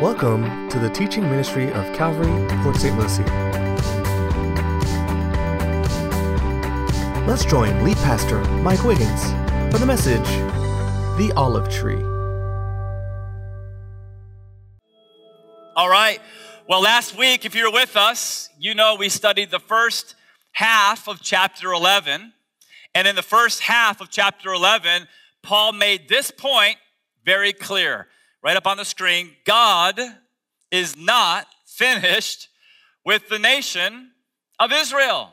Welcome 0.00 0.70
to 0.70 0.78
the 0.78 0.88
teaching 0.88 1.24
ministry 1.24 1.70
of 1.70 1.84
Calvary, 1.94 2.32
Port 2.62 2.76
St. 2.76 2.98
Lucie. 2.98 3.22
Let's 7.26 7.44
join 7.44 7.84
lead 7.84 7.98
pastor 7.98 8.42
Mike 8.62 8.82
Wiggins 8.82 9.24
for 9.70 9.76
the 9.78 9.84
message 9.84 10.24
The 11.18 11.30
Olive 11.36 11.68
Tree. 11.68 12.02
All 15.76 15.90
right. 15.90 16.18
Well, 16.66 16.80
last 16.80 17.18
week, 17.18 17.44
if 17.44 17.54
you 17.54 17.64
were 17.64 17.72
with 17.72 17.94
us, 17.94 18.48
you 18.58 18.74
know 18.74 18.94
we 18.94 19.10
studied 19.10 19.50
the 19.50 19.60
first 19.60 20.14
half 20.52 21.08
of 21.08 21.20
chapter 21.20 21.72
11. 21.72 22.32
And 22.94 23.06
in 23.06 23.16
the 23.16 23.22
first 23.22 23.60
half 23.60 24.00
of 24.00 24.08
chapter 24.08 24.54
11, 24.54 25.08
Paul 25.42 25.72
made 25.72 26.08
this 26.08 26.30
point 26.30 26.76
very 27.26 27.52
clear 27.52 28.08
right 28.42 28.56
up 28.56 28.66
on 28.66 28.76
the 28.76 28.84
screen 28.84 29.30
God 29.44 30.00
is 30.70 30.96
not 30.96 31.46
finished 31.66 32.48
with 33.04 33.28
the 33.28 33.38
nation 33.38 34.10
of 34.58 34.72
Israel. 34.72 35.32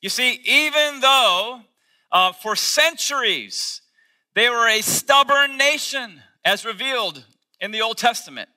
You 0.00 0.08
see, 0.08 0.40
even 0.44 1.00
though 1.00 1.60
uh, 2.10 2.32
for 2.32 2.56
centuries 2.56 3.80
they 4.34 4.48
were 4.48 4.68
a 4.68 4.80
stubborn 4.80 5.58
nation, 5.58 6.22
as 6.44 6.64
revealed 6.64 7.24
in 7.60 7.70
the 7.70 7.82
Old 7.82 7.98
Testament, 7.98 8.48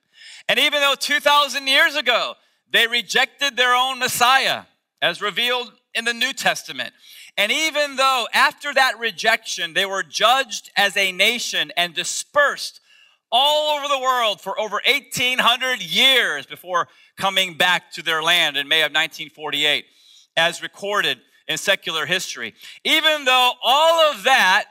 and 0.47 0.57
even 0.57 0.79
though 0.79 0.95
2,000 0.97 1.67
years 1.67 1.95
ago 1.95 2.35
they 2.71 2.87
rejected 2.87 3.55
their 3.55 3.75
own 3.75 3.99
Messiah, 3.99 4.63
as 5.01 5.21
revealed 5.21 5.71
in 5.93 6.05
the 6.05 6.13
New 6.13 6.33
Testament, 6.33 6.93
and 7.37 7.51
even 7.51 7.97
though 7.97 8.27
after 8.33 8.73
that 8.73 8.99
rejection 8.99 9.73
they 9.73 9.85
were 9.85 10.03
judged 10.03 10.71
as 10.75 10.95
a 10.95 11.11
nation 11.11 11.71
and 11.75 11.93
dispersed 11.93 12.79
all 13.37 13.77
over 13.77 13.89
the 13.89 13.99
world 13.99 14.39
for 14.39 14.57
over 14.57 14.79
1,800 14.87 15.81
years 15.81 16.45
before 16.45 16.87
coming 17.17 17.55
back 17.55 17.91
to 17.91 18.01
their 18.01 18.23
land 18.23 18.55
in 18.55 18.65
May 18.69 18.79
of 18.79 18.91
1948, 18.91 19.83
as 20.37 20.61
recorded 20.61 21.19
in 21.45 21.57
secular 21.57 22.05
history. 22.05 22.53
Even 22.85 23.25
though 23.25 23.51
all 23.61 24.09
of 24.09 24.23
that, 24.23 24.67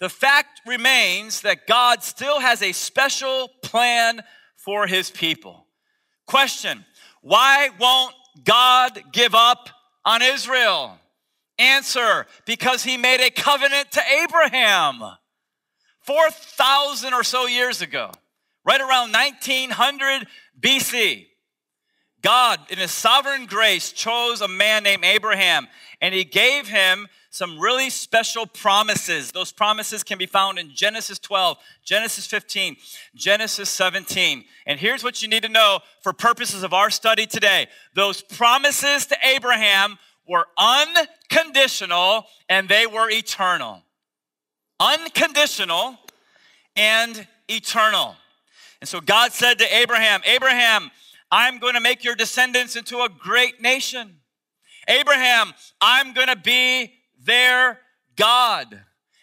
the 0.00 0.08
fact 0.08 0.60
remains 0.66 1.42
that 1.42 1.68
God 1.68 2.02
still 2.02 2.40
has 2.40 2.62
a 2.62 2.72
special 2.72 3.48
plan 3.62 4.22
for 4.56 4.88
his 4.88 5.08
people. 5.12 5.66
Question 6.26 6.84
Why 7.22 7.70
won't 7.78 8.16
God 8.42 9.00
give 9.12 9.36
up 9.36 9.68
on 10.04 10.20
Israel? 10.20 10.98
Answer 11.60 12.26
Because 12.44 12.82
he 12.82 12.96
made 12.96 13.24
a 13.24 13.30
covenant 13.30 13.92
to 13.92 14.02
Abraham. 14.20 15.00
4,000 16.10 17.14
or 17.14 17.22
so 17.22 17.46
years 17.46 17.82
ago, 17.82 18.10
right 18.64 18.80
around 18.80 19.12
1900 19.12 20.26
BC, 20.60 21.28
God, 22.20 22.58
in 22.68 22.78
His 22.78 22.90
sovereign 22.90 23.46
grace, 23.46 23.92
chose 23.92 24.40
a 24.40 24.48
man 24.48 24.82
named 24.82 25.04
Abraham 25.04 25.68
and 26.00 26.12
He 26.12 26.24
gave 26.24 26.66
him 26.66 27.06
some 27.30 27.60
really 27.60 27.90
special 27.90 28.44
promises. 28.44 29.30
Those 29.30 29.52
promises 29.52 30.02
can 30.02 30.18
be 30.18 30.26
found 30.26 30.58
in 30.58 30.72
Genesis 30.74 31.20
12, 31.20 31.58
Genesis 31.84 32.26
15, 32.26 32.74
Genesis 33.14 33.70
17. 33.70 34.44
And 34.66 34.80
here's 34.80 35.04
what 35.04 35.22
you 35.22 35.28
need 35.28 35.44
to 35.44 35.48
know 35.48 35.78
for 36.02 36.12
purposes 36.12 36.64
of 36.64 36.74
our 36.74 36.90
study 36.90 37.24
today 37.24 37.68
those 37.94 38.20
promises 38.20 39.06
to 39.06 39.16
Abraham 39.22 39.96
were 40.26 40.46
unconditional 40.58 42.24
and 42.48 42.68
they 42.68 42.88
were 42.88 43.08
eternal 43.08 43.84
unconditional 44.80 45.98
and 46.74 47.26
eternal. 47.48 48.16
And 48.80 48.88
so 48.88 49.00
God 49.00 49.32
said 49.32 49.58
to 49.58 49.76
Abraham, 49.76 50.22
Abraham, 50.24 50.90
I'm 51.30 51.58
going 51.58 51.74
to 51.74 51.80
make 51.80 52.02
your 52.02 52.16
descendants 52.16 52.74
into 52.74 52.98
a 52.98 53.08
great 53.08 53.60
nation. 53.60 54.16
Abraham, 54.88 55.52
I'm 55.80 56.12
going 56.14 56.28
to 56.28 56.36
be 56.36 56.94
their 57.22 57.78
God. 58.16 58.80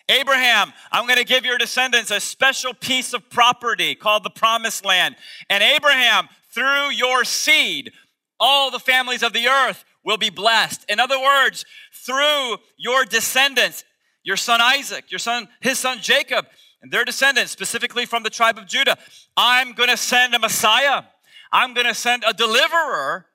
Abraham, 0.09 0.71
I'm 0.91 1.05
going 1.05 1.17
to 1.17 1.25
give 1.25 1.43
your 1.43 1.57
descendants 1.57 2.11
a 2.11 2.19
special 2.21 2.73
piece 2.73 3.13
of 3.13 3.29
property 3.29 3.93
called 3.95 4.23
the 4.23 4.29
promised 4.29 4.85
land. 4.85 5.17
And 5.49 5.61
Abraham, 5.61 6.29
through 6.53 6.91
your 6.91 7.25
seed, 7.25 7.91
all 8.39 8.71
the 8.71 8.79
families 8.79 9.23
of 9.23 9.33
the 9.33 9.47
earth 9.47 9.83
will 10.05 10.17
be 10.17 10.29
blessed. 10.29 10.85
In 10.87 11.01
other 11.01 11.19
words, 11.19 11.65
through 11.91 12.57
your 12.77 13.03
descendants, 13.03 13.83
your 14.27 14.35
son 14.35 14.59
Isaac, 14.59 15.09
your 15.09 15.19
son, 15.19 15.47
his 15.61 15.79
son 15.79 15.99
Jacob, 16.01 16.47
and 16.81 16.91
their 16.91 17.05
descendants, 17.05 17.49
specifically 17.49 18.05
from 18.05 18.23
the 18.23 18.29
tribe 18.29 18.57
of 18.57 18.67
Judah. 18.67 18.97
I'm 19.37 19.71
going 19.71 19.87
to 19.87 19.95
send 19.95 20.35
a 20.35 20.39
Messiah. 20.39 21.03
I'm 21.49 21.73
going 21.73 21.87
to 21.87 21.95
send 21.95 22.25
a 22.27 22.33
deliverer 22.33 23.25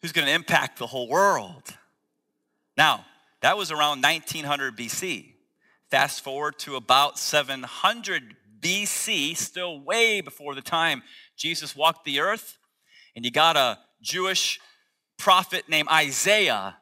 who's 0.00 0.12
going 0.12 0.26
to 0.26 0.32
impact 0.32 0.78
the 0.78 0.86
whole 0.86 1.06
world. 1.06 1.76
Now, 2.78 3.04
that 3.42 3.58
was 3.58 3.70
around 3.70 4.02
1900 4.02 4.74
BC. 4.74 5.34
Fast 5.90 6.24
forward 6.24 6.58
to 6.60 6.76
about 6.76 7.18
700 7.18 8.36
BC, 8.58 9.36
still 9.36 9.80
way 9.80 10.22
before 10.22 10.54
the 10.54 10.62
time 10.62 11.02
Jesus 11.36 11.76
walked 11.76 12.06
the 12.06 12.20
earth, 12.20 12.56
and 13.14 13.22
you 13.22 13.30
got 13.30 13.58
a 13.58 13.78
Jewish 14.00 14.60
prophet 15.18 15.68
named 15.68 15.90
Isaiah. 15.90 16.78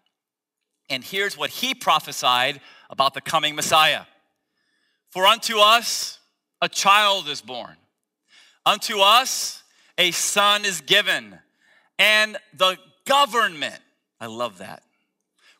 And 0.89 1.03
here's 1.03 1.37
what 1.37 1.51
he 1.51 1.75
prophesied 1.75 2.61
about 2.91 3.15
the 3.15 3.21
coming 3.21 3.54
Messiah. 3.54 4.03
For 5.10 5.26
unto 5.26 5.59
us 5.59 6.19
a 6.60 6.69
child 6.69 7.28
is 7.28 7.41
born, 7.41 7.76
unto 8.66 9.00
us 9.00 9.62
a 9.97 10.10
son 10.10 10.65
is 10.65 10.81
given, 10.81 11.38
and 11.98 12.37
the 12.54 12.78
government, 13.06 13.81
I 14.21 14.27
love 14.27 14.59
that, 14.59 14.82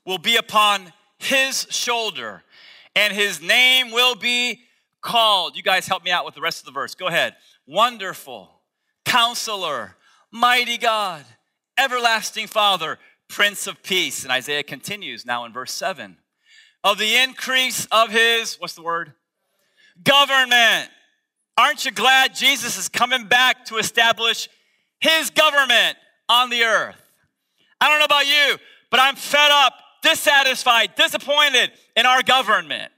will 0.05 0.19
be 0.19 0.37
upon 0.37 0.93
his 1.19 1.67
shoulder, 1.71 2.43
and 2.95 3.13
his 3.13 3.41
name 3.41 3.91
will 3.91 4.15
be 4.15 4.61
called. 5.01 5.57
You 5.57 5.63
guys 5.63 5.87
help 5.87 6.05
me 6.05 6.11
out 6.11 6.25
with 6.25 6.35
the 6.35 6.41
rest 6.41 6.61
of 6.61 6.67
the 6.67 6.73
verse. 6.73 6.95
Go 6.95 7.07
ahead. 7.07 7.35
Wonderful, 7.67 8.51
counselor, 9.05 9.97
mighty 10.31 10.79
God, 10.79 11.25
everlasting 11.77 12.47
Father, 12.47 12.99
Prince 13.29 13.67
of 13.67 13.83
Peace. 13.83 14.23
And 14.23 14.33
Isaiah 14.33 14.63
continues 14.63 15.27
now 15.27 15.45
in 15.45 15.53
verse 15.53 15.73
7 15.73 16.17
of 16.85 16.99
the 16.99 17.17
increase 17.17 17.87
of 17.91 18.11
his, 18.11 18.57
what's 18.61 18.75
the 18.75 18.83
word? 18.83 19.13
Government. 20.03 20.91
Aren't 21.57 21.85
you 21.85 21.91
glad 21.91 22.35
Jesus 22.35 22.79
is 22.79 22.89
coming 22.89 23.27
back 23.27 23.65
to 23.67 23.79
establish 23.79 24.49
his 25.01 25.31
government 25.31 25.97
on 26.29 26.51
the 26.51 26.63
earth? 26.63 27.01
I 27.81 27.89
don't 27.89 27.99
know 27.99 28.05
about 28.05 28.27
you, 28.27 28.59
but 28.91 29.01
I'm 29.01 29.17
fed 29.17 29.51
up, 29.51 29.75
dissatisfied, 30.03 30.95
disappointed 30.95 31.73
in 31.97 32.07
our 32.07 32.23
government 32.23 32.93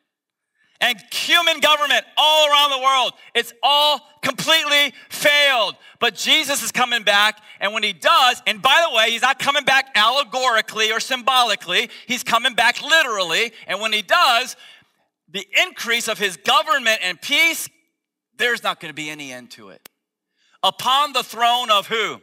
and 0.80 0.98
human 1.12 1.60
government 1.60 2.04
all 2.16 2.48
around 2.48 2.70
the 2.70 2.78
world. 2.78 3.12
It's 3.34 3.52
all 3.62 4.00
completely 4.22 4.94
failed. 5.08 5.76
But 5.98 6.14
Jesus 6.14 6.62
is 6.62 6.72
coming 6.72 7.02
back, 7.02 7.40
and 7.60 7.74
when 7.74 7.82
he 7.82 7.92
does, 7.92 8.42
and 8.46 8.62
by 8.62 8.86
the 8.88 8.96
way, 8.96 9.10
he's 9.10 9.22
not 9.22 9.38
coming 9.38 9.64
back 9.64 9.90
allegorically 9.94 10.90
or 10.90 11.00
symbolically, 11.00 11.90
he's 12.06 12.22
coming 12.22 12.54
back 12.54 12.82
literally. 12.82 13.52
And 13.66 13.80
when 13.80 13.92
he 13.92 14.02
does, 14.02 14.56
the 15.30 15.46
increase 15.66 16.08
of 16.08 16.18
his 16.18 16.36
government 16.38 17.00
and 17.02 17.20
peace, 17.20 17.68
there's 18.38 18.62
not 18.62 18.80
going 18.80 18.90
to 18.90 18.94
be 18.94 19.10
any 19.10 19.32
end 19.32 19.50
to 19.52 19.68
it. 19.68 19.88
Upon 20.62 21.12
the 21.12 21.22
throne 21.22 21.70
of 21.70 21.86
who? 21.86 22.20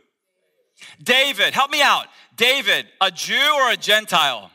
David. 1.02 1.54
Help 1.54 1.72
me 1.72 1.82
out. 1.82 2.08
David, 2.36 2.86
a 3.02 3.10
Jew 3.12 3.52
or 3.56 3.72
a 3.72 3.78
Gentile? 3.78 4.52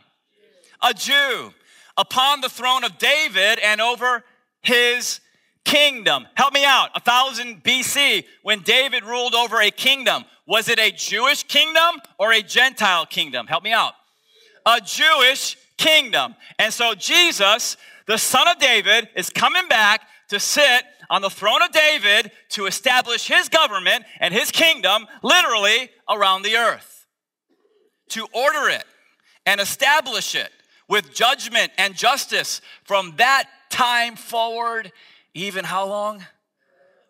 A 0.82 0.92
Jew 0.94 1.52
upon 1.96 2.40
the 2.40 2.48
throne 2.48 2.84
of 2.84 2.98
David 2.98 3.58
and 3.58 3.80
over 3.80 4.24
his 4.62 5.20
kingdom. 5.64 6.26
Help 6.34 6.52
me 6.52 6.64
out. 6.64 6.90
A 6.94 7.00
thousand 7.00 7.62
BC, 7.62 8.24
when 8.42 8.60
David 8.60 9.04
ruled 9.04 9.34
over 9.34 9.60
a 9.60 9.70
kingdom, 9.70 10.24
was 10.46 10.68
it 10.68 10.78
a 10.78 10.90
Jewish 10.90 11.44
kingdom 11.44 12.00
or 12.18 12.32
a 12.32 12.42
Gentile 12.42 13.06
kingdom? 13.06 13.46
Help 13.46 13.62
me 13.62 13.72
out. 13.72 13.94
A 14.66 14.80
Jewish 14.80 15.56
kingdom. 15.76 16.34
And 16.58 16.72
so 16.72 16.94
Jesus, 16.94 17.76
the 18.06 18.18
son 18.18 18.48
of 18.48 18.58
David, 18.58 19.08
is 19.16 19.30
coming 19.30 19.68
back 19.68 20.02
to 20.28 20.40
sit 20.40 20.84
on 21.10 21.22
the 21.22 21.30
throne 21.30 21.62
of 21.62 21.70
David 21.72 22.32
to 22.50 22.66
establish 22.66 23.26
his 23.28 23.48
government 23.48 24.04
and 24.20 24.32
his 24.32 24.50
kingdom 24.50 25.06
literally 25.22 25.90
around 26.08 26.42
the 26.42 26.56
earth. 26.56 27.06
To 28.10 28.26
order 28.32 28.68
it 28.68 28.84
and 29.46 29.60
establish 29.60 30.34
it 30.34 30.50
with 30.92 31.14
judgment 31.14 31.72
and 31.78 31.96
justice 31.96 32.60
from 32.84 33.14
that 33.16 33.48
time 33.70 34.14
forward, 34.14 34.92
even 35.32 35.64
how 35.64 35.86
long? 35.86 36.22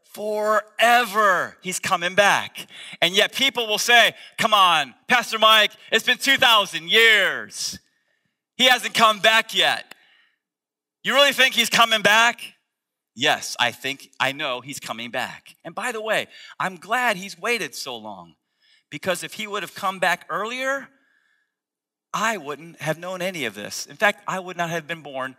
Forever. 0.05 1.57
He's 1.63 1.81
coming 1.81 2.15
back. 2.15 2.69
And 3.01 3.13
yet 3.13 3.33
people 3.33 3.67
will 3.67 3.79
say, 3.79 4.15
Come 4.39 4.55
on, 4.55 4.95
Pastor 5.09 5.37
Mike, 5.37 5.73
it's 5.91 6.07
been 6.07 6.19
2,000 6.19 6.89
years. 6.89 7.81
He 8.57 8.67
hasn't 8.67 8.95
come 8.95 9.19
back 9.19 9.53
yet. 9.53 9.97
You 11.03 11.15
really 11.15 11.33
think 11.33 11.57
he's 11.57 11.69
coming 11.69 12.03
back? 12.03 12.41
Yes, 13.17 13.57
I 13.59 13.73
think, 13.73 14.11
I 14.21 14.31
know 14.31 14.61
he's 14.61 14.79
coming 14.79 15.11
back. 15.11 15.57
And 15.65 15.75
by 15.75 15.91
the 15.91 16.01
way, 16.01 16.29
I'm 16.61 16.77
glad 16.77 17.17
he's 17.17 17.37
waited 17.37 17.75
so 17.75 17.97
long 17.97 18.37
because 18.91 19.25
if 19.25 19.33
he 19.33 19.49
would 19.49 19.65
have 19.65 19.75
come 19.75 19.99
back 19.99 20.25
earlier, 20.31 20.89
I 22.15 22.37
wouldn't 22.37 22.81
have 22.81 22.99
known 22.99 23.23
any 23.23 23.45
of 23.45 23.55
this. 23.55 23.87
In 23.87 23.97
fact, 23.97 24.23
I 24.27 24.39
would 24.39 24.57
not 24.57 24.71
have 24.71 24.87
been 24.87 25.03
born, 25.03 25.37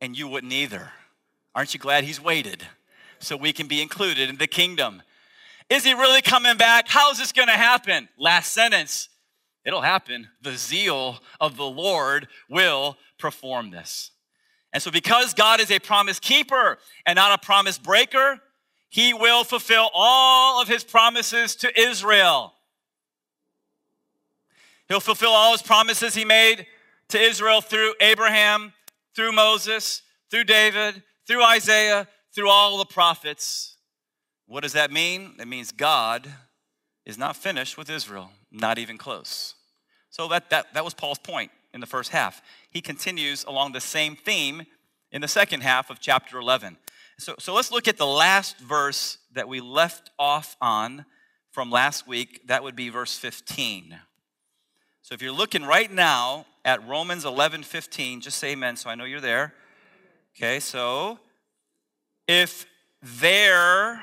and 0.00 0.16
you 0.16 0.28
wouldn't 0.28 0.52
either. 0.52 0.90
Aren't 1.54 1.74
you 1.74 1.80
glad 1.80 2.04
he's 2.04 2.20
waited 2.20 2.66
so 3.18 3.36
we 3.36 3.52
can 3.52 3.66
be 3.66 3.80
included 3.80 4.28
in 4.28 4.36
the 4.36 4.46
kingdom? 4.46 5.02
Is 5.70 5.84
he 5.84 5.94
really 5.94 6.22
coming 6.22 6.56
back? 6.56 6.88
How 6.88 7.10
is 7.10 7.18
this 7.18 7.32
going 7.32 7.48
to 7.48 7.54
happen? 7.54 8.08
Last 8.18 8.52
sentence. 8.52 9.08
It'll 9.64 9.80
happen. 9.80 10.28
The 10.42 10.56
zeal 10.56 11.20
of 11.40 11.56
the 11.56 11.64
Lord 11.64 12.28
will 12.48 12.96
perform 13.18 13.70
this. 13.70 14.10
And 14.72 14.82
so, 14.82 14.90
because 14.90 15.34
God 15.34 15.60
is 15.60 15.70
a 15.70 15.78
promise 15.78 16.18
keeper 16.18 16.78
and 17.06 17.16
not 17.16 17.38
a 17.38 17.44
promise 17.44 17.78
breaker, 17.78 18.40
he 18.88 19.14
will 19.14 19.44
fulfill 19.44 19.88
all 19.94 20.60
of 20.60 20.68
his 20.68 20.84
promises 20.84 21.56
to 21.56 21.80
Israel. 21.80 22.54
He'll 24.88 25.00
fulfill 25.00 25.30
all 25.30 25.52
his 25.52 25.62
promises 25.62 26.14
he 26.14 26.24
made 26.24 26.66
to 27.08 27.20
Israel 27.20 27.60
through 27.60 27.94
Abraham, 28.00 28.72
through 29.14 29.32
Moses, 29.32 30.02
through 30.30 30.44
David, 30.44 31.02
through 31.26 31.44
Isaiah, 31.44 32.08
through 32.34 32.48
all 32.48 32.78
the 32.78 32.84
prophets. 32.84 33.76
What 34.46 34.62
does 34.62 34.72
that 34.72 34.90
mean? 34.90 35.36
It 35.38 35.48
means 35.48 35.72
God 35.72 36.28
is 37.04 37.18
not 37.18 37.36
finished 37.36 37.76
with 37.76 37.90
Israel, 37.90 38.30
not 38.50 38.78
even 38.78 38.98
close. 38.98 39.54
So 40.10 40.28
that, 40.28 40.50
that, 40.50 40.74
that 40.74 40.84
was 40.84 40.94
Paul's 40.94 41.18
point 41.18 41.50
in 41.72 41.80
the 41.80 41.86
first 41.86 42.10
half. 42.10 42.42
He 42.70 42.80
continues 42.80 43.44
along 43.44 43.72
the 43.72 43.80
same 43.80 44.16
theme 44.16 44.66
in 45.10 45.20
the 45.20 45.28
second 45.28 45.62
half 45.62 45.90
of 45.90 46.00
chapter 46.00 46.38
11. 46.38 46.76
So, 47.18 47.34
so 47.38 47.54
let's 47.54 47.70
look 47.70 47.88
at 47.88 47.98
the 47.98 48.06
last 48.06 48.58
verse 48.58 49.18
that 49.32 49.48
we 49.48 49.60
left 49.60 50.10
off 50.18 50.56
on 50.60 51.04
from 51.50 51.70
last 51.70 52.06
week. 52.06 52.46
That 52.46 52.62
would 52.62 52.76
be 52.76 52.88
verse 52.88 53.16
15. 53.16 53.98
So 55.12 55.14
if 55.14 55.20
you're 55.20 55.30
looking 55.30 55.62
right 55.62 55.92
now 55.92 56.46
at 56.64 56.88
Romans 56.88 57.26
11 57.26 57.64
15, 57.64 58.22
just 58.22 58.38
say 58.38 58.52
amen 58.52 58.76
so 58.76 58.88
I 58.88 58.94
know 58.94 59.04
you're 59.04 59.20
there. 59.20 59.52
Okay, 60.34 60.58
so 60.58 61.18
if 62.26 62.64
they're 63.02 64.02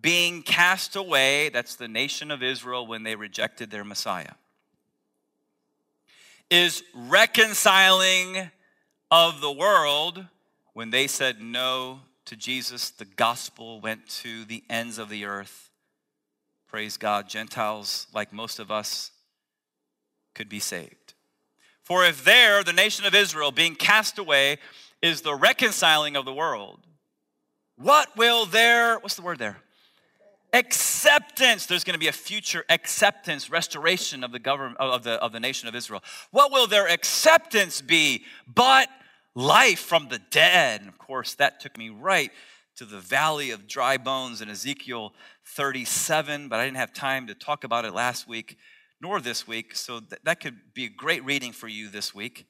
being 0.00 0.40
cast 0.40 0.96
away, 0.96 1.50
that's 1.50 1.76
the 1.76 1.88
nation 1.88 2.30
of 2.30 2.42
Israel 2.42 2.86
when 2.86 3.02
they 3.02 3.16
rejected 3.16 3.70
their 3.70 3.84
Messiah 3.84 4.32
is 6.48 6.82
reconciling 6.94 8.50
of 9.10 9.42
the 9.42 9.52
world. 9.52 10.24
When 10.72 10.88
they 10.88 11.06
said 11.06 11.42
no 11.42 12.00
to 12.24 12.34
Jesus, 12.34 12.88
the 12.88 13.04
gospel 13.04 13.78
went 13.78 14.08
to 14.22 14.46
the 14.46 14.64
ends 14.70 14.96
of 14.96 15.10
the 15.10 15.26
earth. 15.26 15.68
Praise 16.66 16.96
God, 16.96 17.28
Gentiles, 17.28 18.06
like 18.14 18.32
most 18.32 18.58
of 18.58 18.70
us, 18.70 19.10
could 20.34 20.48
be 20.48 20.60
saved. 20.60 21.14
For 21.82 22.04
if 22.04 22.24
there, 22.24 22.64
the 22.64 22.72
nation 22.72 23.04
of 23.04 23.14
Israel, 23.14 23.52
being 23.52 23.74
cast 23.74 24.18
away, 24.18 24.58
is 25.02 25.20
the 25.20 25.34
reconciling 25.34 26.16
of 26.16 26.24
the 26.24 26.32
world, 26.32 26.80
what 27.76 28.16
will 28.16 28.46
their, 28.46 28.98
what's 28.98 29.16
the 29.16 29.22
word 29.22 29.38
there? 29.38 29.58
acceptance 30.54 31.66
there's 31.66 31.82
going 31.82 31.94
to 31.94 32.00
be 32.00 32.06
a 32.06 32.12
future 32.12 32.64
acceptance 32.68 33.50
restoration 33.50 34.22
of 34.22 34.30
the 34.30 34.38
government 34.38 34.76
of 34.78 35.02
the, 35.02 35.14
of 35.14 35.32
the 35.32 35.40
nation 35.40 35.68
of 35.68 35.74
israel 35.74 36.00
what 36.30 36.52
will 36.52 36.68
their 36.68 36.86
acceptance 36.86 37.80
be 37.80 38.24
but 38.46 38.88
life 39.34 39.80
from 39.80 40.08
the 40.08 40.20
dead 40.30 40.80
and 40.80 40.88
of 40.88 40.96
course 40.96 41.34
that 41.34 41.58
took 41.58 41.76
me 41.76 41.88
right 41.88 42.30
to 42.76 42.84
the 42.84 43.00
valley 43.00 43.50
of 43.50 43.66
dry 43.66 43.96
bones 43.96 44.40
in 44.40 44.48
ezekiel 44.48 45.12
37 45.44 46.46
but 46.46 46.60
i 46.60 46.64
didn't 46.64 46.76
have 46.76 46.92
time 46.92 47.26
to 47.26 47.34
talk 47.34 47.64
about 47.64 47.84
it 47.84 47.92
last 47.92 48.28
week 48.28 48.56
nor 49.04 49.20
this 49.20 49.46
week 49.46 49.76
so 49.76 50.00
th- 50.00 50.18
that 50.24 50.40
could 50.40 50.56
be 50.72 50.86
a 50.86 50.88
great 50.88 51.22
reading 51.26 51.52
for 51.52 51.68
you 51.68 51.90
this 51.90 52.14
week 52.14 52.46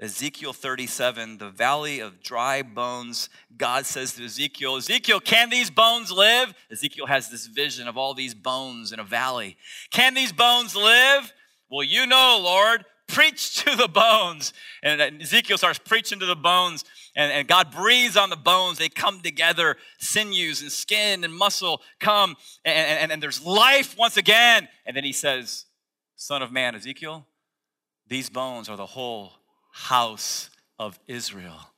Ezekiel 0.00 0.52
37, 0.52 1.38
the 1.38 1.50
valley 1.50 2.00
of 2.00 2.20
dry 2.20 2.62
bones. 2.62 3.28
God 3.56 3.86
says 3.86 4.14
to 4.14 4.24
Ezekiel, 4.24 4.74
Ezekiel, 4.74 5.20
can 5.20 5.50
these 5.50 5.70
bones 5.70 6.10
live? 6.10 6.52
Ezekiel 6.68 7.06
has 7.06 7.30
this 7.30 7.46
vision 7.46 7.86
of 7.86 7.96
all 7.96 8.12
these 8.12 8.34
bones 8.34 8.90
in 8.90 8.98
a 8.98 9.04
valley. 9.04 9.56
Can 9.92 10.14
these 10.14 10.32
bones 10.32 10.74
live? 10.74 11.32
Well, 11.70 11.84
you 11.84 12.06
know, 12.08 12.40
Lord, 12.42 12.84
preach 13.06 13.62
to 13.62 13.76
the 13.76 13.86
bones. 13.86 14.52
And 14.82 15.22
Ezekiel 15.22 15.58
starts 15.58 15.78
preaching 15.78 16.18
to 16.18 16.26
the 16.26 16.34
bones, 16.34 16.84
and, 17.14 17.30
and 17.30 17.46
God 17.46 17.70
breathes 17.70 18.16
on 18.16 18.30
the 18.30 18.36
bones. 18.36 18.78
They 18.78 18.88
come 18.88 19.20
together, 19.20 19.76
sinews 19.98 20.60
and 20.60 20.72
skin 20.72 21.22
and 21.22 21.32
muscle 21.32 21.80
come, 22.00 22.34
and, 22.64 23.00
and, 23.00 23.12
and 23.12 23.22
there's 23.22 23.44
life 23.46 23.96
once 23.96 24.16
again. 24.16 24.66
And 24.86 24.96
then 24.96 25.04
he 25.04 25.12
says, 25.12 25.66
Son 26.24 26.40
of 26.40 26.50
man, 26.50 26.74
Ezekiel, 26.74 27.26
these 28.08 28.30
bones 28.30 28.70
are 28.70 28.78
the 28.78 28.86
whole 28.86 29.34
house 29.72 30.48
of 30.78 30.98
Israel. 31.06 31.68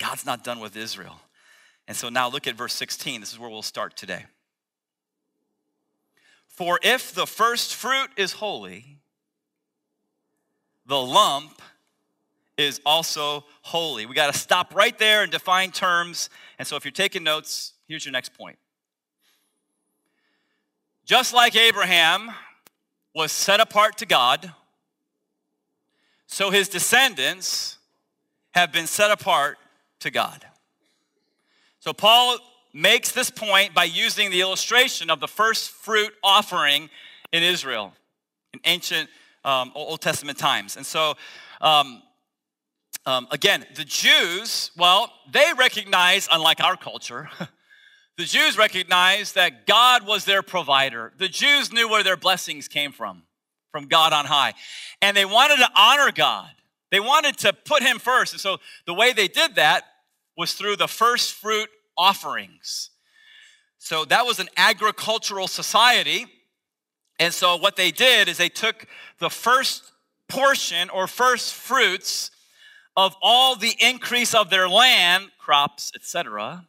God's 0.00 0.26
not 0.26 0.42
done 0.42 0.58
with 0.58 0.76
Israel. 0.76 1.20
And 1.86 1.96
so 1.96 2.08
now 2.08 2.28
look 2.28 2.48
at 2.48 2.56
verse 2.56 2.74
16. 2.74 3.20
This 3.20 3.32
is 3.32 3.38
where 3.38 3.48
we'll 3.48 3.62
start 3.62 3.96
today. 3.96 4.24
For 6.48 6.80
if 6.82 7.14
the 7.14 7.24
first 7.24 7.76
fruit 7.76 8.10
is 8.16 8.32
holy, 8.32 8.98
the 10.86 11.00
lump 11.00 11.62
is 12.58 12.80
also 12.84 13.44
holy. 13.62 14.06
We 14.06 14.16
got 14.16 14.32
to 14.32 14.36
stop 14.36 14.74
right 14.74 14.98
there 14.98 15.22
and 15.22 15.30
define 15.30 15.70
terms. 15.70 16.30
And 16.58 16.66
so 16.66 16.74
if 16.74 16.84
you're 16.84 16.90
taking 16.90 17.22
notes, 17.22 17.74
here's 17.86 18.04
your 18.04 18.10
next 18.10 18.34
point. 18.34 18.58
Just 21.04 21.32
like 21.32 21.54
Abraham 21.54 22.32
was 23.14 23.30
set 23.32 23.60
apart 23.60 23.98
to 23.98 24.06
God, 24.06 24.52
so 26.26 26.50
his 26.50 26.68
descendants 26.68 27.78
have 28.52 28.72
been 28.72 28.86
set 28.86 29.10
apart 29.10 29.58
to 30.00 30.10
God. 30.10 30.44
So 31.80 31.92
Paul 31.92 32.38
makes 32.72 33.12
this 33.12 33.30
point 33.30 33.72
by 33.72 33.84
using 33.84 34.30
the 34.30 34.40
illustration 34.40 35.10
of 35.10 35.20
the 35.20 35.28
first 35.28 35.70
fruit 35.70 36.12
offering 36.22 36.90
in 37.32 37.42
Israel 37.42 37.92
in 38.52 38.60
ancient 38.64 39.08
um, 39.44 39.70
Old 39.74 40.00
Testament 40.00 40.38
times. 40.38 40.76
And 40.76 40.84
so, 40.84 41.14
um, 41.60 42.02
um, 43.06 43.28
again, 43.30 43.64
the 43.74 43.84
Jews, 43.84 44.70
well, 44.76 45.12
they 45.30 45.52
recognize, 45.56 46.28
unlike 46.32 46.60
our 46.62 46.76
culture, 46.76 47.28
the 48.16 48.24
Jews 48.24 48.56
recognized 48.56 49.34
that 49.34 49.66
God 49.66 50.06
was 50.06 50.24
their 50.24 50.42
provider. 50.42 51.12
The 51.18 51.28
Jews 51.28 51.72
knew 51.72 51.88
where 51.88 52.02
their 52.02 52.16
blessings 52.16 52.68
came 52.68 52.92
from 52.92 53.22
from 53.72 53.86
God 53.86 54.12
on 54.12 54.26
high. 54.26 54.54
And 55.02 55.16
they 55.16 55.24
wanted 55.24 55.56
to 55.56 55.68
honor 55.74 56.12
God. 56.12 56.50
They 56.92 57.00
wanted 57.00 57.36
to 57.38 57.52
put 57.52 57.82
him 57.82 57.98
first. 57.98 58.32
And 58.32 58.40
so 58.40 58.58
the 58.86 58.94
way 58.94 59.12
they 59.12 59.26
did 59.26 59.56
that 59.56 59.82
was 60.36 60.52
through 60.52 60.76
the 60.76 60.86
first 60.86 61.32
fruit 61.32 61.68
offerings. 61.98 62.90
So 63.78 64.04
that 64.04 64.24
was 64.24 64.38
an 64.38 64.48
agricultural 64.56 65.48
society. 65.48 66.26
And 67.18 67.34
so 67.34 67.56
what 67.56 67.74
they 67.74 67.90
did 67.90 68.28
is 68.28 68.38
they 68.38 68.48
took 68.48 68.86
the 69.18 69.28
first 69.28 69.90
portion 70.28 70.88
or 70.88 71.08
first 71.08 71.52
fruits 71.52 72.30
of 72.96 73.16
all 73.20 73.56
the 73.56 73.74
increase 73.80 74.34
of 74.34 74.50
their 74.50 74.68
land, 74.68 75.30
crops, 75.38 75.90
etc., 75.96 76.68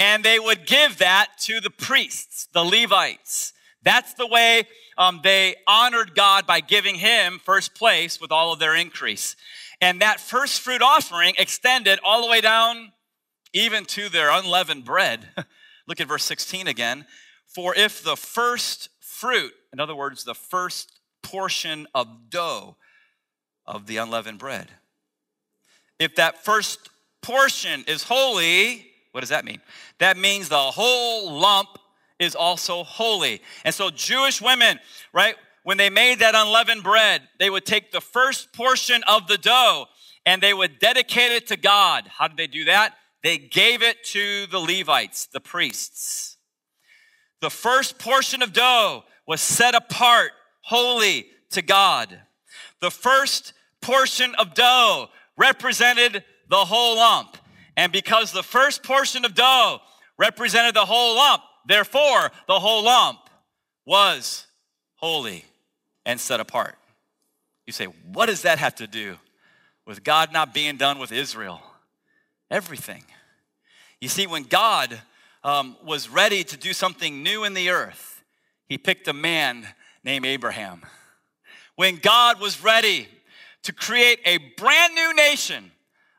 and 0.00 0.24
they 0.24 0.40
would 0.40 0.66
give 0.66 0.98
that 0.98 1.28
to 1.40 1.60
the 1.60 1.70
priests, 1.70 2.48
the 2.54 2.64
Levites. 2.64 3.52
That's 3.82 4.14
the 4.14 4.26
way 4.26 4.64
um, 4.96 5.20
they 5.22 5.56
honored 5.66 6.14
God 6.14 6.46
by 6.46 6.60
giving 6.60 6.96
him 6.96 7.38
first 7.38 7.74
place 7.74 8.20
with 8.20 8.32
all 8.32 8.52
of 8.52 8.58
their 8.58 8.74
increase. 8.74 9.36
And 9.80 10.00
that 10.00 10.18
first 10.18 10.62
fruit 10.62 10.82
offering 10.82 11.34
extended 11.38 12.00
all 12.02 12.22
the 12.22 12.30
way 12.30 12.40
down 12.40 12.92
even 13.52 13.84
to 13.84 14.08
their 14.08 14.30
unleavened 14.30 14.84
bread. 14.84 15.28
Look 15.86 16.00
at 16.00 16.08
verse 16.08 16.24
16 16.24 16.66
again. 16.66 17.04
For 17.46 17.74
if 17.74 18.02
the 18.02 18.16
first 18.16 18.88
fruit, 19.00 19.52
in 19.72 19.80
other 19.80 19.94
words, 19.94 20.24
the 20.24 20.34
first 20.34 21.00
portion 21.22 21.86
of 21.94 22.30
dough 22.30 22.76
of 23.66 23.86
the 23.86 23.98
unleavened 23.98 24.38
bread, 24.38 24.68
if 25.98 26.14
that 26.16 26.42
first 26.42 26.88
portion 27.22 27.84
is 27.86 28.04
holy, 28.04 28.89
what 29.12 29.20
does 29.20 29.30
that 29.30 29.44
mean? 29.44 29.60
That 29.98 30.16
means 30.16 30.48
the 30.48 30.56
whole 30.56 31.32
lump 31.32 31.78
is 32.18 32.34
also 32.34 32.84
holy. 32.84 33.40
And 33.64 33.74
so, 33.74 33.90
Jewish 33.90 34.40
women, 34.40 34.78
right, 35.12 35.34
when 35.62 35.76
they 35.76 35.90
made 35.90 36.20
that 36.20 36.34
unleavened 36.34 36.82
bread, 36.82 37.22
they 37.38 37.50
would 37.50 37.64
take 37.64 37.92
the 37.92 38.00
first 38.00 38.52
portion 38.52 39.02
of 39.04 39.26
the 39.26 39.38
dough 39.38 39.86
and 40.24 40.42
they 40.42 40.54
would 40.54 40.78
dedicate 40.78 41.32
it 41.32 41.46
to 41.48 41.56
God. 41.56 42.06
How 42.06 42.28
did 42.28 42.36
they 42.36 42.46
do 42.46 42.64
that? 42.64 42.94
They 43.22 43.38
gave 43.38 43.82
it 43.82 44.02
to 44.04 44.46
the 44.46 44.58
Levites, 44.58 45.26
the 45.26 45.40
priests. 45.40 46.36
The 47.40 47.50
first 47.50 47.98
portion 47.98 48.42
of 48.42 48.52
dough 48.52 49.04
was 49.26 49.40
set 49.40 49.74
apart, 49.74 50.32
holy 50.62 51.26
to 51.50 51.62
God. 51.62 52.20
The 52.80 52.90
first 52.90 53.52
portion 53.80 54.34
of 54.36 54.54
dough 54.54 55.08
represented 55.36 56.24
the 56.48 56.56
whole 56.56 56.96
lump. 56.96 57.36
And 57.80 57.90
because 57.90 58.30
the 58.30 58.42
first 58.42 58.82
portion 58.82 59.24
of 59.24 59.34
dough 59.34 59.80
represented 60.18 60.74
the 60.74 60.84
whole 60.84 61.16
lump, 61.16 61.40
therefore 61.66 62.30
the 62.46 62.60
whole 62.60 62.84
lump 62.84 63.20
was 63.86 64.46
holy 64.96 65.46
and 66.04 66.20
set 66.20 66.40
apart. 66.40 66.76
You 67.66 67.72
say, 67.72 67.86
what 68.12 68.26
does 68.26 68.42
that 68.42 68.58
have 68.58 68.74
to 68.74 68.86
do 68.86 69.16
with 69.86 70.04
God 70.04 70.30
not 70.30 70.52
being 70.52 70.76
done 70.76 70.98
with 70.98 71.10
Israel? 71.10 71.62
Everything. 72.50 73.02
You 73.98 74.10
see, 74.10 74.26
when 74.26 74.42
God 74.42 75.00
um, 75.42 75.74
was 75.82 76.10
ready 76.10 76.44
to 76.44 76.58
do 76.58 76.74
something 76.74 77.22
new 77.22 77.44
in 77.44 77.54
the 77.54 77.70
earth, 77.70 78.22
he 78.66 78.76
picked 78.76 79.08
a 79.08 79.14
man 79.14 79.66
named 80.04 80.26
Abraham. 80.26 80.82
When 81.76 81.96
God 81.96 82.42
was 82.42 82.62
ready 82.62 83.08
to 83.62 83.72
create 83.72 84.20
a 84.26 84.36
brand 84.58 84.94
new 84.94 85.14
nation 85.14 85.72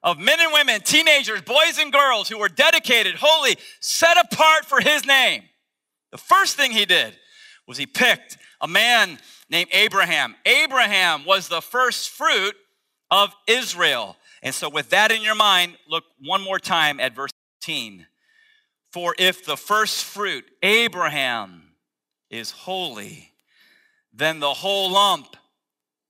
of 0.03 0.17
men 0.17 0.39
and 0.39 0.51
women, 0.53 0.81
teenagers, 0.81 1.41
boys 1.41 1.77
and 1.79 1.93
girls 1.93 2.27
who 2.27 2.39
were 2.39 2.49
dedicated, 2.49 3.15
holy, 3.15 3.55
set 3.79 4.17
apart 4.17 4.65
for 4.65 4.79
his 4.79 5.05
name, 5.05 5.43
the 6.11 6.17
first 6.17 6.57
thing 6.57 6.71
he 6.71 6.85
did 6.85 7.13
was 7.67 7.77
he 7.77 7.85
picked 7.85 8.37
a 8.59 8.67
man 8.67 9.19
named 9.49 9.69
Abraham. 9.71 10.35
Abraham 10.45 11.25
was 11.25 11.47
the 11.47 11.61
first 11.61 12.09
fruit 12.09 12.55
of 13.09 13.33
Israel. 13.47 14.17
And 14.41 14.55
so, 14.55 14.69
with 14.69 14.89
that 14.89 15.11
in 15.11 15.21
your 15.21 15.35
mind, 15.35 15.77
look 15.87 16.03
one 16.19 16.41
more 16.41 16.59
time 16.59 16.99
at 16.99 17.15
verse 17.15 17.31
18. 17.63 18.07
For 18.91 19.15
if 19.19 19.45
the 19.45 19.55
first 19.55 20.03
fruit, 20.03 20.45
Abraham, 20.63 21.63
is 22.29 22.51
holy, 22.51 23.31
then 24.13 24.39
the 24.39 24.53
whole 24.53 24.91
lump, 24.91 25.37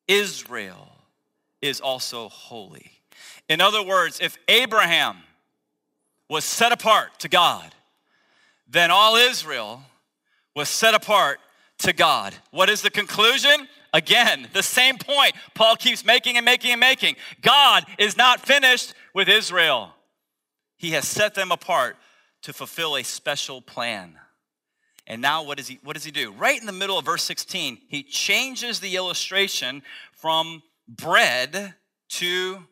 Israel, 0.08 0.92
is 1.62 1.82
also 1.82 2.30
holy. 2.30 3.01
In 3.52 3.60
other 3.60 3.84
words, 3.84 4.22
if 4.22 4.38
Abraham 4.48 5.18
was 6.30 6.46
set 6.46 6.72
apart 6.72 7.20
to 7.20 7.28
God, 7.28 7.76
then 8.66 8.90
all 8.92 9.18
Israel 9.18 9.82
was 10.56 10.70
set 10.70 10.94
apart 10.94 11.42
to 11.80 11.92
God. 11.92 12.34
What 12.52 12.70
is 12.70 12.82
the 12.82 12.90
conclusion? 12.90 13.68
Again, 13.92 14.48
the 14.54 14.64
same 14.64 14.98
point 14.98 15.34
Paul 15.54 15.76
keeps 15.76 16.06
making 16.06 16.38
and 16.38 16.46
making 16.46 16.72
and 16.72 16.80
making. 16.80 17.18
God 17.42 17.84
is 17.98 18.16
not 18.16 18.40
finished 18.40 18.94
with 19.14 19.28
Israel. 19.28 19.96
He 20.78 20.92
has 20.92 21.06
set 21.06 21.36
them 21.36 21.52
apart 21.52 21.98
to 22.44 22.54
fulfill 22.54 22.96
a 22.96 23.04
special 23.04 23.62
plan. 23.62 24.18
And 25.06 25.22
now 25.22 25.44
what 25.44 25.58
does 25.58 25.68
he 25.68 25.78
what 25.84 25.98
does 25.98 26.06
he 26.06 26.12
do? 26.12 26.32
Right 26.32 26.58
in 26.58 26.68
the 26.68 26.72
middle 26.72 26.98
of 26.98 27.04
verse 27.04 27.24
16, 27.24 27.80
he 27.90 28.02
changes 28.02 28.80
the 28.80 28.96
illustration 28.96 29.84
from 30.14 30.64
bread 30.88 31.74
to 32.12 32.66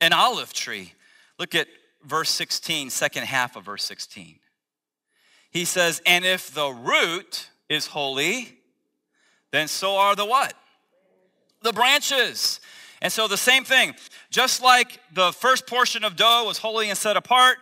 an 0.00 0.12
olive 0.12 0.52
tree. 0.52 0.94
Look 1.38 1.54
at 1.54 1.68
verse 2.04 2.30
16, 2.30 2.90
second 2.90 3.24
half 3.24 3.56
of 3.56 3.64
verse 3.64 3.84
16. 3.84 4.38
He 5.50 5.64
says, 5.64 6.00
"And 6.06 6.24
if 6.24 6.50
the 6.52 6.70
root 6.70 7.48
is 7.68 7.86
holy, 7.88 8.58
then 9.50 9.68
so 9.68 9.96
are 9.96 10.14
the 10.14 10.24
what? 10.24 10.54
The 11.62 11.72
branches. 11.72 12.60
And 13.02 13.12
so 13.12 13.28
the 13.28 13.36
same 13.36 13.64
thing, 13.64 13.94
just 14.30 14.62
like 14.62 15.00
the 15.12 15.32
first 15.32 15.66
portion 15.66 16.04
of 16.04 16.16
dough 16.16 16.44
was 16.46 16.58
holy 16.58 16.90
and 16.90 16.98
set 16.98 17.16
apart, 17.16 17.58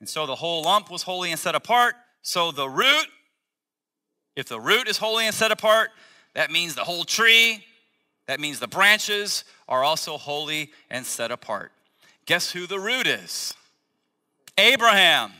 and 0.00 0.08
so 0.08 0.26
the 0.26 0.34
whole 0.34 0.62
lump 0.62 0.90
was 0.90 1.02
holy 1.02 1.30
and 1.30 1.38
set 1.38 1.54
apart, 1.54 1.94
so 2.22 2.50
the 2.50 2.68
root, 2.68 3.06
if 4.36 4.46
the 4.46 4.60
root 4.60 4.88
is 4.88 4.96
holy 4.96 5.26
and 5.26 5.34
set 5.34 5.50
apart, 5.50 5.90
that 6.34 6.50
means 6.50 6.74
the 6.74 6.84
whole 6.84 7.04
tree, 7.04 7.64
that 8.26 8.40
means 8.40 8.60
the 8.60 8.68
branches 8.68 9.44
are 9.68 9.82
also 9.82 10.16
holy 10.16 10.72
and 10.90 11.04
set 11.04 11.30
apart. 11.30 11.72
Guess 12.28 12.50
who 12.50 12.66
the 12.66 12.78
root 12.78 13.06
is? 13.06 13.54
Abraham. 14.58 15.32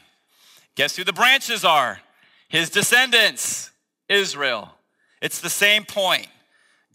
Guess 0.75 0.97
who 0.97 1.05
the 1.05 1.13
branches 1.13 1.63
are? 1.63 2.01
His 2.49 2.71
descendants, 2.71 3.71
Israel. 4.09 4.71
It's 5.21 5.43
the 5.43 5.51
same 5.51 5.85
point. 5.85 6.29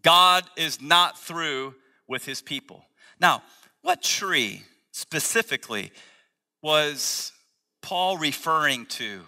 God 0.01 0.45
is 0.57 0.81
not 0.81 1.19
through 1.19 1.75
with 2.07 2.25
his 2.25 2.41
people. 2.41 2.83
Now, 3.21 3.43
what 3.83 4.01
tree 4.01 4.63
specifically 4.91 5.91
was 6.63 7.31
Paul 7.83 8.17
referring 8.17 8.87
to 8.87 9.21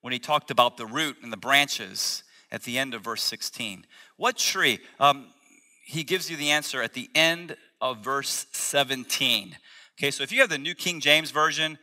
when 0.00 0.14
he 0.14 0.18
talked 0.18 0.50
about 0.50 0.78
the 0.78 0.86
root 0.86 1.18
and 1.22 1.30
the 1.30 1.36
branches 1.36 2.22
at 2.50 2.62
the 2.62 2.78
end 2.78 2.94
of 2.94 3.04
verse 3.04 3.22
16? 3.22 3.84
What 4.16 4.38
tree? 4.38 4.78
Um, 4.98 5.26
he 5.84 6.04
gives 6.04 6.30
you 6.30 6.38
the 6.38 6.52
answer 6.52 6.80
at 6.80 6.94
the 6.94 7.10
end 7.14 7.54
of 7.82 7.98
verse 7.98 8.46
17. 8.52 9.58
Okay, 9.98 10.10
so 10.10 10.22
if 10.22 10.30
you 10.30 10.40
have 10.40 10.50
the 10.50 10.58
New 10.58 10.74
King 10.74 11.00
James 11.00 11.30
Version, 11.30 11.78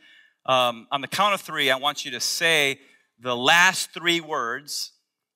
um, 0.46 0.86
on 0.92 1.00
the 1.00 1.08
count 1.08 1.34
of 1.34 1.40
three, 1.40 1.68
I 1.72 1.76
want 1.76 2.04
you 2.04 2.12
to 2.12 2.20
say 2.20 2.78
the 3.18 3.34
last 3.34 3.90
three 3.90 4.20
words 4.20 4.92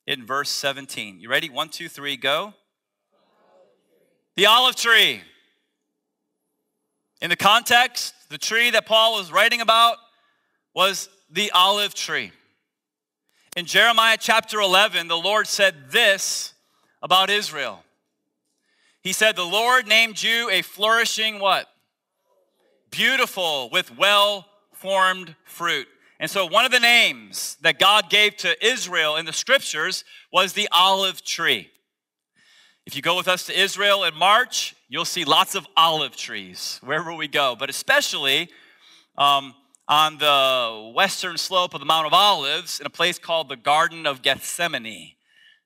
in 0.07 0.25
verse 0.25 0.49
17. 0.49 1.19
You 1.19 1.29
ready? 1.29 1.51
One, 1.51 1.71
two, 1.71 1.89
three, 1.89 2.17
go. 2.17 2.55
The 4.37 4.47
olive 4.47 4.77
tree. 4.77 5.23
In 7.21 7.31
the 7.31 7.37
context, 7.37 8.15
the 8.29 8.39
tree 8.39 8.71
that 8.71 8.87
Paul 8.87 9.17
was 9.17 9.33
writing 9.33 9.61
about 9.61 9.97
was 10.73 11.09
the 11.29 11.51
olive 11.51 11.95
tree. 11.95 12.31
In 13.57 13.65
Jeremiah 13.65 14.19
chapter 14.21 14.61
11, 14.61 15.09
the 15.09 15.19
Lord 15.19 15.49
said 15.49 15.91
this 15.91 16.55
about 17.03 17.29
Israel. 17.29 17.83
He 19.03 19.13
said, 19.13 19.35
The 19.35 19.43
Lord 19.43 19.89
named 19.89 20.23
you 20.23 20.49
a 20.49 20.63
flourishing 20.63 21.41
what? 21.41 21.67
Beautiful 22.91 23.71
with 23.71 23.97
well 23.97 24.47
formed 24.73 25.35
fruit. 25.45 25.89
And 26.21 26.31
so, 26.31 26.47
one 26.47 26.65
of 26.65 26.73
the 26.73 26.81
names 26.81 27.57
that 27.63 27.79
God 27.79 28.11
gave 28.11 28.37
to 28.39 28.67
Israel 28.67 29.17
in 29.17 29.25
the 29.25 29.33
scriptures 29.33 30.05
was 30.33 30.53
the 30.53 30.69
olive 30.73 31.23
tree. 31.23 31.71
If 32.87 32.97
you 32.97 33.03
go 33.03 33.17
with 33.17 33.29
us 33.29 33.45
to 33.47 33.59
Israel 33.59 34.05
in 34.05 34.15
March, 34.15 34.75
you'll 34.89 35.05
see 35.05 35.25
lots 35.25 35.55
of 35.55 35.67
olive 35.77 36.17
trees 36.17 36.81
wherever 36.83 37.13
we 37.13 37.29
go, 37.29 37.55
but 37.55 37.69
especially 37.69 38.49
um, 39.19 39.55
on 39.87 40.19
the 40.19 40.93
western 40.95 41.37
slope 41.37 41.75
of 41.75 41.81
the 41.81 41.87
Mount 41.87 42.07
of 42.07 42.15
Olives 42.15 42.81
in 42.81 42.87
a 42.87 42.91
place 42.91 43.19
called 43.19 43.49
the 43.49 43.57
Garden 43.57 44.07
of 44.07 44.23
Gethsemane. 44.23 45.13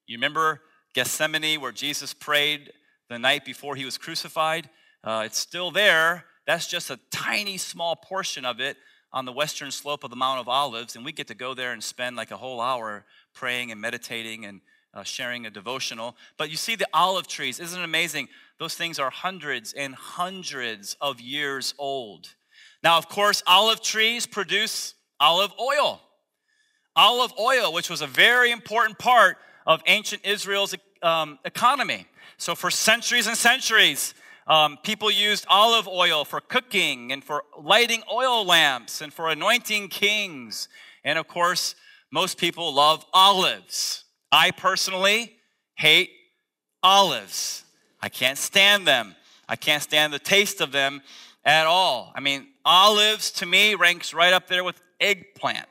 You 0.07 0.17
remember 0.17 0.63
Gethsemane 0.95 1.61
where 1.61 1.73
Jesus 1.73 2.13
prayed 2.13 2.73
the 3.09 3.19
night 3.19 3.45
before 3.45 3.77
he 3.77 3.85
was 3.85 3.97
crucified? 3.99 4.69
Uh, 5.05 5.23
it's 5.25 5.39
still 5.39 5.71
there. 5.71 6.25
That's 6.47 6.67
just 6.67 6.91
a 6.91 6.99
tiny, 7.11 7.57
small 7.57 7.97
portion 7.97 8.45
of 8.45 8.61
it 8.61 8.77
on 9.13 9.25
the 9.25 9.33
western 9.33 9.71
slope 9.71 10.05
of 10.05 10.11
the 10.11 10.17
Mount 10.17 10.41
of 10.41 10.49
Olives, 10.49 10.97
and 10.97 11.05
we 11.05 11.13
get 11.13 11.29
to 11.29 11.35
go 11.35 11.55
there 11.55 11.73
and 11.73 11.83
spend 11.83 12.17
like 12.17 12.31
a 12.31 12.37
whole 12.37 12.61
hour 12.61 13.05
praying 13.35 13.71
and 13.71 13.81
meditating 13.81 14.45
and 14.45 14.61
uh, 14.95 15.03
sharing 15.03 15.47
a 15.47 15.51
devotional. 15.51 16.17
But 16.37 16.51
you 16.51 16.57
see 16.57 16.77
the 16.77 16.89
olive 16.93 17.27
trees, 17.27 17.61
isn't 17.61 17.81
it 17.81 17.85
amazing? 17.85 18.29
Those 18.59 18.75
things 18.75 18.99
are 18.99 19.11
hundreds 19.11 19.73
and 19.73 19.95
hundreds 19.95 20.97
of 21.01 21.21
years 21.21 21.75
old. 21.79 22.35
Now, 22.83 22.99
of 22.99 23.09
course, 23.09 23.43
olive 23.47 23.81
trees 23.81 24.27
produce 24.27 24.95
olive 25.21 25.53
oil. 25.61 26.01
Olive 26.95 27.33
oil, 27.39 27.73
which 27.73 27.89
was 27.89 28.03
a 28.03 28.07
very 28.07 28.51
important 28.51 28.99
part 28.99 29.39
of 29.67 29.81
ancient 29.87 30.25
Israel's 30.27 30.75
um, 31.03 31.39
economy. 31.45 32.07
So, 32.37 32.55
for 32.55 32.71
centuries 32.71 33.27
and 33.27 33.37
centuries, 33.37 34.15
um, 34.47 34.79
people 34.83 35.11
used 35.11 35.47
olive 35.49 35.87
oil 35.87 36.25
for 36.25 36.41
cooking 36.41 37.13
and 37.13 37.23
for 37.23 37.45
lighting 37.59 38.03
oil 38.13 38.45
lamps 38.45 39.01
and 39.01 39.13
for 39.13 39.29
anointing 39.29 39.89
kings. 39.89 40.69
And 41.05 41.19
of 41.19 41.29
course, 41.29 41.75
most 42.11 42.39
people 42.39 42.75
love 42.75 43.05
olives. 43.13 44.05
I 44.31 44.51
personally 44.51 45.37
hate 45.77 46.11
olives. 46.83 47.65
I 48.01 48.09
can't 48.09 48.39
stand 48.39 48.87
them. 48.87 49.15
I 49.49 49.57
can't 49.57 49.83
stand 49.83 50.13
the 50.13 50.19
taste 50.19 50.61
of 50.61 50.73
them 50.73 51.03
at 51.45 51.67
all. 51.67 52.13
I 52.15 52.21
mean, 52.21 52.49
olives 52.65 53.31
to 53.33 53.47
me 53.47 53.75
ranks 53.75 54.13
right 54.13 54.33
up 54.33 54.49
there 54.49 54.65
with 54.65 54.81
eggplant. 55.01 55.67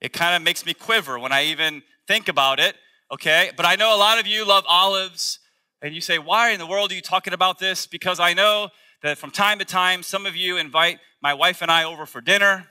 It 0.00 0.12
kind 0.12 0.34
of 0.34 0.42
makes 0.42 0.66
me 0.66 0.74
quiver 0.74 1.18
when 1.18 1.32
I 1.32 1.44
even 1.44 1.82
think 2.06 2.28
about 2.28 2.58
it, 2.58 2.74
okay? 3.12 3.50
But 3.56 3.66
I 3.66 3.76
know 3.76 3.94
a 3.94 3.98
lot 3.98 4.18
of 4.18 4.26
you 4.26 4.46
love 4.46 4.64
olives 4.68 5.38
and 5.82 5.94
you 5.94 6.00
say, 6.00 6.18
Why 6.18 6.50
in 6.50 6.58
the 6.58 6.66
world 6.66 6.92
are 6.92 6.94
you 6.94 7.02
talking 7.02 7.34
about 7.34 7.58
this? 7.58 7.86
Because 7.86 8.20
I 8.20 8.32
know 8.32 8.70
that 9.02 9.18
from 9.18 9.32
time 9.32 9.58
to 9.58 9.64
time, 9.64 10.02
some 10.02 10.24
of 10.24 10.36
you 10.36 10.56
invite 10.56 11.00
my 11.20 11.34
wife 11.34 11.60
and 11.60 11.70
I 11.70 11.84
over 11.84 12.06
for 12.06 12.20
dinner. 12.20 12.68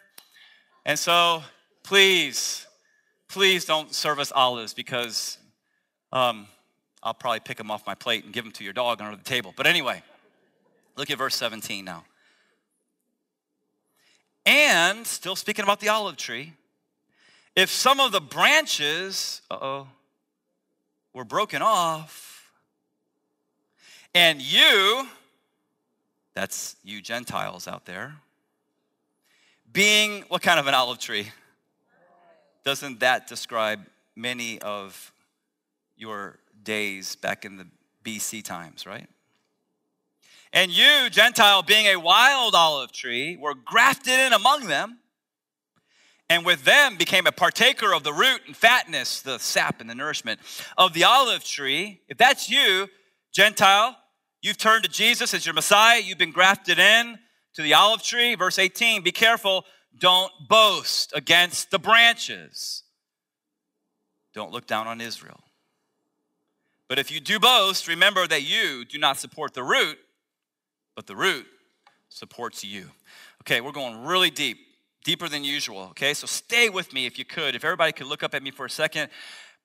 And 0.86 0.98
so 0.98 1.44
please, 1.84 2.66
please 3.28 3.66
don't 3.66 3.94
serve 3.94 4.20
us 4.20 4.32
olives 4.32 4.74
because 4.74 5.38
um, 6.14 6.48
I'll 7.04 7.14
probably 7.14 7.42
pick 7.42 7.58
them 7.58 7.70
off 7.70 7.86
my 7.86 7.96
plate 7.96 8.24
and 8.24 8.34
give 8.34 8.46
them 8.46 8.54
to 8.54 8.64
your 8.64 8.74
dog 8.74 9.02
under 9.02 9.18
the 9.18 9.24
table. 9.24 9.54
But 9.56 9.68
anyway, 9.68 10.02
look 10.96 11.12
at 11.12 11.18
verse 11.18 11.36
17 11.36 11.84
now. 11.84 12.06
And, 14.46 15.06
still 15.06 15.36
speaking 15.36 15.64
about 15.64 15.82
the 15.82 15.90
olive 15.90 16.18
tree, 16.18 16.54
if 17.56 17.70
some 17.70 18.00
of 18.00 18.12
the 18.12 18.22
branches, 18.22 19.42
uh 19.52 19.58
oh, 19.62 19.88
were 21.14 21.26
broken 21.26 21.62
off, 21.62 22.31
and 24.14 24.42
you, 24.42 25.08
that's 26.34 26.76
you 26.84 27.02
Gentiles 27.02 27.68
out 27.68 27.86
there, 27.86 28.16
being 29.72 30.24
what 30.28 30.42
kind 30.42 30.60
of 30.60 30.68
an 30.68 30.74
olive 30.74 31.00
tree? 31.00 31.32
Doesn't 32.64 33.00
that 33.00 33.28
describe 33.28 33.80
many 34.16 34.62
of 34.62 35.12
your 35.98 36.38
days 36.64 37.16
back 37.16 37.46
in 37.46 37.58
the 37.58 37.68
BC 38.04 38.44
times, 38.44 38.86
right? 38.86 39.08
And 40.54 40.72
you, 40.72 41.10
Gentile, 41.10 41.64
being 41.64 41.86
a 41.86 41.96
wild 41.96 42.56
olive 42.56 42.92
tree, 42.92 43.38
were 43.38 43.56
grafted 43.56 44.14
in 44.14 44.34
among 44.34 44.68
them, 44.68 44.98
and 46.30 46.46
with 46.46 46.66
them 46.66 46.98
became 46.98 47.26
a 47.26 47.32
partaker 47.32 47.94
of 47.94 48.04
the 48.04 48.14
root 48.14 48.42
and 48.46 48.56
fatness, 48.56 49.22
the 49.22 49.38
sap 49.38 49.80
and 49.80 49.90
the 49.90 49.96
nourishment 49.96 50.40
of 50.78 50.94
the 50.94 51.06
olive 51.06 51.44
tree. 51.44 52.02
If 52.08 52.18
that's 52.18 52.50
you, 52.50 52.90
Gentile, 53.32 53.98
you've 54.42 54.58
turned 54.58 54.84
to 54.84 54.90
Jesus 54.90 55.34
as 55.34 55.46
your 55.46 55.54
Messiah, 55.54 56.00
you've 56.00 56.18
been 56.18 56.32
grafted 56.32 56.80
in 56.80 57.20
to 57.54 57.62
the 57.62 57.74
olive 57.74 58.04
tree. 58.04 58.36
Verse 58.36 58.60
18 58.60 59.04
Be 59.04 59.12
careful, 59.12 59.66
don't 59.98 60.32
boast 60.48 61.12
against 61.16 61.72
the 61.72 61.80
branches. 61.80 62.84
Don't 64.34 64.52
look 64.52 64.66
down 64.66 64.88
on 64.88 65.02
Israel. 65.02 65.42
But 66.88 67.00
if 67.00 67.12
you 67.12 67.20
do 67.20 67.40
boast, 67.40 67.88
remember 67.88 68.28
that 68.28 68.44
you 68.44 68.86
do 68.86 68.98
not 68.98 69.18
support 69.18 69.54
the 69.54 69.64
root, 69.64 69.98
but 70.96 71.08
the 71.08 71.16
root 71.16 71.46
supports 72.10 72.64
you. 72.64 72.90
Okay, 73.42 73.62
we're 73.62 73.72
going 73.72 74.04
really 74.04 74.30
deep, 74.30 74.58
deeper 75.04 75.30
than 75.30 75.44
usual. 75.44 75.84
Okay, 75.92 76.14
so 76.14 76.28
stay 76.28 76.70
with 76.70 76.94
me 76.94 77.06
if 77.06 77.18
you 77.18 77.26
could. 77.26 77.56
If 77.56 77.64
everybody 77.64 77.92
could 77.92 78.08
look 78.08 78.24
up 78.24 78.36
at 78.36 78.44
me 78.44 78.52
for 78.52 78.66
a 78.66 78.70
second. 78.70 79.10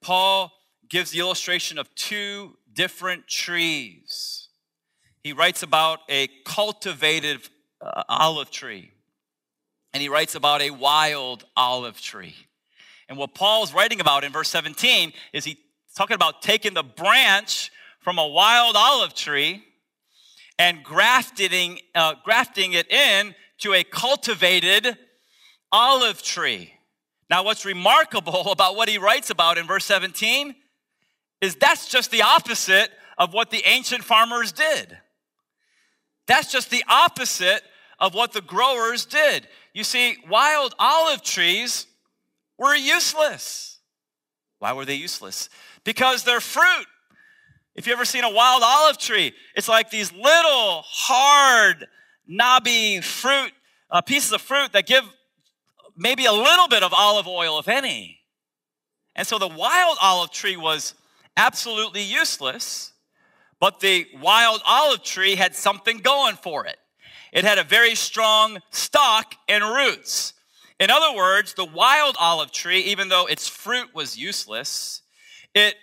Paul 0.00 0.52
gives 0.88 1.11
the 1.11 1.18
illustration 1.18 1.78
of 1.78 1.92
two 1.95 2.56
different 2.73 3.26
trees. 3.26 4.46
He 5.26 5.33
writes 5.33 5.64
about 5.64 6.02
a 6.09 6.28
cultivated 6.45 7.40
uh, 7.80 8.04
olive 8.09 8.49
tree, 8.49 8.92
and 9.92 10.00
he 10.00 10.09
writes 10.09 10.37
about 10.37 10.62
a 10.62 10.71
wild 10.71 11.45
olive 11.56 12.00
tree. 12.00 12.37
And 13.09 13.18
what 13.18 13.35
Paul's 13.35 13.75
writing 13.75 14.00
about 14.00 14.23
in 14.23 14.30
verse 14.30 14.49
17 14.50 15.12
is 15.33 15.45
he's 15.45 15.56
talking 15.97 16.14
about 16.14 16.42
taking 16.42 16.75
the 16.75 16.85
branch 16.85 17.73
from 17.99 18.18
a 18.18 18.26
wild 18.28 18.76
olive 18.76 19.14
tree 19.14 19.64
and 20.61 20.85
grafting, 20.85 21.80
uh, 21.97 22.14
grafting 22.23 22.75
it 22.75 22.88
in 22.88 23.35
to 23.59 23.75
a 23.75 23.83
cultivated 23.83 24.97
olive 25.73 26.23
tree. 26.23 26.73
Now, 27.28 27.42
what's 27.42 27.64
remarkable 27.64 28.49
about 28.52 28.76
what 28.76 28.88
he 28.88 28.97
writes 28.97 29.30
about 29.30 29.59
in 29.59 29.66
verse 29.66 29.87
17 29.87 30.54
is 31.40 31.56
that's 31.56 31.88
just 31.88 32.12
the 32.12 32.23
opposite 32.23 32.90
of 33.18 33.35
what 33.35 33.50
the 33.50 33.64
ancient 33.66 34.04
farmers 34.04 34.52
did. 34.52 34.97
That's 36.26 36.50
just 36.50 36.71
the 36.71 36.85
opposite 36.88 37.62
of 37.99 38.14
what 38.14 38.33
the 38.33 38.40
growers 38.40 39.06
did. 39.06 39.49
You 39.73 39.85
see, 39.85 40.16
wild 40.28 40.75
olive 40.78 41.23
trees 41.23 41.87
were 42.59 42.75
useless. 42.75 43.78
Why 44.59 44.73
were 44.73 44.85
they 44.85 44.95
useless? 44.95 45.49
Because 45.85 46.25
their 46.25 46.40
fruit 46.40 46.87
if 47.76 47.87
you 47.87 47.92
ever 47.92 48.06
seen 48.06 48.25
a 48.25 48.30
wild 48.30 48.62
olive 48.64 48.97
tree, 48.97 49.35
it's 49.54 49.68
like 49.68 49.90
these 49.90 50.11
little 50.11 50.83
hard, 50.87 51.87
knobby 52.26 53.02
fruit, 53.02 53.52
uh, 53.90 54.00
pieces 54.00 54.33
of 54.33 54.40
fruit 54.40 54.73
that 54.73 54.87
give 54.87 55.04
maybe 55.95 56.25
a 56.25 56.33
little 56.33 56.68
bit 56.68 56.83
of 56.83 56.95
olive 56.95 57.28
oil, 57.28 57.59
if 57.59 57.68
any. 57.68 58.21
And 59.14 59.26
so 59.26 59.38
the 59.38 59.47
wild 59.47 59.99
olive 60.00 60.30
tree 60.30 60.56
was 60.56 60.95
absolutely 61.37 62.02
useless, 62.02 62.92
but 63.61 63.81
the 63.81 64.07
wild 64.21 64.63
olive 64.67 65.03
tree 65.03 65.37
had 65.37 65.55
something 65.55 65.99
going 65.99 66.37
for 66.37 66.67
it. 66.67 66.77
It 67.33 67.45
had 67.45 67.59
a 67.59 67.65
very 67.65 67.95
strong 67.95 68.59
stalk 68.71 69.35
and 69.49 69.65
roots. 69.65 70.33
In 70.79 70.91
other 70.91 71.17
words, 71.17 71.55
the 71.55 71.65
wild 71.65 72.17
olive 72.19 72.53
tree, 72.53 72.81
even 72.81 73.09
though 73.09 73.27
its 73.27 73.49
fruit 73.49 73.95
was 73.95 74.17
useless, 74.17 75.03
it 75.55 75.75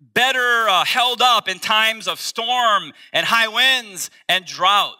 better 0.00 0.68
uh, 0.68 0.84
held 0.84 1.22
up 1.22 1.48
in 1.48 1.60
times 1.60 2.08
of 2.08 2.20
storm 2.20 2.92
and 3.12 3.24
high 3.24 3.48
winds 3.48 4.10
and 4.28 4.44
drought. 4.44 4.94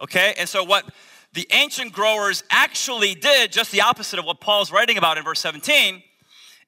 Okay, 0.00 0.34
and 0.38 0.48
so 0.48 0.62
what 0.62 0.84
the 1.32 1.46
ancient 1.50 1.92
growers 1.92 2.44
actually 2.50 3.14
did, 3.14 3.50
just 3.50 3.72
the 3.72 3.80
opposite 3.80 4.18
of 4.20 4.24
what 4.24 4.40
Paul's 4.40 4.70
writing 4.70 4.96
about 4.96 5.18
in 5.18 5.24
verse 5.24 5.40
17, 5.40 6.02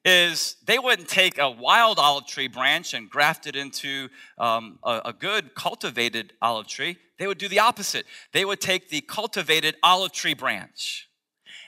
is 0.07 0.55
they 0.65 0.79
wouldn't 0.79 1.09
take 1.09 1.37
a 1.37 1.51
wild 1.51 1.99
olive 1.99 2.25
tree 2.25 2.47
branch 2.47 2.93
and 2.93 3.09
graft 3.09 3.45
it 3.45 3.57
into 3.57 4.07
um, 4.37 4.79
a, 4.81 5.01
a 5.05 5.13
good 5.13 5.53
cultivated 5.53 6.31
olive 6.41 6.65
tree. 6.65 6.97
They 7.19 7.27
would 7.27 7.37
do 7.37 7.49
the 7.49 7.59
opposite. 7.59 8.05
They 8.31 8.45
would 8.45 8.61
take 8.61 8.87
the 8.87 9.01
cultivated 9.01 9.75
olive 9.83 10.13
tree 10.13 10.33
branch 10.33 11.09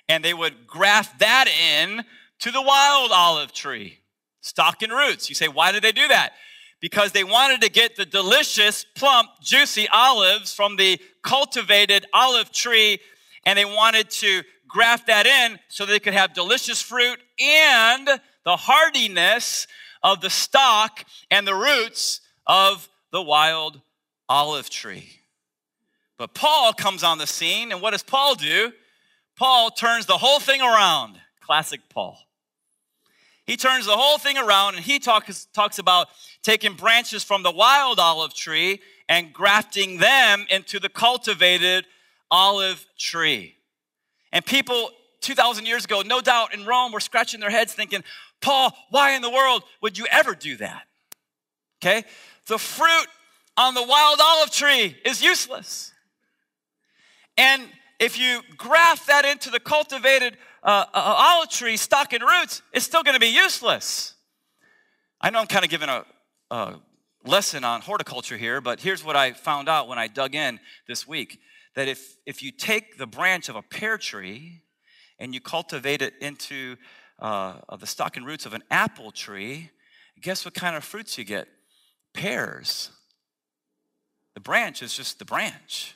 and 0.08 0.24
they 0.24 0.34
would 0.34 0.66
graft 0.66 1.20
that 1.20 1.48
in 1.48 2.06
to 2.40 2.52
the 2.52 2.62
wild 2.62 3.12
olive 3.12 3.52
tree 3.52 4.00
stalk 4.40 4.82
and 4.82 4.94
roots. 4.94 5.28
You 5.28 5.36
say, 5.36 5.50
why 5.50 5.74
did 5.74 5.84
they 5.84 5.92
do 5.92 6.08
that? 6.08 6.32
Because 6.80 7.12
they 7.12 7.26
wanted 7.26 7.60
to 7.62 7.70
get 7.70 7.98
the 7.98 8.06
delicious, 8.06 8.86
plump, 8.96 9.30
juicy 9.42 9.90
olives 9.90 10.54
from 10.54 10.78
the 10.78 10.98
cultivated 11.24 12.06
olive 12.14 12.54
tree, 12.54 13.00
and 13.46 13.60
they 13.60 13.66
wanted 13.66 14.10
to 14.10 14.44
graft 14.70 15.08
that 15.08 15.26
in 15.26 15.60
so 15.68 15.86
they 15.86 16.00
could 16.00 16.14
have 16.14 16.34
delicious 16.34 16.82
fruit 16.82 17.20
and 17.40 18.08
the 18.46 18.56
hardiness 18.56 19.68
of 20.02 20.22
the 20.22 20.30
stock 20.30 21.04
and 21.30 21.46
the 21.46 21.56
roots 21.56 22.22
of 22.48 22.88
the 23.12 23.22
wild 23.22 23.82
olive 24.30 24.70
tree. 24.70 25.10
But 26.18 26.34
Paul 26.34 26.74
comes 26.74 27.04
on 27.04 27.18
the 27.18 27.28
scene, 27.28 27.72
and 27.72 27.82
what 27.82 27.92
does 27.92 28.04
Paul 28.04 28.36
do? 28.36 28.72
Paul 29.36 29.72
turns 29.72 30.06
the 30.06 30.18
whole 30.18 30.40
thing 30.40 30.62
around. 30.62 31.20
Classic 31.42 31.82
Paul. 31.90 32.18
He 33.46 33.58
turns 33.58 33.88
the 33.88 33.98
whole 33.98 34.20
thing 34.20 34.38
around 34.38 34.76
and 34.76 34.86
he 34.86 35.00
talks, 35.00 35.46
talks 35.46 35.80
about 35.80 36.10
taking 36.44 36.76
branches 36.76 37.24
from 37.24 37.42
the 37.42 37.50
wild 37.50 37.98
olive 37.98 38.36
tree 38.36 38.80
and 39.08 39.34
grafting 39.34 39.98
them 39.98 40.46
into 40.52 40.80
the 40.80 40.90
cultivated 40.90 41.88
olive 42.30 42.86
tree. 43.00 43.56
And 44.32 44.46
people 44.46 44.92
2,000 45.22 45.66
years 45.66 45.86
ago, 45.86 46.02
no 46.06 46.22
doubt 46.22 46.54
in 46.54 46.66
Rome, 46.66 46.92
were 46.92 47.00
scratching 47.00 47.40
their 47.40 47.50
heads 47.50 47.74
thinking, 47.74 48.04
Paul, 48.42 48.76
why 48.90 49.12
in 49.12 49.22
the 49.22 49.30
world 49.30 49.64
would 49.82 49.98
you 49.98 50.06
ever 50.12 50.36
do 50.36 50.58
that? 50.58 50.84
Okay? 51.82 52.06
The 52.48 52.58
fruit 52.58 53.08
on 53.58 53.74
the 53.74 53.84
wild 53.84 54.20
olive 54.22 54.52
tree 54.52 54.98
is 55.06 55.22
useless. 55.22 55.94
And 57.38 57.64
if 58.00 58.18
you 58.18 58.42
graft 58.58 59.08
that 59.08 59.26
into 59.26 59.50
the 59.50 59.60
cultivated 59.60 60.38
uh, 60.64 60.86
olive 60.94 61.50
tree 61.50 61.78
stalk 61.78 62.14
and 62.14 62.24
roots, 62.24 62.62
it's 62.74 62.86
still 62.86 63.04
going 63.04 63.16
to 63.16 63.20
be 63.20 63.28
useless. 63.28 64.14
I 65.22 65.30
know 65.30 65.40
I'm 65.40 65.48
kind 65.48 65.66
of 65.66 65.72
giving 65.72 65.90
a, 65.90 66.06
a 66.52 66.76
lesson 67.26 67.64
on 67.64 67.82
horticulture 67.82 68.38
here, 68.38 68.62
but 68.62 68.80
here's 68.80 69.04
what 69.04 69.16
I 69.16 69.34
found 69.34 69.68
out 69.68 69.88
when 69.88 70.00
I 70.00 70.08
dug 70.08 70.36
in 70.36 70.60
this 70.88 71.08
week 71.08 71.40
that 71.76 71.88
if, 71.88 72.18
if 72.26 72.42
you 72.44 72.52
take 72.52 72.98
the 72.98 73.08
branch 73.08 73.50
of 73.50 73.56
a 73.56 73.62
pear 73.62 73.98
tree 73.98 74.62
and 75.18 75.34
you 75.34 75.42
cultivate 75.42 76.02
it 76.02 76.14
into 76.22 76.76
uh, 77.20 77.56
the 77.78 77.88
stalk 77.88 78.18
and 78.18 78.26
roots 78.26 78.46
of 78.46 78.54
an 78.54 78.64
apple 78.72 79.12
tree, 79.12 79.72
guess 80.22 80.46
what 80.46 80.54
kind 80.54 80.76
of 80.76 80.84
fruits 80.84 81.18
you 81.18 81.24
get? 81.24 81.48
Pears. 82.14 82.90
The 84.34 84.42
branch 84.42 84.82
is 84.82 84.94
just 84.94 85.20
the 85.20 85.26
branch. 85.26 85.96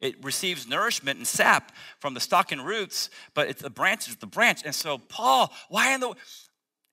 It 0.00 0.22
receives 0.24 0.66
nourishment 0.66 1.18
and 1.18 1.26
sap 1.26 1.72
from 2.00 2.14
the 2.14 2.20
stalk 2.20 2.50
and 2.50 2.66
roots, 2.66 3.08
but 3.34 3.48
it's 3.48 3.62
the 3.62 3.70
branch 3.70 4.08
is 4.08 4.16
the 4.16 4.26
branch. 4.26 4.62
And 4.64 4.74
so, 4.74 4.98
Paul, 4.98 5.52
why 5.68 5.94
in 5.94 6.00
the 6.00 6.14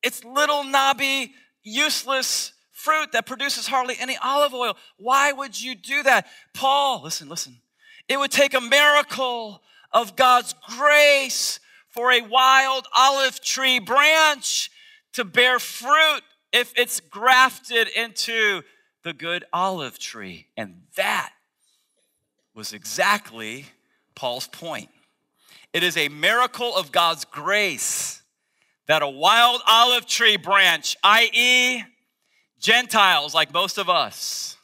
it's 0.03 0.23
little 0.23 0.63
knobby, 0.63 1.33
useless 1.63 2.53
fruit 2.71 3.11
that 3.11 3.25
produces 3.25 3.67
hardly 3.67 3.95
any 3.99 4.17
olive 4.23 4.53
oil. 4.53 4.77
Why 4.97 5.31
would 5.31 5.59
you 5.59 5.75
do 5.75 6.03
that? 6.03 6.27
Paul, 6.53 7.01
listen, 7.03 7.27
listen. 7.27 7.57
It 8.09 8.19
would 8.19 8.31
take 8.31 8.55
a 8.55 8.61
miracle 8.61 9.61
of 9.91 10.15
God's 10.15 10.55
grace 10.67 11.59
for 11.87 12.11
a 12.11 12.21
wild 12.21 12.87
olive 12.95 13.39
tree 13.39 13.79
branch 13.79 14.71
to 15.13 15.23
bear 15.23 15.59
fruit 15.59 16.21
if 16.51 16.73
it's 16.75 16.99
grafted 16.99 17.87
into 17.87 18.63
the 19.03 19.13
good 19.13 19.45
olive 19.53 19.99
tree. 19.99 20.47
And 20.57 20.81
that 20.95 21.31
was 22.55 22.73
exactly 22.73 23.65
Paul's 24.15 24.47
point. 24.47 24.89
It 25.71 25.83
is 25.83 25.95
a 25.95 26.09
miracle 26.09 26.75
of 26.75 26.91
God's 26.91 27.25
grace 27.25 28.23
that 28.87 29.03
a 29.03 29.07
wild 29.07 29.61
olive 29.67 30.07
tree 30.07 30.35
branch, 30.35 30.97
i.e., 31.03 31.83
Gentiles 32.59 33.33
like 33.33 33.53
most 33.53 33.77
of 33.77 33.87
us, 33.87 34.57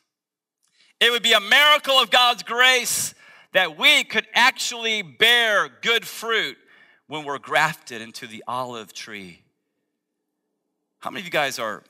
it 0.99 1.11
would 1.11 1.23
be 1.23 1.33
a 1.33 1.39
miracle 1.39 1.95
of 1.95 2.09
God's 2.09 2.43
grace 2.43 3.13
that 3.55 3.77
we 3.77 4.03
could 4.03 4.27
actually 4.33 5.01
bear 5.01 5.69
good 5.81 6.05
fruit 6.05 6.57
when 7.07 7.23
we're 7.23 7.39
grafted 7.39 8.01
into 8.01 8.27
the 8.27 8.43
olive 8.49 8.91
tree. 8.91 9.43
How 10.99 11.09
many 11.09 11.21
of 11.21 11.25
you 11.25 11.31
guys 11.31 11.57
are 11.57 11.81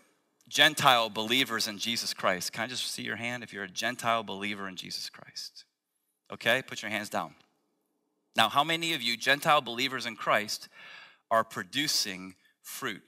Gentile 0.48 1.10
believers 1.10 1.68
in 1.68 1.80
Jesus 1.80 2.14
Christ? 2.14 2.54
Can 2.54 2.66
I 2.66 2.68
just 2.68 2.92
see 2.92 3.02
your 3.02 3.16
hand 3.16 3.42
if 3.42 3.52
you're 3.52 3.64
a 3.64 3.68
Gentile 3.68 4.22
believer 4.22 4.68
in 4.68 4.76
Jesus 4.76 5.10
Christ? 5.10 5.66
Okay, 6.32 6.62
put 6.62 6.84
your 6.84 6.92
hands 6.92 7.10
down. 7.10 7.34
Now, 8.36 8.48
how 8.48 8.64
many 8.64 8.94
of 8.94 9.02
you, 9.02 9.18
Gentile 9.18 9.62
believers 9.62 10.06
in 10.06 10.16
Christ, 10.16 10.70
are 11.32 11.44
producing 11.44 12.36
fruit? 12.62 13.02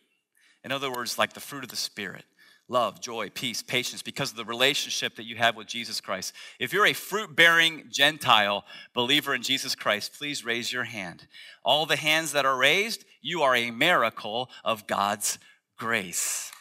In 0.64 0.72
other 0.72 0.92
words, 0.92 1.20
like 1.20 1.34
the 1.34 1.40
fruit 1.40 1.64
of 1.64 1.70
the 1.70 1.76
Spirit 1.76 2.26
love, 2.70 3.00
joy, 3.00 3.30
peace, 3.30 3.62
patience, 3.62 4.02
because 4.02 4.32
of 4.32 4.38
the 4.38 4.46
relationship 4.46 5.16
that 5.16 5.26
you 5.26 5.38
have 5.38 5.56
with 5.56 5.68
Jesus 5.68 6.02
Christ. 6.02 6.34
If 6.60 6.74
you're 6.74 6.86
a 6.86 6.94
fruit 6.94 7.36
bearing 7.36 7.86
Gentile 7.90 8.66
believer 8.94 9.34
in 9.34 9.42
Jesus 9.42 9.74
Christ, 9.74 10.14
please 10.18 10.44
raise 10.44 10.72
your 10.72 10.84
hand. 10.84 11.28
All 11.64 11.86
the 11.86 11.96
hands 11.96 12.34
that 12.34 12.46
are 12.46 12.58
raised, 12.58 13.06
you 13.22 13.42
are 13.44 13.56
a 13.56 13.72
miracle 13.72 14.50
of 14.66 14.86
God's 14.86 15.40
grace. 15.78 16.52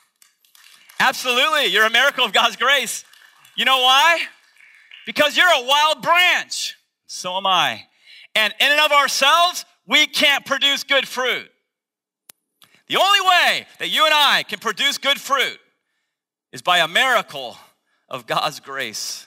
Absolutely, 1.00 1.66
you're 1.66 1.86
a 1.86 1.90
miracle 1.90 2.24
of 2.24 2.32
God's 2.32 2.56
grace. 2.56 3.04
You 3.56 3.64
know 3.64 3.78
why? 3.78 4.20
Because 5.06 5.36
you're 5.36 5.46
a 5.46 5.66
wild 5.66 6.02
branch. 6.02 6.76
So 7.06 7.36
am 7.36 7.46
I. 7.46 7.84
And 8.34 8.54
in 8.60 8.70
and 8.70 8.80
of 8.80 8.92
ourselves, 8.92 9.64
we 9.86 10.06
can't 10.06 10.44
produce 10.44 10.84
good 10.84 11.06
fruit. 11.06 11.50
The 12.88 12.96
only 12.96 13.20
way 13.20 13.66
that 13.78 13.88
you 13.88 14.04
and 14.04 14.14
I 14.14 14.44
can 14.44 14.58
produce 14.58 14.98
good 14.98 15.20
fruit 15.20 15.58
is 16.52 16.62
by 16.62 16.78
a 16.78 16.88
miracle 16.88 17.56
of 18.09 18.26
God's 18.26 18.61
grace. 18.61 19.26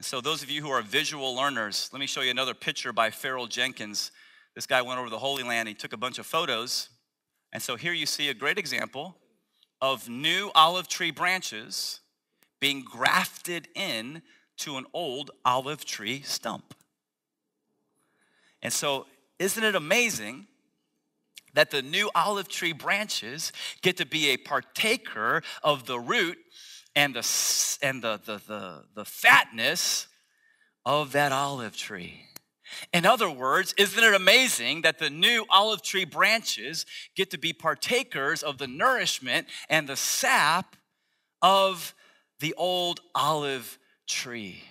So, 0.00 0.20
those 0.20 0.42
of 0.42 0.50
you 0.50 0.62
who 0.62 0.70
are 0.70 0.82
visual 0.82 1.34
learners, 1.34 1.90
let 1.92 1.98
me 1.98 2.06
show 2.06 2.20
you 2.20 2.30
another 2.30 2.54
picture 2.54 2.92
by 2.92 3.10
Farrell 3.10 3.46
Jenkins. 3.46 4.12
This 4.54 4.66
guy 4.66 4.82
went 4.82 5.00
over 5.00 5.10
the 5.10 5.18
Holy 5.18 5.42
Land, 5.42 5.68
he 5.68 5.74
took 5.74 5.92
a 5.92 5.96
bunch 5.96 6.18
of 6.18 6.26
photos. 6.26 6.90
And 7.52 7.62
so, 7.62 7.76
here 7.76 7.92
you 7.92 8.06
see 8.06 8.28
a 8.28 8.34
great 8.34 8.58
example 8.58 9.16
of 9.80 10.08
new 10.08 10.50
olive 10.54 10.88
tree 10.88 11.10
branches 11.10 12.00
being 12.60 12.82
grafted 12.82 13.68
in 13.74 14.22
to 14.58 14.76
an 14.76 14.86
old 14.92 15.30
olive 15.44 15.84
tree 15.84 16.22
stump. 16.22 16.74
And 18.62 18.72
so, 18.72 19.06
isn't 19.38 19.62
it 19.62 19.74
amazing 19.74 20.46
that 21.54 21.70
the 21.70 21.82
new 21.82 22.10
olive 22.14 22.48
tree 22.48 22.72
branches 22.72 23.52
get 23.82 23.96
to 23.98 24.06
be 24.06 24.30
a 24.30 24.36
partaker 24.36 25.42
of 25.62 25.86
the 25.86 25.98
root 25.98 26.38
and 26.94 27.14
the, 27.14 27.78
and 27.82 28.02
the, 28.02 28.20
the, 28.24 28.40
the, 28.46 28.84
the 28.94 29.04
fatness 29.04 30.08
of 30.84 31.12
that 31.12 31.32
olive 31.32 31.76
tree? 31.76 32.24
In 32.92 33.06
other 33.06 33.30
words, 33.30 33.74
isn't 33.78 34.02
it 34.02 34.14
amazing 34.14 34.82
that 34.82 34.98
the 34.98 35.10
new 35.10 35.44
olive 35.50 35.82
tree 35.82 36.04
branches 36.04 36.86
get 37.16 37.30
to 37.30 37.38
be 37.38 37.52
partakers 37.52 38.42
of 38.42 38.58
the 38.58 38.66
nourishment 38.66 39.46
and 39.68 39.88
the 39.88 39.96
sap 39.96 40.76
of 41.42 41.94
the 42.40 42.54
old 42.54 43.00
olive 43.14 43.78
tree? 44.06 44.62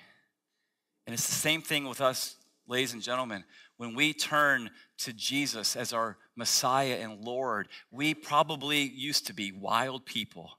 And 1.05 1.13
it's 1.13 1.27
the 1.27 1.33
same 1.33 1.61
thing 1.61 1.87
with 1.87 2.01
us, 2.01 2.35
ladies 2.67 2.93
and 2.93 3.01
gentlemen. 3.01 3.43
When 3.77 3.95
we 3.95 4.13
turn 4.13 4.69
to 4.99 5.13
Jesus 5.13 5.75
as 5.75 5.93
our 5.93 6.17
Messiah 6.37 6.99
and 7.01 7.25
Lord, 7.25 7.67
we 7.91 8.13
probably 8.13 8.81
used 8.81 9.27
to 9.27 9.33
be 9.33 9.51
wild 9.51 10.05
people, 10.05 10.51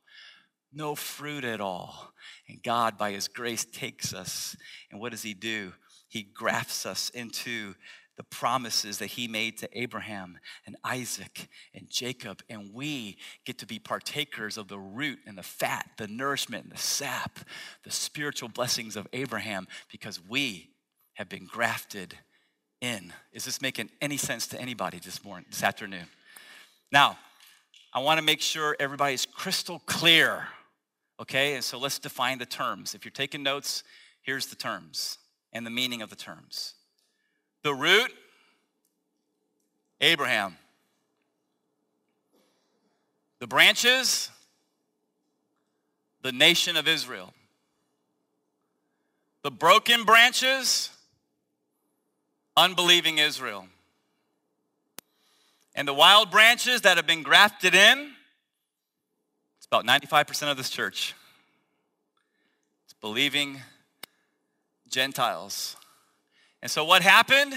no 0.73 0.95
fruit 0.95 1.45
at 1.45 1.61
all. 1.61 2.13
And 2.49 2.63
God, 2.63 2.99
by 2.99 3.13
His 3.13 3.29
grace, 3.29 3.65
takes 3.65 4.13
us. 4.13 4.57
And 4.91 5.01
what 5.01 5.13
does 5.13 5.23
He 5.23 5.35
do? 5.35 5.73
He 6.09 6.23
grafts 6.23 6.85
us 6.85 7.11
into 7.11 7.75
the 8.19 8.25
promises 8.25 8.99
that 8.99 9.07
he 9.07 9.29
made 9.29 9.57
to 9.59 9.81
Abraham 9.81 10.39
and 10.67 10.77
Isaac 10.83 11.49
and 11.73 11.89
Jacob. 11.89 12.43
And 12.51 12.75
we 12.75 13.17
get 13.47 13.59
to 13.59 13.67
be 13.67 13.79
partakers 13.79 14.59
of 14.59 14.67
the 14.67 14.79
root 14.79 15.21
and 15.25 15.39
the 15.39 15.43
fat, 15.45 15.89
the 15.99 16.09
nourishment 16.09 16.65
and 16.65 16.73
the 16.73 16.79
sap, 16.79 17.39
the 17.85 17.93
spiritual 17.93 18.49
blessings 18.49 18.97
of 18.97 19.07
Abraham 19.13 19.69
because 19.91 20.21
we 20.29 20.71
have 21.15 21.29
been 21.29 21.47
grafted 21.47 22.19
in. 22.81 23.13
Is 23.33 23.45
this 23.45 23.61
making 23.61 23.91
any 24.01 24.17
sense 24.17 24.47
to 24.49 24.61
anybody 24.61 24.99
this 24.99 25.25
morning, 25.25 25.47
this 25.51 25.63
afternoon? 25.63 26.07
Now, 26.93 27.19
I 27.93 28.01
want 28.01 28.19
to 28.19 28.25
make 28.25 28.41
sure 28.41 28.77
everybody's 28.79 29.27
crystal 29.27 29.83
clear. 29.87 30.49
Okay, 31.21 31.55
and 31.55 31.65
so 31.65 31.79
let's 31.79 31.99
define 31.99 32.39
the 32.39 32.47
terms. 32.47 32.95
If 32.95 33.05
you're 33.05 33.13
taking 33.13 33.43
notes, 33.43 33.83
here's 34.23 34.47
the 34.47 34.57
terms 34.57 35.19
and 35.53 35.67
the 35.67 35.71
meaning 35.71 36.03
of 36.03 36.11
the 36.11 36.17
terms. 36.17 36.75
The 37.63 37.75
root, 37.75 38.13
Abraham. 40.01 40.57
The 43.41 43.47
branches, 43.47 44.31
the 46.23 46.33
nation 46.33 46.77
of 46.77 46.87
Israel. 46.87 47.33
The 49.43 49.51
broken 49.51 50.05
branches, 50.05 50.91
unbelieving 52.59 53.19
Israel. 53.19 53.67
And 55.75 55.87
the 55.87 55.95
wild 55.95 56.31
branches 56.31 56.83
that 56.83 56.97
have 56.97 57.07
been 57.07 57.23
grafted 57.23 57.75
in, 57.75 58.11
it's 59.59 59.67
about 59.67 59.87
95% 59.87 60.51
of 60.51 60.57
this 60.57 60.69
church. 60.69 61.15
It's 62.85 62.95
believing 63.01 63.61
Gentiles. 64.89 65.77
And 66.61 66.71
so 66.71 66.85
what 66.85 67.03
happened? 67.03 67.55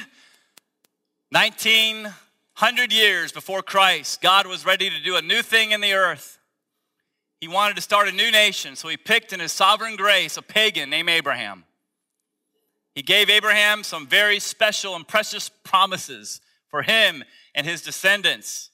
1900 1.32 2.94
years 2.94 3.32
before 3.32 3.64
Christ, 3.64 4.22
God 4.22 4.46
was 4.46 4.66
ready 4.66 4.92
to 4.92 5.02
do 5.02 5.16
a 5.16 5.22
new 5.22 5.42
thing 5.42 5.72
in 5.72 5.82
the 5.82 5.94
earth. 5.94 6.38
He 7.40 7.48
wanted 7.48 7.76
to 7.78 7.82
start 7.82 8.08
a 8.08 8.12
new 8.12 8.30
nation, 8.30 8.76
so 8.76 8.88
he 8.88 8.98
picked 8.98 9.34
in 9.34 9.40
his 9.40 9.52
sovereign 9.52 9.96
grace 9.96 10.38
a 10.38 10.44
pagan 10.44 10.92
named 10.92 11.10
Abraham. 11.10 11.64
He 12.94 13.02
gave 13.02 13.30
Abraham 13.30 13.84
some 13.84 14.08
very 14.08 14.40
special 14.40 14.96
and 14.96 15.08
precious 15.08 15.50
promises 15.50 16.42
for 16.68 16.82
him 16.82 17.24
and 17.56 17.66
his 17.66 17.82
descendants. 17.82 18.70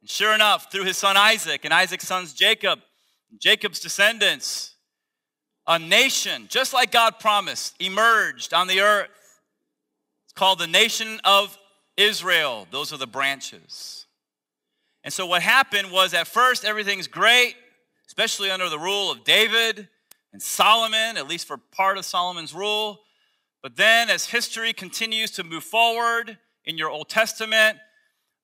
And 0.00 0.10
sure 0.10 0.34
enough, 0.34 0.70
through 0.70 0.84
his 0.84 0.96
son 0.96 1.16
Isaac 1.16 1.64
and 1.64 1.72
Isaac's 1.72 2.06
sons 2.06 2.32
Jacob, 2.32 2.80
Jacob's 3.38 3.80
descendants, 3.80 4.74
a 5.66 5.78
nation, 5.78 6.46
just 6.48 6.72
like 6.72 6.90
God 6.90 7.18
promised, 7.18 7.74
emerged 7.80 8.54
on 8.54 8.68
the 8.68 8.80
earth. 8.80 9.10
It's 10.24 10.32
called 10.32 10.58
the 10.58 10.66
nation 10.66 11.20
of 11.24 11.58
Israel. 11.96 12.66
Those 12.70 12.92
are 12.92 12.96
the 12.96 13.06
branches. 13.06 14.06
And 15.04 15.12
so, 15.12 15.26
what 15.26 15.42
happened 15.42 15.90
was 15.90 16.14
at 16.14 16.26
first 16.26 16.64
everything's 16.64 17.06
great, 17.06 17.54
especially 18.06 18.50
under 18.50 18.68
the 18.68 18.78
rule 18.78 19.10
of 19.10 19.24
David 19.24 19.88
and 20.38 20.42
Solomon, 20.44 21.16
at 21.16 21.26
least 21.26 21.48
for 21.48 21.56
part 21.56 21.98
of 21.98 22.04
Solomon's 22.04 22.54
rule. 22.54 23.00
But 23.60 23.74
then, 23.74 24.08
as 24.08 24.26
history 24.26 24.72
continues 24.72 25.32
to 25.32 25.42
move 25.42 25.64
forward 25.64 26.38
in 26.64 26.78
your 26.78 26.90
Old 26.90 27.08
Testament, 27.08 27.76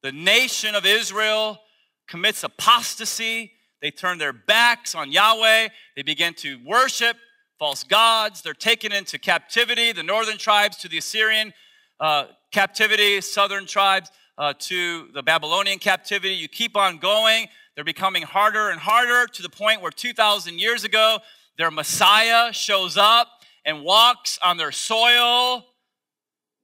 the 0.02 0.10
nation 0.10 0.74
of 0.74 0.84
Israel 0.84 1.60
commits 2.08 2.42
apostasy. 2.42 3.52
They 3.80 3.92
turn 3.92 4.18
their 4.18 4.32
backs 4.32 4.96
on 4.96 5.12
Yahweh. 5.12 5.68
They 5.94 6.02
begin 6.02 6.34
to 6.38 6.58
worship 6.66 7.16
false 7.60 7.84
gods. 7.84 8.42
They're 8.42 8.54
taken 8.54 8.90
into 8.90 9.16
captivity, 9.16 9.92
the 9.92 10.02
northern 10.02 10.36
tribes 10.36 10.76
to 10.78 10.88
the 10.88 10.98
Assyrian 10.98 11.52
uh, 12.00 12.24
captivity, 12.50 13.20
southern 13.20 13.66
tribes 13.66 14.10
uh, 14.36 14.52
to 14.58 15.12
the 15.14 15.22
Babylonian 15.22 15.78
captivity. 15.78 16.34
You 16.34 16.48
keep 16.48 16.76
on 16.76 16.98
going. 16.98 17.46
They're 17.76 17.84
becoming 17.84 18.24
harder 18.24 18.70
and 18.70 18.80
harder 18.80 19.28
to 19.28 19.42
the 19.42 19.48
point 19.48 19.80
where 19.80 19.92
2,000 19.92 20.58
years 20.58 20.82
ago, 20.82 21.20
their 21.56 21.70
Messiah 21.70 22.52
shows 22.52 22.96
up 22.96 23.28
and 23.64 23.82
walks 23.82 24.38
on 24.42 24.56
their 24.56 24.72
soil. 24.72 25.64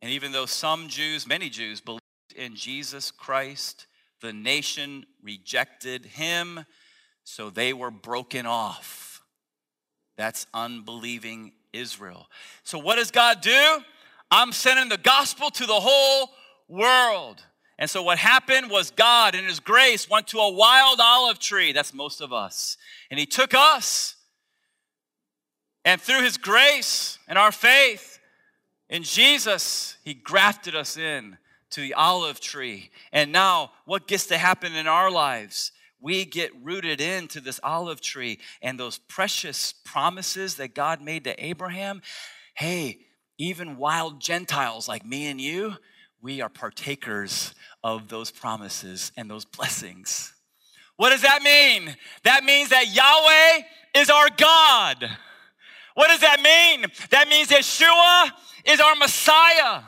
And 0.03 0.11
even 0.11 0.33
though 0.33 0.47
some 0.47 0.89
Jews, 0.89 1.27
many 1.27 1.49
Jews, 1.49 1.81
believed 1.81 2.01
in 2.37 2.55
Jesus 2.55 3.11
Christ, 3.11 3.87
the 4.21 4.33
nation 4.33 5.07
rejected 5.23 6.05
him, 6.05 6.65
so 7.25 7.51
they 7.51 7.73
were 7.73 7.91
broken 7.91 8.47
off. 8.47 9.23
That's 10.17 10.47
unbelieving 10.53 11.53
Israel. 11.73 12.27
So, 12.65 12.79
what 12.79 12.97
does 12.97 13.11
God 13.11 13.41
do? 13.41 13.79
I'm 14.31 14.53
sending 14.53 14.89
the 14.89 14.99
gospel 14.99 15.51
to 15.51 15.67
the 15.67 15.73
whole 15.73 16.31
world. 16.69 17.43
And 17.79 17.89
so, 17.89 18.03
what 18.03 18.19
happened 18.19 18.71
was 18.71 18.91
God, 18.91 19.35
in 19.35 19.45
His 19.45 19.61
grace, 19.61 20.11
went 20.11 20.27
to 20.29 20.39
a 20.39 20.53
wild 20.53 21.01
olive 21.01 21.39
tree. 21.39 21.73
That's 21.73 21.95
most 21.95 22.21
of 22.21 22.33
us. 22.33 22.77
And 23.11 23.19
He 23.19 23.27
took 23.27 23.55
us 23.55 24.17
and 25.85 26.01
through 26.01 26.23
his 26.23 26.37
grace 26.37 27.19
and 27.29 27.39
our 27.39 27.53
faith 27.53 28.19
in 28.89 29.05
Jesus, 29.05 29.97
he 30.05 30.15
grafted 30.15 30.75
us 30.75 30.97
in 30.97 31.39
to 31.71 31.81
the 31.81 31.95
olive 31.95 32.41
tree. 32.41 32.91
And 33.13 33.31
now, 33.31 33.71
what 33.85 34.09
gets 34.09 34.27
to 34.27 34.39
happen 34.39 34.75
in 34.75 34.89
our 34.89 35.11
lives? 35.11 35.71
We 36.01 36.25
get 36.25 36.51
rooted 36.63 37.01
into 37.01 37.41
this 37.41 37.61
olive 37.63 38.01
tree 38.01 38.41
and 38.61 38.79
those 38.79 38.99
precious 38.99 39.73
promises 39.85 40.57
that 40.57 40.75
God 40.75 41.01
made 41.01 41.25
to 41.25 41.45
Abraham. 41.45 42.03
Hey, 42.55 42.99
even 43.39 43.77
wild 43.77 44.21
Gentiles 44.21 44.89
like 44.89 45.07
me 45.07 45.27
and 45.29 45.41
you, 45.41 45.77
we 46.21 46.41
are 46.41 46.49
partakers 46.49 47.55
of 47.85 48.09
those 48.09 48.31
promises 48.31 49.13
and 49.17 49.31
those 49.31 49.45
blessings. 49.45 50.35
What 50.97 51.11
does 51.11 51.23
that 51.23 51.43
mean? 51.43 51.97
That 52.25 52.45
means 52.45 52.71
that 52.71 52.95
Yahweh 52.95 54.03
is 54.03 54.11
our 54.11 54.29
God. 54.37 55.17
What 55.95 56.09
does 56.09 56.21
that 56.21 56.41
mean? 56.41 56.87
That 57.11 57.29
means 57.29 57.49
Yeshua 57.49 58.31
is 58.65 58.81
our 58.81 58.95
Messiah. 58.97 59.83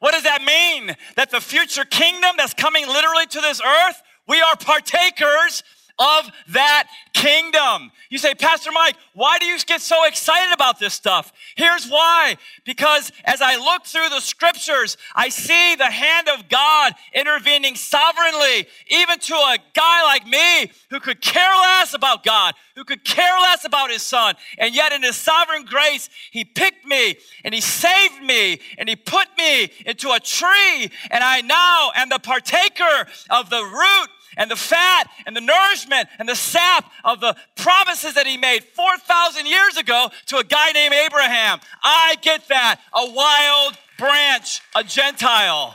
What 0.00 0.12
does 0.12 0.24
that 0.24 0.42
mean? 0.42 0.94
That 1.16 1.30
the 1.30 1.40
future 1.40 1.84
kingdom 1.84 2.32
that's 2.36 2.54
coming 2.54 2.86
literally 2.86 3.26
to 3.26 3.40
this 3.40 3.60
earth, 3.60 4.02
we 4.28 4.40
are 4.40 4.56
partakers 4.56 5.62
of 5.98 6.30
that 6.48 6.88
kingdom. 7.12 7.90
You 8.10 8.18
say, 8.18 8.34
Pastor 8.34 8.70
Mike, 8.70 8.96
why 9.14 9.38
do 9.38 9.46
you 9.46 9.58
get 9.60 9.80
so 9.80 10.04
excited 10.04 10.52
about 10.52 10.78
this 10.78 10.94
stuff? 10.94 11.32
Here's 11.56 11.88
why. 11.88 12.36
Because 12.64 13.10
as 13.24 13.40
I 13.40 13.56
look 13.56 13.84
through 13.86 14.10
the 14.10 14.20
scriptures, 14.20 14.96
I 15.14 15.30
see 15.30 15.74
the 15.74 15.90
hand 15.90 16.28
of 16.28 16.48
God 16.48 16.92
intervening 17.14 17.74
sovereignly, 17.74 18.66
even 18.88 19.18
to 19.18 19.34
a 19.34 19.58
guy 19.74 20.02
like 20.02 20.26
me 20.26 20.70
who 20.90 21.00
could 21.00 21.20
care 21.20 21.54
less 21.56 21.94
about 21.94 22.24
God, 22.24 22.54
who 22.74 22.84
could 22.84 23.04
care 23.04 23.40
less 23.40 23.64
about 23.64 23.90
his 23.90 24.02
son. 24.02 24.34
And 24.58 24.74
yet, 24.74 24.92
in 24.92 25.02
his 25.02 25.16
sovereign 25.16 25.64
grace, 25.64 26.10
he 26.30 26.44
picked 26.44 26.86
me 26.86 27.16
and 27.44 27.54
he 27.54 27.60
saved 27.60 28.22
me 28.22 28.60
and 28.78 28.88
he 28.88 28.96
put 28.96 29.28
me 29.38 29.70
into 29.86 30.10
a 30.10 30.20
tree. 30.20 30.90
And 31.10 31.24
I 31.24 31.40
now 31.40 31.90
am 31.94 32.10
the 32.10 32.18
partaker 32.18 33.06
of 33.30 33.50
the 33.50 33.62
root 33.62 34.10
and 34.36 34.50
the 34.50 34.56
fat 34.56 35.08
and 35.26 35.34
the 35.34 35.40
nourishment 35.40 36.08
and 36.18 36.28
the 36.28 36.34
sap 36.34 36.90
of 37.04 37.20
the 37.20 37.36
promises 37.56 38.14
that 38.14 38.26
he 38.26 38.36
made 38.36 38.64
4,000 38.64 39.46
years 39.46 39.76
ago 39.76 40.10
to 40.26 40.38
a 40.38 40.44
guy 40.44 40.72
named 40.72 40.94
Abraham. 40.94 41.60
I 41.82 42.16
get 42.20 42.46
that. 42.48 42.80
A 42.94 43.10
wild 43.10 43.78
branch, 43.98 44.60
a 44.74 44.84
Gentile. 44.84 45.74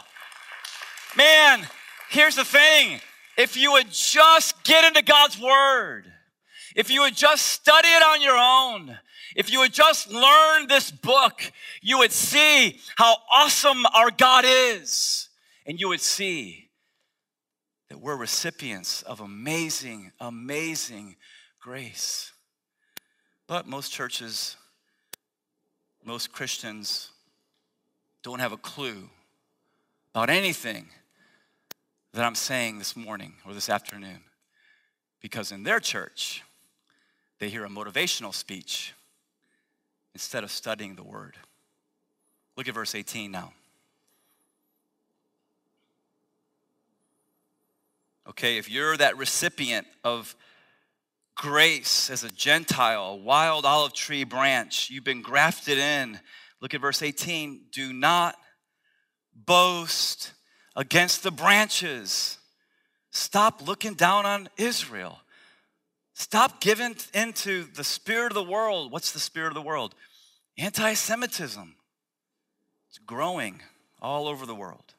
Man, 1.18 1.68
here's 2.10 2.36
the 2.36 2.46
thing. 2.46 3.02
If 3.38 3.58
you 3.58 3.72
would 3.74 3.92
just 3.92 4.64
get 4.64 4.86
into 4.86 5.02
God's 5.02 5.40
word, 5.40 6.12
if 6.76 6.90
you 6.90 7.02
would 7.02 7.16
just 7.16 7.46
study 7.48 7.88
it 7.88 8.04
on 8.04 8.22
your 8.22 8.38
own, 8.38 8.98
if 9.36 9.52
you 9.52 9.60
would 9.60 9.74
just 9.74 10.12
learn 10.12 10.68
this 10.68 10.92
book, 10.92 11.52
you 11.82 11.98
would 12.00 12.12
see 12.12 12.80
how 12.98 13.18
awesome 13.34 13.86
our 13.96 14.12
God 14.12 14.46
is. 14.46 15.30
And 15.66 15.80
you 15.80 15.90
would 15.90 16.02
see 16.02 16.71
that 17.91 17.99
we're 17.99 18.15
recipients 18.15 19.01
of 19.01 19.19
amazing, 19.19 20.13
amazing 20.21 21.17
grace. 21.60 22.32
But 23.47 23.67
most 23.67 23.91
churches, 23.91 24.56
most 26.01 26.32
Christians 26.32 27.10
don't 28.23 28.39
have 28.39 28.54
a 28.54 28.58
clue 28.58 29.10
about 30.15 30.30
anything 30.30 30.88
that 32.13 32.23
I'm 32.23 32.34
saying 32.34 32.77
this 32.80 32.95
morning 32.95 33.34
or 33.45 33.54
this 33.54 33.69
afternoon. 33.69 34.21
Because 35.21 35.51
in 35.51 35.63
their 35.63 35.82
church, 35.82 36.43
they 37.39 37.49
hear 37.49 37.65
a 37.65 37.69
motivational 37.69 38.34
speech 38.34 38.93
instead 40.13 40.45
of 40.45 40.51
studying 40.51 40.95
the 40.95 41.04
word. 41.04 41.36
Look 42.56 42.69
at 42.69 42.73
verse 42.73 42.95
18 42.95 43.32
now. 43.32 43.51
Okay, 48.30 48.58
if 48.58 48.70
you're 48.70 48.96
that 48.98 49.18
recipient 49.18 49.88
of 50.04 50.36
grace 51.36 52.10
as 52.10 52.24
a 52.24 52.30
Gentile, 52.30 53.04
a 53.04 53.16
wild 53.16 53.66
olive 53.66 53.94
tree 53.94 54.24
branch, 54.24 54.90
you've 54.90 55.04
been 55.04 55.22
grafted 55.22 55.78
in. 55.78 56.20
Look 56.62 56.74
at 56.74 56.82
verse 56.82 57.02
18. 57.02 57.66
Do 57.72 57.92
not 57.92 58.36
boast 59.34 60.34
against 60.76 61.24
the 61.24 61.32
branches. 61.32 62.38
Stop 63.10 63.68
looking 63.68 63.96
down 63.96 64.26
on 64.26 64.50
Israel. 64.58 65.20
Stop 66.14 66.62
giving 66.62 66.96
into 67.14 67.66
the 67.74 67.84
spirit 67.84 68.28
of 68.32 68.36
the 68.36 68.44
world. 68.44 68.92
What's 68.92 69.12
the 69.12 69.20
spirit 69.20 69.48
of 69.48 69.56
the 69.56 69.62
world? 69.62 69.96
Anti 70.58 70.94
Semitism. 70.94 71.76
It's 72.90 73.00
growing 73.00 73.62
all 74.02 74.28
over 74.28 74.46
the 74.46 74.56
world. 74.56 74.90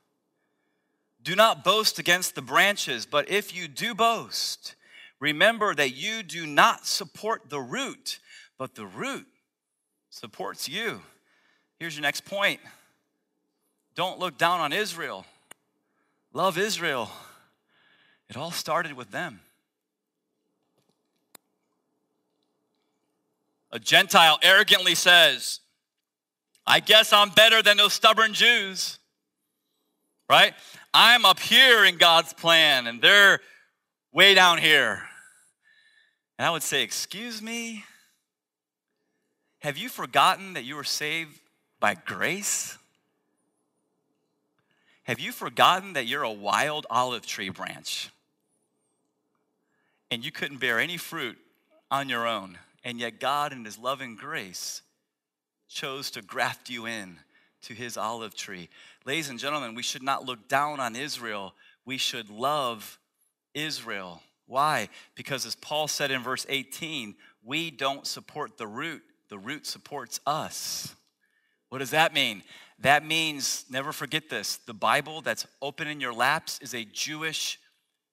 Do 1.22 1.36
not 1.36 1.62
boast 1.62 1.98
against 1.98 2.34
the 2.34 2.42
branches, 2.42 3.06
but 3.06 3.30
if 3.30 3.54
you 3.54 3.68
do 3.68 3.94
boast, 3.94 4.74
remember 5.20 5.74
that 5.74 5.94
you 5.94 6.22
do 6.22 6.46
not 6.46 6.86
support 6.86 7.48
the 7.48 7.60
root, 7.60 8.18
but 8.58 8.74
the 8.74 8.86
root 8.86 9.26
supports 10.10 10.68
you. 10.68 11.00
Here's 11.78 11.96
your 11.96 12.02
next 12.02 12.24
point 12.24 12.60
don't 13.94 14.18
look 14.18 14.38
down 14.38 14.60
on 14.60 14.72
Israel, 14.72 15.26
love 16.32 16.58
Israel. 16.58 17.10
It 18.28 18.36
all 18.36 18.50
started 18.50 18.94
with 18.94 19.10
them. 19.10 19.40
A 23.70 23.78
Gentile 23.78 24.38
arrogantly 24.42 24.94
says, 24.94 25.60
I 26.66 26.80
guess 26.80 27.12
I'm 27.12 27.30
better 27.30 27.62
than 27.62 27.76
those 27.76 27.92
stubborn 27.92 28.32
Jews, 28.32 28.98
right? 30.30 30.54
I'm 30.94 31.24
up 31.24 31.40
here 31.40 31.84
in 31.84 31.96
God's 31.96 32.32
plan 32.32 32.86
and 32.86 33.00
they're 33.00 33.40
way 34.12 34.34
down 34.34 34.58
here. 34.58 35.02
And 36.38 36.46
I 36.46 36.50
would 36.50 36.62
say, 36.62 36.82
Excuse 36.82 37.40
me? 37.40 37.84
Have 39.60 39.78
you 39.78 39.88
forgotten 39.88 40.54
that 40.54 40.64
you 40.64 40.74
were 40.74 40.84
saved 40.84 41.38
by 41.78 41.94
grace? 41.94 42.76
Have 45.04 45.20
you 45.20 45.32
forgotten 45.32 45.92
that 45.94 46.06
you're 46.06 46.24
a 46.24 46.32
wild 46.32 46.86
olive 46.90 47.24
tree 47.26 47.48
branch 47.48 48.10
and 50.10 50.24
you 50.24 50.32
couldn't 50.32 50.58
bear 50.58 50.78
any 50.78 50.96
fruit 50.96 51.38
on 51.90 52.08
your 52.08 52.26
own? 52.26 52.58
And 52.84 52.98
yet, 52.98 53.20
God, 53.20 53.52
in 53.52 53.64
His 53.64 53.78
loving 53.78 54.16
grace, 54.16 54.82
chose 55.68 56.10
to 56.12 56.22
graft 56.22 56.68
you 56.68 56.86
in 56.86 57.18
to 57.62 57.74
His 57.74 57.96
olive 57.96 58.34
tree. 58.34 58.68
Ladies 59.04 59.28
and 59.28 59.38
gentlemen, 59.38 59.74
we 59.74 59.82
should 59.82 60.02
not 60.02 60.24
look 60.24 60.46
down 60.48 60.78
on 60.78 60.94
Israel. 60.94 61.54
We 61.84 61.98
should 61.98 62.30
love 62.30 63.00
Israel. 63.52 64.22
Why? 64.46 64.88
Because 65.16 65.44
as 65.44 65.56
Paul 65.56 65.88
said 65.88 66.10
in 66.12 66.22
verse 66.22 66.46
18, 66.48 67.16
we 67.42 67.70
don't 67.70 68.06
support 68.06 68.58
the 68.58 68.66
root, 68.66 69.02
the 69.28 69.38
root 69.38 69.66
supports 69.66 70.20
us. 70.26 70.94
What 71.68 71.78
does 71.78 71.90
that 71.90 72.14
mean? 72.14 72.42
That 72.78 73.04
means, 73.04 73.64
never 73.70 73.92
forget 73.92 74.28
this, 74.28 74.56
the 74.66 74.74
Bible 74.74 75.20
that's 75.20 75.46
open 75.60 75.88
in 75.88 76.00
your 76.00 76.12
laps 76.12 76.60
is 76.60 76.74
a 76.74 76.84
Jewish 76.84 77.58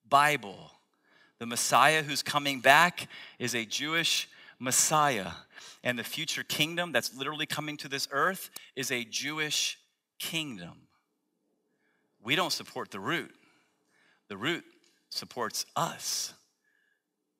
Bible. 0.08 0.72
The 1.38 1.46
Messiah 1.46 2.02
who's 2.02 2.22
coming 2.22 2.60
back 2.60 3.08
is 3.38 3.54
a 3.54 3.64
Jewish 3.64 4.28
Messiah. 4.58 5.30
And 5.84 5.98
the 5.98 6.04
future 6.04 6.42
kingdom 6.42 6.92
that's 6.92 7.16
literally 7.16 7.46
coming 7.46 7.76
to 7.78 7.88
this 7.88 8.08
earth 8.10 8.50
is 8.76 8.90
a 8.90 9.04
Jewish 9.04 9.78
kingdom. 10.20 10.82
We 12.22 12.36
don't 12.36 12.52
support 12.52 12.92
the 12.92 13.00
root, 13.00 13.34
the 14.28 14.36
root 14.36 14.64
supports 15.08 15.66
us. 15.74 16.34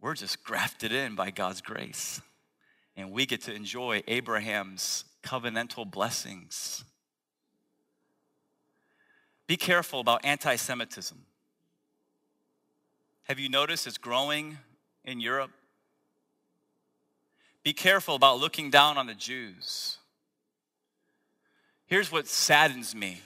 We're 0.00 0.14
just 0.14 0.42
grafted 0.42 0.92
in 0.92 1.14
by 1.14 1.30
God's 1.30 1.60
grace. 1.60 2.20
And 2.96 3.12
we 3.12 3.26
get 3.26 3.42
to 3.42 3.54
enjoy 3.54 4.02
Abraham's 4.08 5.04
covenantal 5.22 5.88
blessings. 5.88 6.84
Be 9.46 9.56
careful 9.56 10.00
about 10.00 10.24
anti 10.24 10.56
Semitism. 10.56 11.18
Have 13.24 13.38
you 13.38 13.48
noticed 13.48 13.86
it's 13.86 13.98
growing 13.98 14.58
in 15.04 15.20
Europe? 15.20 15.50
Be 17.62 17.72
careful 17.72 18.14
about 18.14 18.40
looking 18.40 18.70
down 18.70 18.96
on 18.96 19.06
the 19.06 19.14
Jews. 19.14 19.99
Here's 21.90 22.12
what 22.12 22.28
saddens 22.28 22.94
me 22.94 23.20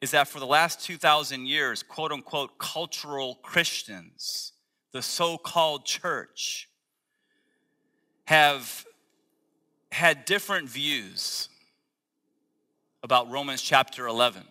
is 0.00 0.12
that 0.12 0.28
for 0.28 0.38
the 0.38 0.46
last 0.46 0.80
2,000 0.84 1.46
years, 1.46 1.82
quote 1.82 2.12
unquote, 2.12 2.58
cultural 2.58 3.40
Christians, 3.42 4.52
the 4.92 5.02
so 5.02 5.36
called 5.36 5.84
church, 5.84 6.68
have 8.26 8.86
had 9.90 10.24
different 10.26 10.68
views 10.68 11.48
about 13.02 13.28
Romans 13.32 13.60
chapter 13.60 14.06
11. 14.06 14.44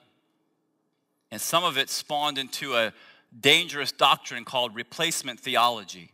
And 1.31 1.39
some 1.39 1.63
of 1.63 1.77
it 1.77 1.89
spawned 1.89 2.37
into 2.37 2.75
a 2.75 2.91
dangerous 3.39 3.93
doctrine 3.93 4.43
called 4.43 4.75
replacement 4.75 5.39
theology. 5.39 6.11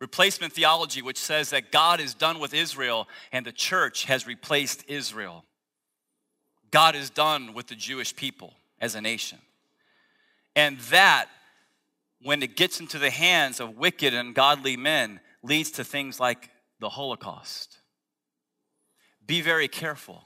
Replacement 0.00 0.54
theology, 0.54 1.02
which 1.02 1.18
says 1.18 1.50
that 1.50 1.70
God 1.70 2.00
is 2.00 2.14
done 2.14 2.38
with 2.38 2.54
Israel 2.54 3.06
and 3.32 3.44
the 3.44 3.52
church 3.52 4.06
has 4.06 4.26
replaced 4.26 4.84
Israel. 4.88 5.44
God 6.72 6.96
is 6.96 7.10
done 7.10 7.54
with 7.54 7.68
the 7.68 7.76
Jewish 7.76 8.16
people 8.16 8.54
as 8.80 8.96
a 8.96 9.00
nation. 9.00 9.38
And 10.56 10.80
that, 10.90 11.26
when 12.22 12.42
it 12.42 12.56
gets 12.56 12.80
into 12.80 12.98
the 12.98 13.10
hands 13.10 13.60
of 13.60 13.76
wicked 13.76 14.12
and 14.12 14.34
godly 14.34 14.76
men, 14.76 15.20
leads 15.42 15.70
to 15.72 15.84
things 15.84 16.18
like 16.18 16.50
the 16.80 16.88
Holocaust. 16.88 17.78
Be 19.26 19.40
very 19.40 19.68
careful. 19.68 20.24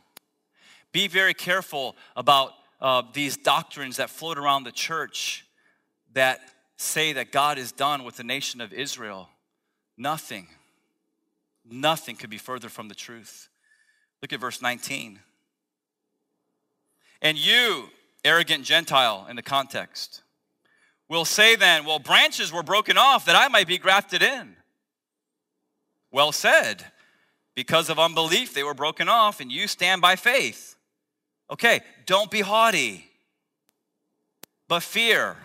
Be 0.92 1.08
very 1.08 1.34
careful 1.34 1.96
about 2.16 2.52
uh, 2.80 3.02
these 3.12 3.36
doctrines 3.36 3.96
that 3.96 4.08
float 4.08 4.38
around 4.38 4.64
the 4.64 4.72
church 4.72 5.44
that 6.12 6.40
say 6.76 7.12
that 7.14 7.32
God 7.32 7.58
is 7.58 7.72
done 7.72 8.04
with 8.04 8.16
the 8.16 8.24
nation 8.24 8.60
of 8.60 8.72
Israel. 8.72 9.28
Nothing, 9.98 10.48
nothing 11.68 12.16
could 12.16 12.30
be 12.30 12.38
further 12.38 12.68
from 12.68 12.88
the 12.88 12.94
truth. 12.94 13.48
Look 14.22 14.32
at 14.32 14.40
verse 14.40 14.62
19. 14.62 15.20
And 17.26 17.36
you, 17.36 17.88
arrogant 18.24 18.62
Gentile, 18.62 19.26
in 19.28 19.34
the 19.34 19.42
context, 19.42 20.22
will 21.08 21.24
say 21.24 21.56
then, 21.56 21.84
Well, 21.84 21.98
branches 21.98 22.52
were 22.52 22.62
broken 22.62 22.96
off 22.96 23.24
that 23.24 23.34
I 23.34 23.48
might 23.48 23.66
be 23.66 23.78
grafted 23.78 24.22
in. 24.22 24.54
Well 26.12 26.30
said. 26.30 26.84
Because 27.56 27.90
of 27.90 27.98
unbelief, 27.98 28.54
they 28.54 28.62
were 28.62 28.74
broken 28.74 29.08
off, 29.08 29.40
and 29.40 29.50
you 29.50 29.66
stand 29.66 30.00
by 30.00 30.14
faith. 30.14 30.76
Okay, 31.50 31.80
don't 32.04 32.30
be 32.30 32.42
haughty, 32.42 33.10
but 34.68 34.84
fear. 34.84 35.36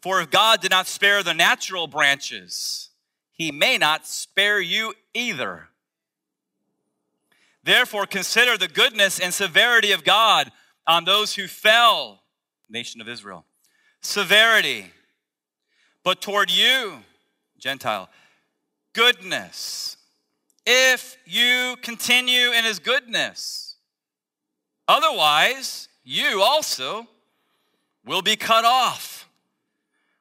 For 0.00 0.22
if 0.22 0.30
God 0.30 0.62
did 0.62 0.70
not 0.70 0.86
spare 0.86 1.22
the 1.22 1.34
natural 1.34 1.86
branches, 1.86 2.88
he 3.30 3.52
may 3.52 3.76
not 3.76 4.06
spare 4.06 4.58
you 4.58 4.94
either. 5.12 5.68
Therefore, 7.62 8.06
consider 8.06 8.56
the 8.56 8.68
goodness 8.68 9.20
and 9.20 9.34
severity 9.34 9.92
of 9.92 10.02
God 10.02 10.50
on 10.88 11.04
those 11.04 11.34
who 11.34 11.46
fell, 11.46 12.22
nation 12.68 13.00
of 13.00 13.08
Israel. 13.08 13.44
Severity, 14.00 14.86
but 16.02 16.20
toward 16.20 16.50
you, 16.50 17.00
Gentile, 17.58 18.08
goodness, 18.94 19.96
if 20.64 21.16
you 21.26 21.76
continue 21.82 22.52
in 22.52 22.64
his 22.64 22.78
goodness. 22.78 23.76
Otherwise, 24.86 25.88
you 26.02 26.42
also 26.42 27.06
will 28.06 28.22
be 28.22 28.36
cut 28.36 28.64
off. 28.64 29.28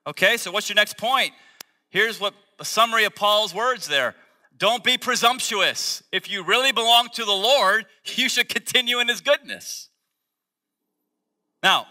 Okay, 0.06 0.36
so 0.36 0.52
what's 0.52 0.68
your 0.68 0.76
next 0.76 0.98
point? 0.98 1.32
Here's 1.90 2.20
what 2.20 2.34
a 2.60 2.66
summary 2.66 3.06
of 3.06 3.16
Paul's 3.16 3.54
words 3.54 3.88
there. 3.88 4.16
Don't 4.58 4.84
be 4.84 4.98
presumptuous. 4.98 6.04
If 6.12 6.30
you 6.30 6.44
really 6.44 6.72
belong 6.72 7.10
to 7.14 7.24
the 7.24 7.32
Lord, 7.32 7.86
you 8.16 8.28
should 8.28 8.50
continue 8.50 9.00
in 9.00 9.08
his 9.08 9.22
goodness. 9.22 9.87
Now, 11.64 11.88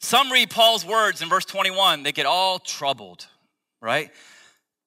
some 0.00 0.30
read 0.30 0.50
Paul's 0.50 0.84
words 0.84 1.22
in 1.22 1.28
verse 1.28 1.44
21, 1.44 2.04
they 2.04 2.12
get 2.12 2.26
all 2.26 2.58
troubled, 2.58 3.26
right? 3.80 4.10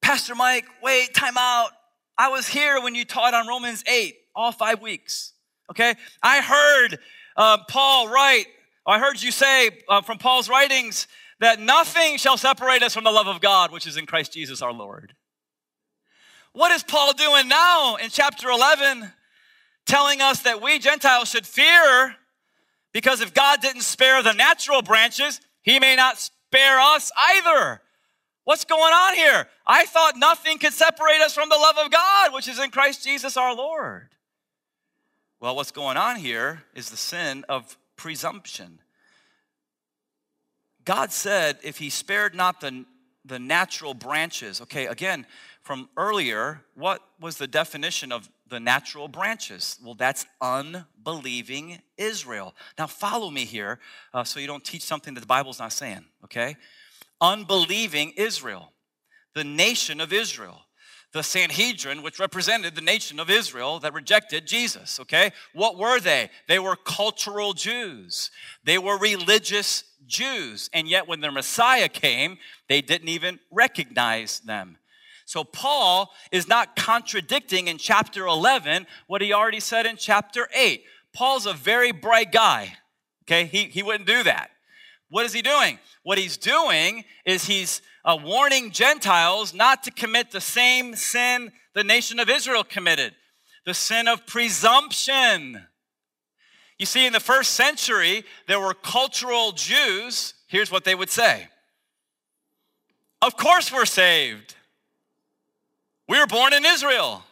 Pastor 0.01 0.35
Mike, 0.35 0.65
wait, 0.81 1.13
time 1.13 1.37
out. 1.37 1.71
I 2.17 2.29
was 2.29 2.47
here 2.47 2.81
when 2.81 2.95
you 2.95 3.03
taught 3.03 3.33
on 3.33 3.47
Romans 3.47 3.83
8, 3.87 4.15
all 4.35 4.51
five 4.51 4.81
weeks, 4.81 5.33
okay? 5.69 5.95
I 6.23 6.41
heard 6.41 6.99
uh, 7.35 7.57
Paul 7.67 8.09
write, 8.09 8.45
I 8.87 8.99
heard 8.99 9.21
you 9.21 9.31
say 9.31 9.71
uh, 9.89 10.01
from 10.01 10.17
Paul's 10.17 10.49
writings 10.49 11.07
that 11.39 11.59
nothing 11.59 12.17
shall 12.17 12.37
separate 12.37 12.83
us 12.83 12.93
from 12.93 13.03
the 13.03 13.11
love 13.11 13.27
of 13.27 13.41
God, 13.41 13.71
which 13.71 13.87
is 13.87 13.97
in 13.97 14.05
Christ 14.05 14.33
Jesus 14.33 14.61
our 14.61 14.73
Lord. 14.73 15.13
What 16.53 16.71
is 16.71 16.83
Paul 16.83 17.13
doing 17.13 17.47
now 17.47 17.95
in 17.95 18.09
chapter 18.09 18.49
11? 18.49 19.11
Telling 19.85 20.21
us 20.21 20.41
that 20.43 20.61
we 20.61 20.79
Gentiles 20.79 21.29
should 21.29 21.47
fear 21.47 22.15
because 22.93 23.21
if 23.21 23.33
God 23.33 23.61
didn't 23.61 23.83
spare 23.83 24.21
the 24.21 24.33
natural 24.33 24.81
branches, 24.81 25.39
he 25.61 25.79
may 25.79 25.95
not 25.95 26.17
spare 26.17 26.79
us 26.79 27.11
either. 27.17 27.81
What's 28.43 28.65
going 28.65 28.93
on 28.93 29.15
here? 29.15 29.47
I 29.65 29.85
thought 29.85 30.17
nothing 30.17 30.57
could 30.57 30.73
separate 30.73 31.21
us 31.21 31.33
from 31.33 31.49
the 31.49 31.55
love 31.55 31.77
of 31.77 31.91
God, 31.91 32.33
which 32.33 32.47
is 32.47 32.59
in 32.59 32.71
Christ 32.71 33.03
Jesus 33.03 33.37
our 33.37 33.55
Lord. 33.55 34.09
Well, 35.39 35.55
what's 35.55 35.71
going 35.71 35.97
on 35.97 36.17
here 36.17 36.63
is 36.75 36.89
the 36.89 36.97
sin 36.97 37.45
of 37.49 37.77
presumption. 37.95 38.79
God 40.83 41.11
said, 41.11 41.59
if 41.63 41.77
he 41.77 41.89
spared 41.89 42.35
not 42.35 42.61
the, 42.61 42.85
the 43.25 43.39
natural 43.39 43.93
branches, 43.93 44.61
okay, 44.61 44.87
again, 44.87 45.25
from 45.61 45.89
earlier, 45.95 46.61
what 46.75 47.01
was 47.19 47.37
the 47.37 47.47
definition 47.47 48.11
of 48.11 48.29
the 48.51 48.59
natural 48.59 49.07
branches? 49.07 49.79
Well, 49.83 49.95
that's 49.95 50.27
unbelieving 50.39 51.81
Israel. 51.97 52.53
Now, 52.77 52.85
follow 52.85 53.31
me 53.31 53.45
here 53.45 53.79
uh, 54.13 54.23
so 54.23 54.39
you 54.39 54.45
don't 54.45 54.63
teach 54.63 54.83
something 54.83 55.15
that 55.15 55.21
the 55.21 55.25
Bible's 55.25 55.57
not 55.57 55.73
saying, 55.73 56.05
okay? 56.25 56.55
Unbelieving 57.19 58.13
Israel, 58.15 58.71
the 59.33 59.43
nation 59.43 59.99
of 59.99 60.13
Israel 60.13 60.61
the 61.13 61.23
Sanhedrin, 61.23 62.03
which 62.03 62.19
represented 62.19 62.75
the 62.75 62.81
nation 62.81 63.19
of 63.19 63.29
Israel 63.29 63.79
that 63.79 63.93
rejected 63.93 64.47
Jesus, 64.47 64.99
okay? 64.99 65.31
What 65.53 65.77
were 65.77 65.99
they? 65.99 66.29
They 66.47 66.59
were 66.59 66.75
cultural 66.75 67.53
Jews. 67.53 68.31
They 68.63 68.77
were 68.77 68.97
religious 68.97 69.83
Jews. 70.05 70.69
And 70.73 70.87
yet, 70.87 71.07
when 71.07 71.19
their 71.19 71.31
Messiah 71.31 71.89
came, 71.89 72.37
they 72.69 72.81
didn't 72.81 73.09
even 73.09 73.39
recognize 73.51 74.39
them. 74.39 74.77
So 75.31 75.45
Paul 75.45 76.11
is 76.29 76.49
not 76.49 76.75
contradicting 76.75 77.69
in 77.69 77.77
chapter 77.77 78.25
11 78.25 78.85
what 79.07 79.21
he 79.21 79.31
already 79.31 79.61
said 79.61 79.85
in 79.85 79.95
chapter 79.95 80.49
8. 80.53 80.83
Paul's 81.13 81.45
a 81.45 81.53
very 81.53 81.93
bright 81.93 82.33
guy. 82.33 82.73
Okay, 83.23 83.45
he, 83.45 83.63
he 83.63 83.81
wouldn't 83.81 84.07
do 84.07 84.23
that. 84.23 84.49
What 85.09 85.25
is 85.25 85.31
he 85.31 85.41
doing? 85.41 85.79
What 86.03 86.17
he's 86.17 86.35
doing 86.35 87.05
is 87.25 87.45
he's 87.45 87.81
uh, 88.03 88.17
warning 88.21 88.71
Gentiles 88.71 89.53
not 89.53 89.83
to 89.83 89.91
commit 89.91 90.31
the 90.31 90.41
same 90.41 90.95
sin 90.95 91.53
the 91.75 91.85
nation 91.85 92.19
of 92.19 92.29
Israel 92.29 92.65
committed 92.65 93.15
the 93.65 93.73
sin 93.73 94.09
of 94.09 94.27
presumption. 94.27 95.65
You 96.77 96.85
see, 96.85 97.05
in 97.05 97.13
the 97.13 97.21
first 97.21 97.51
century, 97.51 98.25
there 98.49 98.59
were 98.59 98.73
cultural 98.73 99.53
Jews. 99.53 100.33
Here's 100.47 100.69
what 100.69 100.83
they 100.83 100.93
would 100.93 101.09
say 101.09 101.47
Of 103.21 103.37
course, 103.37 103.71
we're 103.71 103.85
saved. 103.85 104.55
We 106.11 106.19
were 106.19 106.27
born 106.27 106.51
in 106.51 106.65
Israel. 106.65 107.23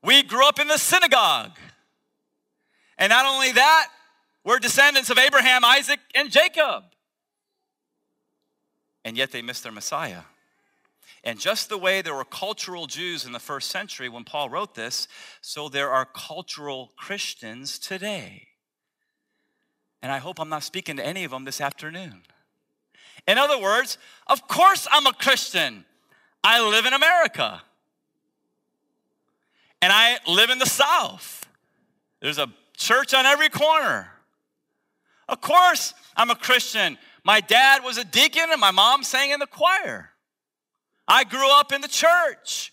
We 0.00 0.22
grew 0.22 0.46
up 0.46 0.60
in 0.60 0.68
the 0.68 0.78
synagogue. 0.78 1.58
And 2.96 3.10
not 3.10 3.26
only 3.26 3.50
that, 3.50 3.88
we're 4.44 4.60
descendants 4.60 5.10
of 5.10 5.18
Abraham, 5.18 5.64
Isaac, 5.64 5.98
and 6.14 6.30
Jacob. 6.30 6.84
And 9.04 9.16
yet 9.16 9.32
they 9.32 9.42
missed 9.42 9.64
their 9.64 9.72
Messiah. 9.72 10.20
And 11.24 11.40
just 11.40 11.68
the 11.68 11.76
way 11.76 12.00
there 12.00 12.14
were 12.14 12.24
cultural 12.24 12.86
Jews 12.86 13.24
in 13.24 13.32
the 13.32 13.40
first 13.40 13.70
century 13.70 14.08
when 14.08 14.22
Paul 14.22 14.48
wrote 14.48 14.76
this, 14.76 15.08
so 15.40 15.68
there 15.68 15.90
are 15.90 16.04
cultural 16.04 16.92
Christians 16.96 17.76
today. 17.80 18.46
And 20.00 20.12
I 20.12 20.18
hope 20.18 20.38
I'm 20.38 20.48
not 20.48 20.62
speaking 20.62 20.96
to 20.98 21.04
any 21.04 21.24
of 21.24 21.32
them 21.32 21.44
this 21.44 21.60
afternoon. 21.60 22.22
In 23.26 23.36
other 23.36 23.60
words, 23.60 23.98
of 24.28 24.46
course 24.46 24.86
I'm 24.92 25.06
a 25.08 25.12
Christian. 25.12 25.86
I 26.44 26.60
live 26.68 26.84
in 26.84 26.92
America. 26.92 27.62
And 29.80 29.92
I 29.92 30.18
live 30.28 30.50
in 30.50 30.58
the 30.58 30.66
South. 30.66 31.46
There's 32.20 32.38
a 32.38 32.48
church 32.76 33.14
on 33.14 33.24
every 33.24 33.48
corner. 33.48 34.08
Of 35.28 35.40
course, 35.40 35.94
I'm 36.16 36.30
a 36.30 36.36
Christian. 36.36 36.98
My 37.24 37.40
dad 37.40 37.82
was 37.82 37.96
a 37.96 38.04
deacon 38.04 38.44
and 38.50 38.60
my 38.60 38.70
mom 38.70 39.02
sang 39.02 39.30
in 39.30 39.40
the 39.40 39.46
choir. 39.46 40.10
I 41.08 41.24
grew 41.24 41.50
up 41.50 41.72
in 41.72 41.80
the 41.80 41.88
church. 41.88 42.72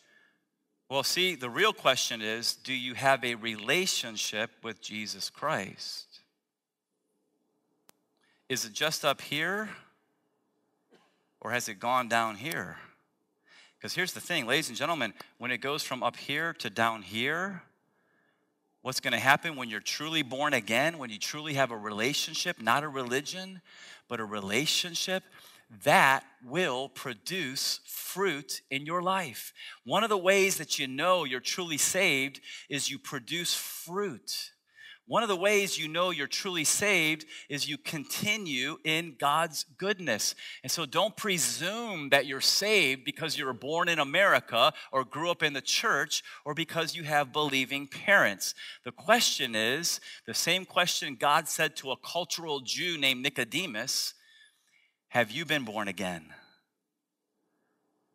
Well, 0.89 1.03
see, 1.03 1.35
the 1.35 1.49
real 1.49 1.71
question 1.71 2.21
is 2.21 2.55
do 2.55 2.73
you 2.73 2.93
have 2.95 3.23
a 3.23 3.35
relationship 3.35 4.51
with 4.61 4.81
Jesus 4.81 5.29
Christ? 5.29 6.19
Is 8.49 8.65
it 8.65 8.73
just 8.73 9.05
up 9.05 9.21
here 9.21 9.69
or 11.39 11.51
has 11.51 11.69
it 11.69 11.79
gone 11.79 12.09
down 12.09 12.35
here? 12.35 12.77
Because 13.81 13.95
here's 13.95 14.13
the 14.13 14.21
thing, 14.21 14.45
ladies 14.45 14.69
and 14.69 14.77
gentlemen, 14.77 15.11
when 15.39 15.49
it 15.49 15.57
goes 15.57 15.81
from 15.81 16.03
up 16.03 16.15
here 16.15 16.53
to 16.59 16.69
down 16.69 17.01
here, 17.01 17.63
what's 18.83 18.99
going 18.99 19.13
to 19.13 19.19
happen 19.19 19.55
when 19.55 19.71
you're 19.71 19.79
truly 19.79 20.21
born 20.21 20.53
again, 20.53 20.99
when 20.99 21.09
you 21.09 21.17
truly 21.17 21.55
have 21.55 21.71
a 21.71 21.77
relationship, 21.77 22.61
not 22.61 22.83
a 22.83 22.87
religion, 22.87 23.59
but 24.07 24.19
a 24.19 24.23
relationship, 24.23 25.23
that 25.83 26.23
will 26.45 26.89
produce 26.89 27.79
fruit 27.87 28.61
in 28.69 28.85
your 28.85 29.01
life. 29.01 29.51
One 29.83 30.03
of 30.03 30.11
the 30.11 30.17
ways 30.17 30.57
that 30.57 30.77
you 30.77 30.85
know 30.85 31.23
you're 31.23 31.39
truly 31.39 31.79
saved 31.79 32.39
is 32.69 32.91
you 32.91 32.99
produce 32.99 33.55
fruit. 33.55 34.51
One 35.11 35.23
of 35.23 35.27
the 35.27 35.35
ways 35.35 35.77
you 35.77 35.89
know 35.89 36.11
you're 36.11 36.25
truly 36.25 36.63
saved 36.63 37.25
is 37.49 37.67
you 37.67 37.77
continue 37.77 38.77
in 38.85 39.17
God's 39.19 39.65
goodness. 39.77 40.35
And 40.63 40.71
so 40.71 40.85
don't 40.85 41.17
presume 41.17 42.11
that 42.11 42.27
you're 42.27 42.39
saved 42.39 43.03
because 43.03 43.37
you 43.37 43.45
were 43.45 43.51
born 43.51 43.89
in 43.89 43.99
America 43.99 44.71
or 44.89 45.03
grew 45.03 45.29
up 45.29 45.43
in 45.43 45.51
the 45.51 45.59
church 45.59 46.23
or 46.45 46.53
because 46.53 46.95
you 46.95 47.03
have 47.03 47.33
believing 47.33 47.87
parents. 47.87 48.55
The 48.85 48.93
question 48.93 49.53
is 49.53 49.99
the 50.27 50.33
same 50.33 50.63
question 50.63 51.17
God 51.19 51.49
said 51.49 51.75
to 51.75 51.91
a 51.91 51.97
cultural 51.97 52.61
Jew 52.61 52.97
named 52.97 53.21
Nicodemus 53.21 54.13
Have 55.09 55.29
you 55.29 55.43
been 55.43 55.65
born 55.65 55.89
again? 55.89 56.27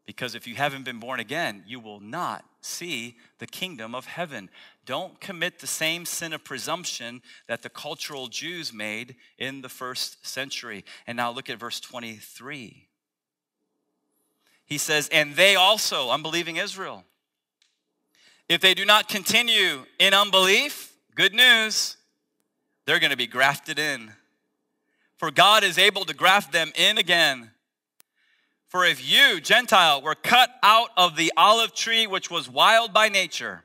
Because 0.07 0.35
if 0.35 0.47
you 0.47 0.55
haven't 0.55 0.87
been 0.87 0.99
born 0.99 1.21
again, 1.21 1.63
you 1.67 1.79
will 1.79 2.01
not 2.01 2.56
see 2.67 3.17
the 3.39 3.47
kingdom 3.47 3.95
of 3.95 4.07
heaven. 4.07 4.51
Don't 4.85 5.21
commit 5.21 5.59
the 5.59 5.67
same 5.67 6.05
sin 6.05 6.33
of 6.33 6.45
presumption 6.45 7.23
that 7.49 7.63
the 7.63 7.71
cultural 7.71 8.29
Jews 8.29 8.73
made 8.73 9.17
in 9.39 9.63
the 9.63 9.69
first 9.69 10.27
century. 10.27 10.85
And 11.07 11.17
now 11.17 11.31
look 11.31 11.49
at 11.49 11.59
verse 11.59 11.81
23. 11.81 12.89
He 14.67 14.79
says, 14.79 15.09
And 15.09 15.35
they 15.35 15.55
also, 15.55 16.11
unbelieving 16.11 16.57
Israel, 16.57 17.05
if 18.49 18.61
they 18.61 18.75
do 18.75 18.85
not 18.85 19.09
continue 19.09 19.85
in 19.99 20.15
unbelief, 20.15 20.97
good 21.15 21.35
news, 21.35 21.97
they're 22.85 23.01
going 23.01 23.11
to 23.11 23.17
be 23.17 23.27
grafted 23.27 23.79
in. 23.79 24.13
For 25.17 25.31
God 25.31 25.65
is 25.65 25.79
able 25.79 26.05
to 26.05 26.15
graft 26.15 26.53
them 26.53 26.73
in 26.77 26.99
again. 26.99 27.51
For 28.69 28.85
if 28.85 29.09
you, 29.09 29.41
Gentile, 29.41 30.03
were 30.03 30.15
cut 30.15 30.51
out 30.63 30.91
of 30.97 31.17
the 31.17 31.33
olive 31.37 31.75
tree 31.75 32.07
which 32.07 32.31
was 32.31 32.49
wild 32.49 32.93
by 32.93 33.09
nature, 33.09 33.63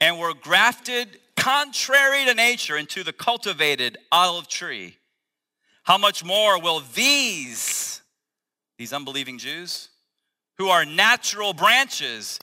and 0.00 0.18
were 0.18 0.34
grafted 0.34 1.18
contrary 1.36 2.24
to 2.24 2.34
nature 2.34 2.76
into 2.76 3.02
the 3.02 3.12
cultivated 3.12 3.98
olive 4.12 4.46
tree, 4.46 4.96
how 5.82 5.98
much 5.98 6.24
more 6.24 6.60
will 6.60 6.82
these, 6.94 8.02
these 8.78 8.92
unbelieving 8.92 9.38
Jews, 9.38 9.88
who 10.58 10.68
are 10.68 10.84
natural 10.84 11.52
branches, 11.52 12.38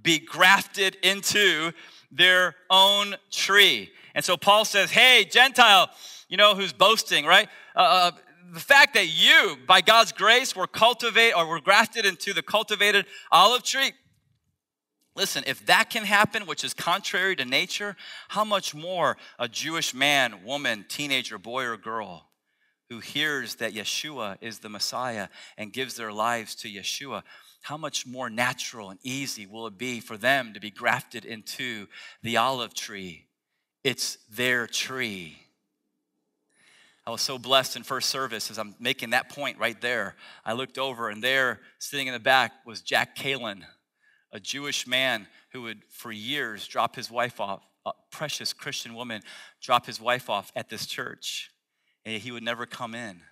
be 0.00 0.18
grafted 0.18 0.96
into 1.02 1.72
their 2.10 2.54
own 2.70 3.16
tree? 3.30 3.90
And 4.14 4.24
so 4.24 4.36
Paul 4.36 4.64
says, 4.64 4.90
hey, 4.90 5.26
Gentile, 5.30 5.90
you 6.28 6.36
know, 6.36 6.54
who's 6.54 6.72
boasting, 6.72 7.26
right? 7.26 7.48
Uh, 7.74 7.80
uh 7.80 8.10
the 8.52 8.60
fact 8.60 8.94
that 8.94 9.06
you, 9.06 9.56
by 9.66 9.80
God's 9.80 10.12
grace, 10.12 10.54
were 10.54 10.66
cultivated 10.66 11.34
or 11.36 11.46
were 11.46 11.60
grafted 11.60 12.06
into 12.06 12.32
the 12.32 12.42
cultivated 12.42 13.06
olive 13.30 13.62
tree, 13.62 13.92
Listen, 15.16 15.44
if 15.46 15.64
that 15.64 15.88
can 15.88 16.04
happen, 16.04 16.44
which 16.44 16.62
is 16.62 16.74
contrary 16.74 17.34
to 17.36 17.44
nature, 17.46 17.96
how 18.28 18.44
much 18.44 18.74
more 18.74 19.16
a 19.38 19.48
Jewish 19.48 19.94
man, 19.94 20.44
woman, 20.44 20.84
teenager, 20.88 21.38
boy, 21.38 21.64
or 21.64 21.78
girl 21.78 22.28
who 22.90 23.00
hears 23.00 23.56
that 23.56 23.72
Yeshua 23.72 24.36
is 24.42 24.58
the 24.58 24.68
Messiah 24.68 25.28
and 25.56 25.72
gives 25.72 25.94
their 25.94 26.12
lives 26.12 26.54
to 26.56 26.68
Yeshua, 26.68 27.22
how 27.62 27.78
much 27.78 28.06
more 28.06 28.28
natural 28.28 28.90
and 28.90 29.00
easy 29.02 29.46
will 29.46 29.66
it 29.66 29.78
be 29.78 30.00
for 30.00 30.18
them 30.18 30.52
to 30.52 30.60
be 30.60 30.70
grafted 30.70 31.24
into 31.24 31.86
the 32.22 32.36
olive 32.36 32.74
tree? 32.74 33.26
It's 33.82 34.18
their 34.30 34.66
tree. 34.66 35.38
I 37.06 37.10
was 37.10 37.22
so 37.22 37.38
blessed 37.38 37.76
in 37.76 37.84
first 37.84 38.10
service 38.10 38.50
as 38.50 38.58
I'm 38.58 38.74
making 38.80 39.10
that 39.10 39.28
point 39.28 39.58
right 39.58 39.80
there. 39.80 40.16
I 40.44 40.54
looked 40.54 40.76
over, 40.76 41.08
and 41.08 41.22
there, 41.22 41.60
sitting 41.78 42.08
in 42.08 42.12
the 42.12 42.20
back, 42.20 42.52
was 42.66 42.80
Jack 42.80 43.16
Kalen 43.16 43.62
a 44.32 44.40
Jewish 44.40 44.86
man 44.86 45.26
who 45.52 45.62
would, 45.62 45.82
for 45.88 46.12
years, 46.12 46.66
drop 46.66 46.94
his 46.94 47.10
wife 47.10 47.40
off, 47.40 47.62
a 47.86 47.92
precious 48.10 48.52
Christian 48.52 48.94
woman, 48.94 49.22
drop 49.62 49.86
his 49.86 50.00
wife 50.00 50.28
off 50.28 50.52
at 50.54 50.68
this 50.68 50.86
church, 50.86 51.50
and 52.04 52.20
he 52.20 52.30
would 52.30 52.42
never 52.42 52.66
come 52.66 52.94
in. 52.94 53.22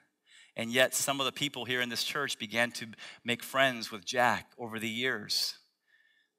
And 0.57 0.73
yet, 0.73 0.95
some 0.95 1.21
of 1.21 1.27
the 1.27 1.33
people 1.33 1.67
here 1.67 1.81
in 1.81 1.89
this 1.89 2.05
church 2.05 2.39
began 2.39 2.71
to 2.73 2.87
make 3.25 3.43
friends 3.43 3.91
with 3.91 4.05
Jack 4.07 4.53
over 4.59 4.79
the 4.79 4.89
years, 4.89 5.59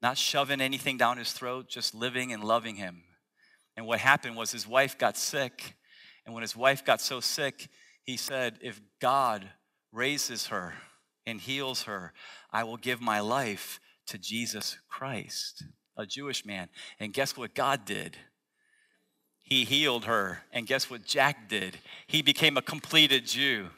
not 0.02 0.18
shoving 0.18 0.60
anything 0.60 0.96
down 0.96 1.18
his 1.18 1.32
throat, 1.32 1.68
just 1.68 1.94
living 1.94 2.32
and 2.32 2.42
loving 2.42 2.76
him. 2.76 3.04
And 3.76 3.86
what 3.86 4.00
happened 4.00 4.36
was 4.36 4.50
his 4.50 4.66
wife 4.66 4.98
got 4.98 5.16
sick. 5.16 5.74
And 6.26 6.34
when 6.34 6.42
his 6.42 6.56
wife 6.56 6.84
got 6.84 7.00
so 7.00 7.20
sick, 7.20 7.68
he 8.02 8.16
said, 8.16 8.58
If 8.60 8.80
God 9.00 9.48
raises 9.92 10.48
her 10.48 10.74
and 11.24 11.40
heals 11.40 11.84
her, 11.84 12.12
I 12.50 12.64
will 12.64 12.76
give 12.76 13.00
my 13.00 13.20
life 13.20 13.80
to 14.08 14.18
Jesus 14.18 14.78
Christ, 14.88 15.64
a 15.96 16.04
Jewish 16.04 16.44
man. 16.44 16.68
And 17.00 17.12
guess 17.12 17.36
what 17.36 17.54
God 17.54 17.84
did? 17.84 18.16
He 19.40 19.64
healed 19.64 20.04
her. 20.04 20.42
And 20.52 20.66
guess 20.66 20.90
what 20.90 21.04
Jack 21.04 21.48
did? 21.48 21.78
He 22.08 22.20
became 22.20 22.56
a 22.56 22.62
completed 22.62 23.26
Jew. 23.26 23.68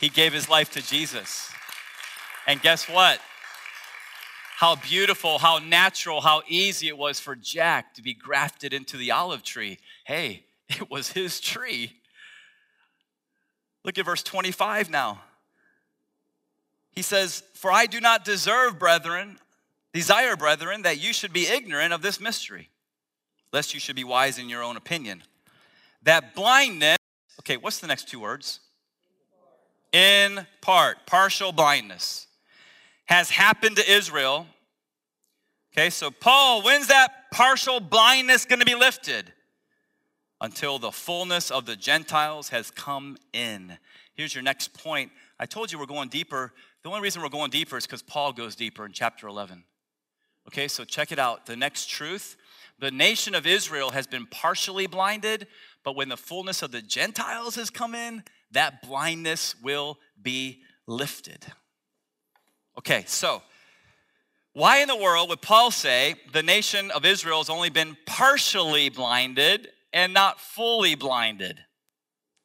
He 0.00 0.08
gave 0.08 0.32
his 0.32 0.48
life 0.48 0.70
to 0.72 0.82
Jesus. 0.82 1.50
And 2.46 2.62
guess 2.62 2.88
what? 2.88 3.20
How 4.56 4.76
beautiful, 4.76 5.38
how 5.38 5.58
natural, 5.58 6.20
how 6.20 6.42
easy 6.46 6.88
it 6.88 6.96
was 6.96 7.18
for 7.18 7.34
Jack 7.34 7.94
to 7.94 8.02
be 8.02 8.14
grafted 8.14 8.72
into 8.72 8.96
the 8.96 9.10
olive 9.10 9.42
tree. 9.42 9.78
Hey, 10.04 10.44
it 10.80 10.90
was 10.90 11.12
his 11.12 11.40
tree. 11.40 11.92
Look 13.84 13.98
at 13.98 14.04
verse 14.04 14.22
25 14.22 14.90
now. 14.90 15.22
He 16.92 17.02
says, 17.02 17.42
For 17.54 17.70
I 17.70 17.86
do 17.86 18.00
not 18.00 18.24
deserve, 18.24 18.78
brethren, 18.78 19.38
Desire, 19.92 20.36
brethren, 20.36 20.82
that 20.82 21.00
you 21.00 21.12
should 21.12 21.32
be 21.32 21.48
ignorant 21.48 21.92
of 21.92 22.00
this 22.00 22.20
mystery, 22.20 22.70
lest 23.52 23.74
you 23.74 23.80
should 23.80 23.96
be 23.96 24.04
wise 24.04 24.38
in 24.38 24.48
your 24.48 24.62
own 24.62 24.76
opinion. 24.76 25.22
That 26.04 26.34
blindness, 26.34 26.96
okay, 27.40 27.56
what's 27.56 27.80
the 27.80 27.88
next 27.88 28.08
two 28.08 28.20
words? 28.20 28.60
In 29.92 30.46
part, 30.60 31.06
partial 31.06 31.50
blindness, 31.50 32.28
has 33.06 33.30
happened 33.30 33.76
to 33.76 33.92
Israel. 33.92 34.46
Okay, 35.72 35.90
so 35.90 36.12
Paul, 36.12 36.62
when's 36.62 36.86
that 36.86 37.30
partial 37.32 37.80
blindness 37.80 38.44
going 38.44 38.60
to 38.60 38.66
be 38.66 38.76
lifted? 38.76 39.32
Until 40.40 40.78
the 40.78 40.90
fullness 40.90 41.50
of 41.50 41.66
the 41.66 41.76
Gentiles 41.76 42.48
has 42.48 42.70
come 42.70 43.18
in. 43.32 43.76
Here's 44.14 44.34
your 44.34 44.42
next 44.42 44.72
point. 44.72 45.12
I 45.38 45.46
told 45.46 45.70
you 45.70 45.78
we're 45.78 45.86
going 45.86 46.08
deeper. 46.08 46.52
The 46.82 46.88
only 46.88 47.02
reason 47.02 47.22
we're 47.22 47.28
going 47.28 47.50
deeper 47.50 47.76
is 47.76 47.86
because 47.86 48.02
Paul 48.02 48.32
goes 48.32 48.56
deeper 48.56 48.86
in 48.86 48.92
chapter 48.92 49.28
11. 49.28 49.64
Okay, 50.48 50.68
so 50.68 50.84
check 50.84 51.12
it 51.12 51.18
out. 51.18 51.46
The 51.46 51.56
next 51.56 51.88
truth 51.88 52.36
the 52.80 52.90
nation 52.90 53.34
of 53.34 53.46
Israel 53.46 53.90
has 53.90 54.06
been 54.06 54.26
partially 54.26 54.86
blinded, 54.86 55.46
but 55.84 55.96
when 55.96 56.08
the 56.08 56.16
fullness 56.16 56.62
of 56.62 56.72
the 56.72 56.80
Gentiles 56.80 57.54
has 57.56 57.68
come 57.68 57.94
in, 57.94 58.24
that 58.52 58.80
blindness 58.80 59.54
will 59.62 59.98
be 60.20 60.62
lifted. 60.86 61.44
Okay, 62.78 63.04
so 63.06 63.42
why 64.54 64.78
in 64.78 64.88
the 64.88 64.96
world 64.96 65.28
would 65.28 65.42
Paul 65.42 65.70
say 65.70 66.14
the 66.32 66.42
nation 66.42 66.90
of 66.90 67.04
Israel 67.04 67.38
has 67.38 67.50
only 67.50 67.68
been 67.68 67.98
partially 68.06 68.88
blinded 68.88 69.68
and 69.92 70.12
not 70.12 70.40
fully 70.40 70.94
blinded? 70.94 71.60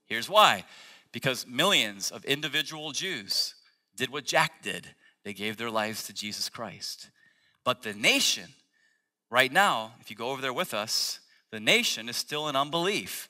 Here's 0.06 0.30
why 0.30 0.66
because 1.12 1.48
millions 1.48 2.12
of 2.12 2.26
individual 2.26 2.91
Jews 2.91 3.56
did 3.96 4.10
what 4.10 4.26
Jack 4.26 4.62
did, 4.62 4.86
they 5.24 5.34
gave 5.34 5.56
their 5.56 5.70
lives 5.70 6.04
to 6.08 6.14
Jesus 6.14 6.50
Christ. 6.50 7.10
But 7.64 7.84
the 7.84 7.93
nation, 7.93 8.50
right 9.32 9.52
now, 9.52 9.93
if 10.02 10.10
you 10.10 10.18
go 10.18 10.32
over 10.32 10.41
there 10.41 10.52
with 10.52 10.74
us, 10.74 11.22
the 11.52 11.60
nation 11.62 12.10
is 12.10 12.18
still 12.18 12.50
in 12.50 12.58
unbelief. 12.58 13.30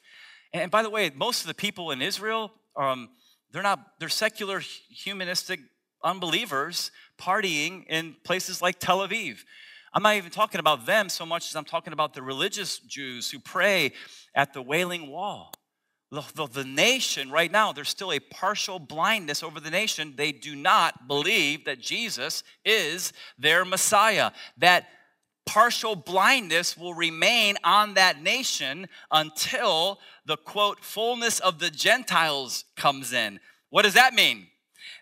And 0.52 0.72
by 0.72 0.82
the 0.82 0.90
way, 0.90 1.12
most 1.14 1.42
of 1.42 1.48
the 1.48 1.54
people 1.54 1.92
in 1.92 2.02
Israel, 2.02 2.52
um, 2.76 3.10
they're 3.52 3.62
not, 3.62 4.00
they're 4.00 4.10
secular, 4.10 4.62
humanistic 4.90 5.60
unbelievers 6.04 6.90
partying 7.20 7.86
in 7.88 8.16
places 8.24 8.62
like 8.62 8.80
Tel 8.80 9.08
Aviv. 9.08 9.44
I'm 9.96 10.04
not 10.04 10.18
even 10.18 10.30
talking 10.30 10.60
about 10.60 10.86
them 10.86 11.08
so 11.08 11.26
much 11.26 11.50
as 11.50 11.56
I'm 11.56 11.64
talking 11.64 11.94
about 11.94 12.14
the 12.14 12.22
religious 12.22 12.80
Jews 12.80 13.32
who 13.32 13.40
pray 13.40 13.94
at 14.36 14.52
the 14.52 14.62
Wailing 14.62 15.10
Wall. 15.10 15.54
The, 16.12 16.22
the, 16.36 16.48
the, 16.48 16.64
nation 16.66 17.32
right 17.32 17.50
now, 17.50 17.72
there's 17.72 17.90
still 17.90 18.12
a 18.12 18.20
partial 18.20 18.78
blindness 18.78 19.42
over 19.42 19.62
the 19.62 19.72
nation. 19.72 20.14
They 20.18 20.34
do 20.34 20.54
not 20.54 21.08
believe 21.08 21.64
that 21.64 21.80
Jesus 21.80 22.44
is 22.66 23.14
their 23.40 23.64
Messiah. 23.64 24.32
That 24.58 24.86
partial 25.46 25.96
blindness 25.96 26.78
will 26.78 26.94
remain 26.94 27.56
on 27.64 27.94
that 27.94 28.22
nation 28.22 28.90
until 29.12 30.00
the 30.26 30.38
quote, 30.38 30.84
fullness 30.84 31.40
of 31.40 31.60
the 31.60 31.70
Gentiles 31.70 32.66
comes 32.76 33.14
in. 33.14 33.40
What 33.70 33.84
does 33.84 33.94
that 33.94 34.14
mean? 34.14 34.48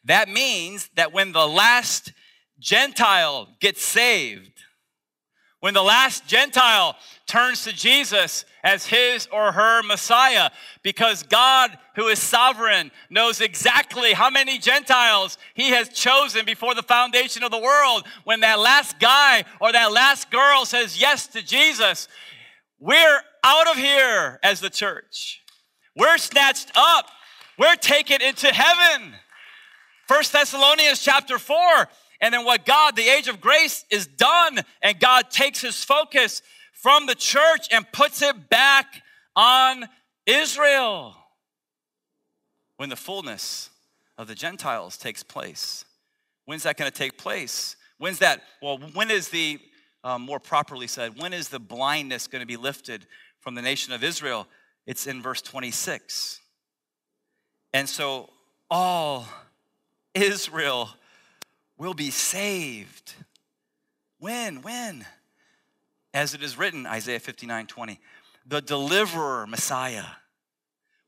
That 0.05 0.29
means 0.29 0.89
that 0.95 1.13
when 1.13 1.31
the 1.31 1.47
last 1.47 2.13
Gentile 2.59 3.49
gets 3.59 3.83
saved, 3.83 4.51
when 5.63 5.73
the 5.73 5.81
last 5.81 6.27
Gentile 6.27 6.97
turns 7.25 7.63
to 7.63 7.71
Jesus 7.71 8.43
as 8.65 8.85
his 8.85 9.29
or 9.31 9.53
her 9.53 9.81
Messiah, 9.81 10.49
because 10.83 11.23
God, 11.23 11.77
who 11.95 12.09
is 12.09 12.19
sovereign, 12.19 12.91
knows 13.09 13.39
exactly 13.39 14.11
how 14.11 14.29
many 14.29 14.57
Gentiles 14.57 15.37
he 15.53 15.69
has 15.69 15.87
chosen 15.87 16.45
before 16.45 16.75
the 16.75 16.83
foundation 16.83 17.43
of 17.43 17.51
the 17.51 17.61
world. 17.61 18.05
When 18.25 18.41
that 18.41 18.59
last 18.59 18.99
guy 18.99 19.45
or 19.61 19.71
that 19.71 19.93
last 19.93 20.29
girl 20.29 20.65
says 20.65 20.99
yes 20.99 21.27
to 21.27 21.41
Jesus, 21.41 22.09
we're 22.77 23.21
out 23.45 23.69
of 23.69 23.77
here 23.77 24.41
as 24.43 24.59
the 24.59 24.69
church. 24.69 25.43
We're 25.95 26.17
snatched 26.17 26.73
up. 26.75 27.05
We're 27.57 27.77
taken 27.77 28.21
into 28.21 28.47
heaven. 28.53 29.13
First 30.09 30.33
Thessalonians 30.33 30.99
chapter 30.99 31.39
4 31.39 31.55
and 32.23 32.33
then 32.33 32.45
what 32.45 32.65
God, 32.65 32.95
the 32.95 33.09
age 33.09 33.27
of 33.27 33.41
grace, 33.41 33.83
is 33.91 34.07
done, 34.07 34.61
and 34.81 34.97
God 34.97 35.29
takes 35.29 35.59
his 35.59 35.83
focus 35.83 36.41
from 36.71 37.05
the 37.05 37.15
church 37.15 37.67
and 37.69 37.85
puts 37.91 38.21
it 38.21 38.49
back 38.49 39.03
on 39.35 39.89
Israel. 40.25 41.17
When 42.77 42.87
the 42.87 42.95
fullness 42.95 43.69
of 44.17 44.29
the 44.29 44.35
Gentiles 44.35 44.97
takes 44.97 45.21
place. 45.21 45.83
When's 46.45 46.63
that 46.63 46.77
going 46.77 46.89
to 46.89 46.97
take 46.97 47.17
place? 47.17 47.75
When's 47.97 48.19
that? 48.19 48.41
Well, 48.61 48.77
when 48.77 49.11
is 49.11 49.27
the, 49.27 49.59
um, 50.05 50.21
more 50.21 50.39
properly 50.39 50.87
said, 50.87 51.19
when 51.21 51.33
is 51.33 51.49
the 51.49 51.59
blindness 51.59 52.27
going 52.27 52.41
to 52.41 52.47
be 52.47 52.55
lifted 52.55 53.05
from 53.41 53.53
the 53.53 53.61
nation 53.61 53.91
of 53.91 54.01
Israel? 54.01 54.47
It's 54.87 55.07
in 55.07 55.21
verse 55.21 55.41
26. 55.41 56.39
And 57.73 57.89
so 57.89 58.29
all 58.71 59.27
Israel 60.13 60.89
will 61.77 61.93
be 61.93 62.11
saved. 62.11 63.13
When? 64.19 64.61
When? 64.61 65.05
As 66.13 66.33
it 66.33 66.43
is 66.43 66.57
written, 66.57 66.85
Isaiah 66.85 67.19
59 67.19 67.67
20, 67.67 67.99
the 68.45 68.61
deliverer, 68.61 69.47
Messiah, 69.47 70.05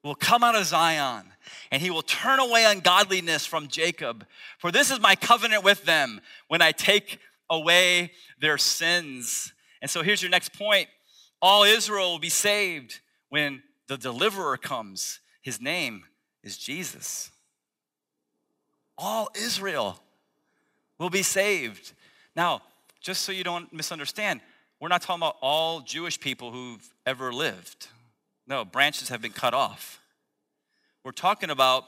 will 0.03 0.15
come 0.15 0.43
out 0.43 0.55
of 0.55 0.65
Zion, 0.65 1.31
and 1.71 1.81
he 1.81 1.89
will 1.89 2.01
turn 2.01 2.39
away 2.39 2.65
ungodliness 2.65 3.45
from 3.45 3.67
Jacob. 3.67 4.25
For 4.57 4.71
this 4.71 4.91
is 4.91 4.99
my 4.99 5.15
covenant 5.15 5.63
with 5.63 5.83
them 5.83 6.21
when 6.47 6.61
I 6.61 6.71
take 6.71 7.19
away 7.49 8.11
their 8.39 8.57
sins. 8.57 9.53
And 9.81 9.89
so 9.89 10.01
here's 10.01 10.21
your 10.21 10.31
next 10.31 10.53
point 10.53 10.89
all 11.41 11.63
Israel 11.63 12.11
will 12.11 12.19
be 12.19 12.29
saved 12.29 13.01
when 13.29 13.61
the 13.87 13.97
deliverer 13.97 14.57
comes. 14.57 15.19
His 15.41 15.61
name 15.61 16.03
is 16.43 16.57
Jesus. 16.57 17.29
All 18.97 19.29
Israel 19.35 19.99
will 20.99 21.09
be 21.09 21.23
saved. 21.23 21.93
Now, 22.35 22.61
just 23.01 23.21
so 23.21 23.31
you 23.31 23.43
don't 23.43 23.71
misunderstand, 23.73 24.41
we're 24.79 24.89
not 24.89 25.01
talking 25.01 25.21
about 25.21 25.37
all 25.41 25.81
Jewish 25.81 26.19
people 26.19 26.51
who've 26.51 26.93
ever 27.05 27.31
lived. 27.31 27.87
No, 28.47 28.65
branches 28.65 29.09
have 29.09 29.21
been 29.21 29.31
cut 29.31 29.53
off. 29.53 29.99
We're 31.03 31.11
talking 31.11 31.49
about 31.49 31.85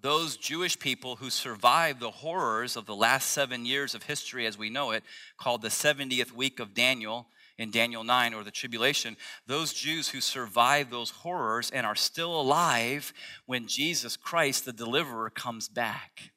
those 0.00 0.36
Jewish 0.36 0.78
people 0.78 1.16
who 1.16 1.30
survived 1.30 2.00
the 2.00 2.10
horrors 2.10 2.76
of 2.76 2.86
the 2.86 2.94
last 2.94 3.30
seven 3.30 3.64
years 3.64 3.94
of 3.94 4.04
history 4.04 4.46
as 4.46 4.58
we 4.58 4.70
know 4.70 4.90
it, 4.90 5.04
called 5.38 5.62
the 5.62 5.68
70th 5.68 6.32
week 6.32 6.60
of 6.60 6.74
Daniel 6.74 7.26
in 7.58 7.70
Daniel 7.70 8.04
9 8.04 8.34
or 8.34 8.44
the 8.44 8.50
tribulation, 8.50 9.16
those 9.46 9.72
Jews 9.72 10.08
who 10.08 10.20
survived 10.20 10.90
those 10.90 11.10
horrors 11.10 11.70
and 11.70 11.86
are 11.86 11.94
still 11.94 12.38
alive 12.38 13.12
when 13.46 13.66
Jesus 13.66 14.16
Christ, 14.16 14.64
the 14.64 14.72
deliverer, 14.72 15.30
comes 15.30 15.68
back. 15.68 16.32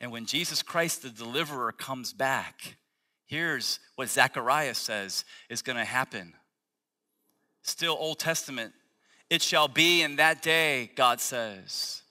And 0.00 0.10
when 0.10 0.26
Jesus 0.26 0.62
Christ, 0.62 1.02
the 1.02 1.10
deliverer, 1.10 1.72
comes 1.72 2.12
back, 2.12 2.76
here's 3.26 3.80
what 3.96 4.08
Zechariah 4.08 4.74
says 4.74 5.24
is 5.48 5.62
going 5.62 5.78
to 5.78 5.84
happen. 5.84 6.34
Still 7.62 7.96
Old 7.98 8.18
Testament. 8.18 8.72
It 9.28 9.42
shall 9.42 9.66
be 9.66 10.02
in 10.02 10.16
that 10.16 10.40
day, 10.42 10.90
God 10.94 11.20
says, 11.20 12.02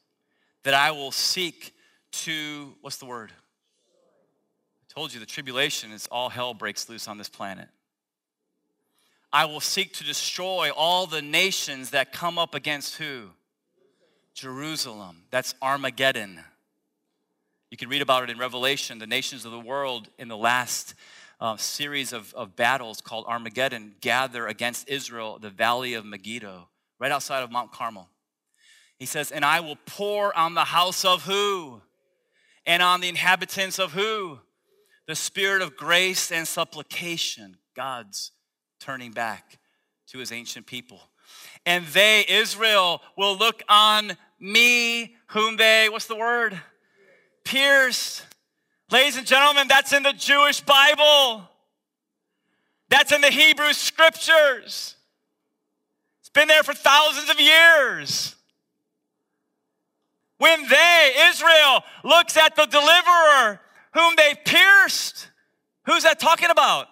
that 0.63 0.74
I 0.74 0.91
will 0.91 1.11
seek 1.11 1.74
to, 2.11 2.74
what's 2.82 2.97
the 2.97 3.05
word? 3.05 3.32
I 3.32 4.93
told 4.93 5.13
you 5.13 5.20
the 5.20 5.26
tribulation 5.26 5.91
is 5.91 6.07
all 6.11 6.30
hell 6.30 6.53
breaks 6.53 6.89
loose 6.89 7.07
on 7.07 7.18
this 7.18 7.30
planet. 7.30 7.70
I 9.32 9.45
will 9.45 9.59
seek 9.59 9.93
to 9.93 10.03
destroy 10.03 10.72
all 10.72 11.07
the 11.07 11.22
nations 11.22 11.89
that 11.89 12.13
come 12.13 12.38
up 12.38 12.55
against 12.55 12.97
who? 12.97 13.30
Jerusalem. 14.34 15.24
That's 15.32 15.55
Armageddon. 15.61 16.39
You 17.76 17.78
can 17.78 17.90
read 17.90 18.02
about 18.02 18.24
it 18.24 18.30
in 18.30 18.38
Revelation. 18.38 19.00
The 19.00 19.06
nations 19.06 19.44
of 19.44 19.52
the 19.52 19.60
world 19.60 20.08
in 20.18 20.30
the 20.30 20.38
last 20.38 20.96
uh, 21.42 21.58
series 21.58 22.14
of, 22.14 22.34
of 22.34 22.56
battles 22.56 23.02
called 23.02 23.26
Armageddon 23.28 23.96
gather 24.00 24.48
against 24.48 24.88
Israel, 24.88 25.40
the 25.40 25.50
valley 25.50 25.94
of 25.94 26.06
Megiddo, 26.06 26.70
right 27.00 27.12
outside 27.12 27.44
of 27.44 27.52
Mount 27.52 27.74
Carmel. 27.74 28.08
He 28.98 29.06
says, 29.06 29.30
And 29.30 29.44
I 29.44 29.60
will 29.60 29.76
pour 29.86 30.34
on 30.38 30.54
the 30.54 30.64
house 30.64 31.04
of 31.04 31.24
who? 31.24 31.82
And 32.66 32.82
on 32.82 33.02
the 33.02 33.10
inhabitants 33.10 33.78
of 33.78 33.92
who? 33.92 34.40
The 35.06 35.16
spirit 35.16 35.62
of 35.62 35.76
grace 35.76 36.32
and 36.32 36.48
supplication, 36.48 37.58
God's 37.76 38.32
turning 38.80 39.12
back 39.12 39.60
to 40.12 40.20
his 40.20 40.32
ancient 40.32 40.66
people. 40.66 41.02
And 41.66 41.86
they, 41.88 42.24
Israel, 42.30 43.02
will 43.18 43.36
look 43.38 43.64
on 43.68 44.16
me, 44.40 45.18
whom 45.32 45.58
they, 45.58 45.90
what's 45.90 46.08
the 46.08 46.16
word? 46.16 46.58
Pierced. 47.46 48.26
Ladies 48.91 49.18
and 49.18 49.26
gentlemen, 49.26 49.68
that's 49.68 49.93
in 49.93 50.04
the 50.04 50.14
Jewish 50.14 50.62
Bible. 50.62 51.50
That's 52.89 53.12
in 53.12 53.22
the 53.22 53.32
Hebrew 53.32 53.74
scriptures. 53.74 54.96
It's 56.20 56.30
been 56.34 56.48
there 56.48 56.64
for 56.64 56.74
thousands 56.74 57.30
of 57.30 57.39
years. 57.39 58.36
When 60.38 60.68
they, 60.68 61.14
Israel, 61.30 61.84
looks 62.04 62.36
at 62.36 62.56
the 62.56 62.66
deliverer 62.66 63.62
whom 63.93 64.16
they 64.18 64.36
pierced, 64.46 65.30
who's 65.86 66.04
that 66.04 66.20
talking 66.20 66.50
about? 66.50 66.88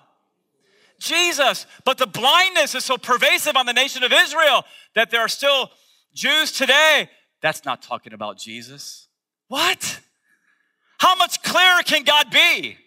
Jesus. 0.99 1.66
But 1.84 1.97
the 1.97 2.08
blindness 2.08 2.74
is 2.76 2.86
so 2.86 2.97
pervasive 2.97 3.58
on 3.58 3.66
the 3.66 3.74
nation 3.74 4.04
of 4.04 4.14
Israel 4.14 4.64
that 4.95 5.12
there 5.12 5.20
are 5.20 5.28
still 5.28 5.70
Jews 6.14 6.51
today. 6.51 7.10
That's 7.41 7.66
not 7.66 7.82
talking 7.82 8.14
about 8.14 8.38
Jesus. 8.38 9.10
What? 9.49 9.99
How 11.00 11.16
much 11.16 11.41
clearer 11.44 11.82
can 11.84 12.04
God 12.04 12.32
be? 12.32 12.78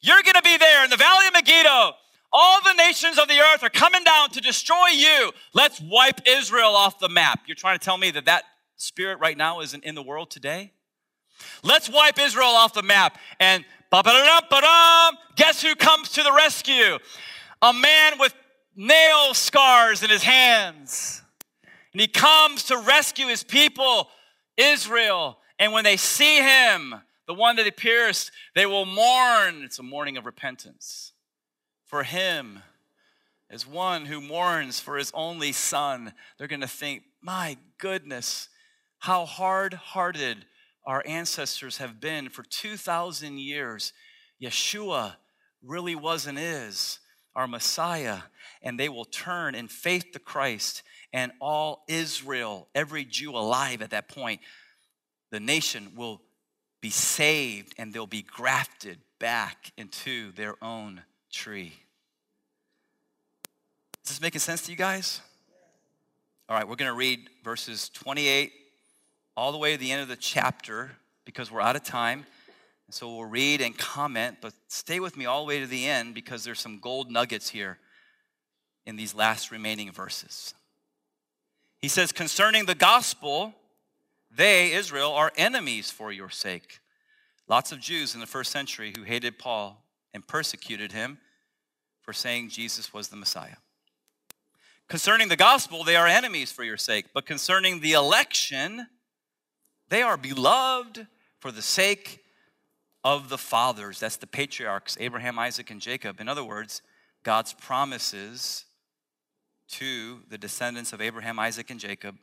You're 0.00 0.22
going 0.22 0.34
to 0.34 0.42
be 0.42 0.56
there 0.56 0.84
in 0.84 0.90
the 0.90 0.96
valley 0.96 1.26
of 1.26 1.32
Megiddo. 1.32 1.92
All 2.32 2.60
the 2.62 2.74
nations 2.74 3.18
of 3.18 3.28
the 3.28 3.38
earth 3.38 3.62
are 3.62 3.70
coming 3.70 4.04
down 4.04 4.30
to 4.30 4.40
destroy 4.40 4.88
you. 4.88 5.32
Let's 5.54 5.80
wipe 5.80 6.20
Israel 6.26 6.76
off 6.76 6.98
the 6.98 7.08
map. 7.08 7.40
You're 7.46 7.54
trying 7.54 7.78
to 7.78 7.84
tell 7.84 7.96
me 7.96 8.10
that 8.10 8.26
that 8.26 8.44
spirit 8.76 9.18
right 9.20 9.36
now 9.36 9.60
isn't 9.60 9.84
in 9.84 9.94
the 9.94 10.02
world 10.02 10.30
today? 10.30 10.72
Let's 11.62 11.88
wipe 11.88 12.18
Israel 12.18 12.48
off 12.48 12.74
the 12.74 12.82
map. 12.82 13.18
And 13.40 13.64
guess 15.36 15.62
who 15.62 15.74
comes 15.76 16.10
to 16.10 16.22
the 16.22 16.32
rescue? 16.32 16.98
A 17.62 17.72
man 17.72 18.18
with 18.18 18.34
nail 18.74 19.32
scars 19.32 20.02
in 20.02 20.10
his 20.10 20.22
hands. 20.22 21.22
And 21.92 22.00
he 22.00 22.08
comes 22.08 22.64
to 22.64 22.76
rescue 22.78 23.28
his 23.28 23.42
people, 23.42 24.08
Israel. 24.56 25.38
And 25.58 25.72
when 25.72 25.84
they 25.84 25.96
see 25.96 26.36
him, 26.36 26.96
the 27.26 27.34
one 27.34 27.56
that 27.56 27.64
he 27.64 27.70
pierced, 27.70 28.30
they 28.54 28.66
will 28.66 28.86
mourn. 28.86 29.62
It's 29.64 29.78
a 29.78 29.82
mourning 29.82 30.16
of 30.16 30.26
repentance 30.26 31.12
for 31.84 32.02
him 32.02 32.60
as 33.50 33.66
one 33.66 34.06
who 34.06 34.20
mourns 34.20 34.80
for 34.80 34.96
his 34.96 35.12
only 35.14 35.52
son. 35.52 36.12
They're 36.38 36.48
going 36.48 36.60
to 36.60 36.68
think, 36.68 37.04
my 37.20 37.56
goodness, 37.78 38.48
how 38.98 39.24
hard 39.24 39.74
hearted 39.74 40.46
our 40.84 41.02
ancestors 41.06 41.78
have 41.78 42.00
been 42.00 42.28
for 42.28 42.42
2,000 42.42 43.38
years. 43.38 43.92
Yeshua 44.42 45.16
really 45.62 45.94
was 45.94 46.26
and 46.26 46.38
is 46.38 47.00
our 47.34 47.46
Messiah, 47.46 48.20
and 48.62 48.80
they 48.80 48.88
will 48.88 49.04
turn 49.04 49.54
in 49.54 49.68
faith 49.68 50.06
to 50.12 50.18
Christ, 50.18 50.82
and 51.12 51.32
all 51.38 51.84
Israel, 51.86 52.68
every 52.74 53.04
Jew 53.04 53.32
alive 53.32 53.82
at 53.82 53.90
that 53.90 54.08
point, 54.08 54.40
the 55.30 55.40
nation 55.40 55.92
will 55.94 56.22
be 56.86 56.90
saved 56.90 57.74
and 57.78 57.92
they'll 57.92 58.06
be 58.06 58.22
grafted 58.22 58.96
back 59.18 59.72
into 59.76 60.30
their 60.36 60.54
own 60.62 61.02
tree. 61.32 61.72
Is 64.04 64.10
this 64.10 64.20
making 64.20 64.38
sense 64.38 64.62
to 64.66 64.70
you 64.70 64.76
guys? 64.76 65.20
All 66.48 66.56
right, 66.56 66.68
we're 66.68 66.76
going 66.76 66.88
to 66.88 66.96
read 66.96 67.28
verses 67.42 67.88
28 67.88 68.52
all 69.36 69.50
the 69.50 69.58
way 69.58 69.72
to 69.72 69.80
the 69.80 69.90
end 69.90 70.00
of 70.00 70.06
the 70.06 70.14
chapter 70.14 70.92
because 71.24 71.50
we're 71.50 71.60
out 71.60 71.74
of 71.74 71.82
time. 71.82 72.24
So 72.90 73.12
we'll 73.12 73.24
read 73.24 73.60
and 73.60 73.76
comment, 73.76 74.36
but 74.40 74.52
stay 74.68 75.00
with 75.00 75.16
me 75.16 75.26
all 75.26 75.44
the 75.44 75.48
way 75.48 75.58
to 75.58 75.66
the 75.66 75.88
end 75.88 76.14
because 76.14 76.44
there's 76.44 76.60
some 76.60 76.78
gold 76.78 77.10
nuggets 77.10 77.48
here 77.48 77.78
in 78.86 78.94
these 78.94 79.12
last 79.12 79.50
remaining 79.50 79.90
verses. 79.90 80.54
He 81.82 81.88
says, 81.88 82.12
Concerning 82.12 82.66
the 82.66 82.76
gospel, 82.76 83.56
they, 84.36 84.72
Israel, 84.72 85.12
are 85.12 85.32
enemies 85.36 85.90
for 85.90 86.12
your 86.12 86.30
sake. 86.30 86.80
Lots 87.48 87.72
of 87.72 87.80
Jews 87.80 88.14
in 88.14 88.20
the 88.20 88.26
first 88.26 88.52
century 88.52 88.92
who 88.96 89.04
hated 89.04 89.38
Paul 89.38 89.82
and 90.12 90.26
persecuted 90.26 90.92
him 90.92 91.18
for 92.02 92.12
saying 92.12 92.50
Jesus 92.50 92.92
was 92.92 93.08
the 93.08 93.16
Messiah. 93.16 93.56
Concerning 94.88 95.28
the 95.28 95.36
gospel, 95.36 95.82
they 95.82 95.96
are 95.96 96.06
enemies 96.06 96.52
for 96.52 96.62
your 96.62 96.76
sake. 96.76 97.06
But 97.12 97.26
concerning 97.26 97.80
the 97.80 97.92
election, 97.92 98.86
they 99.88 100.02
are 100.02 100.16
beloved 100.16 101.06
for 101.38 101.50
the 101.50 101.62
sake 101.62 102.20
of 103.02 103.28
the 103.28 103.38
fathers. 103.38 104.00
That's 104.00 104.16
the 104.16 104.26
patriarchs, 104.26 104.96
Abraham, 105.00 105.38
Isaac, 105.38 105.70
and 105.70 105.80
Jacob. 105.80 106.20
In 106.20 106.28
other 106.28 106.44
words, 106.44 106.82
God's 107.22 107.52
promises 107.52 108.64
to 109.68 110.20
the 110.28 110.38
descendants 110.38 110.92
of 110.92 111.00
Abraham, 111.00 111.38
Isaac, 111.38 111.70
and 111.70 111.80
Jacob 111.80 112.16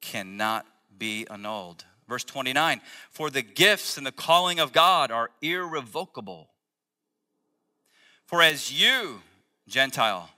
cannot 0.00 0.66
be 0.98 1.26
annulled. 1.30 1.84
Verse 2.08 2.24
29 2.24 2.80
For 3.10 3.30
the 3.30 3.42
gifts 3.42 3.96
and 3.96 4.06
the 4.06 4.12
calling 4.12 4.60
of 4.60 4.72
God 4.72 5.10
are 5.10 5.30
irrevocable. 5.40 6.50
For 8.26 8.42
as 8.42 8.72
you, 8.72 9.20
Gentile, 9.68 10.30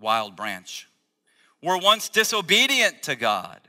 wild 0.00 0.36
branch, 0.36 0.88
were 1.62 1.78
once 1.78 2.08
disobedient 2.08 3.02
to 3.02 3.16
God, 3.16 3.60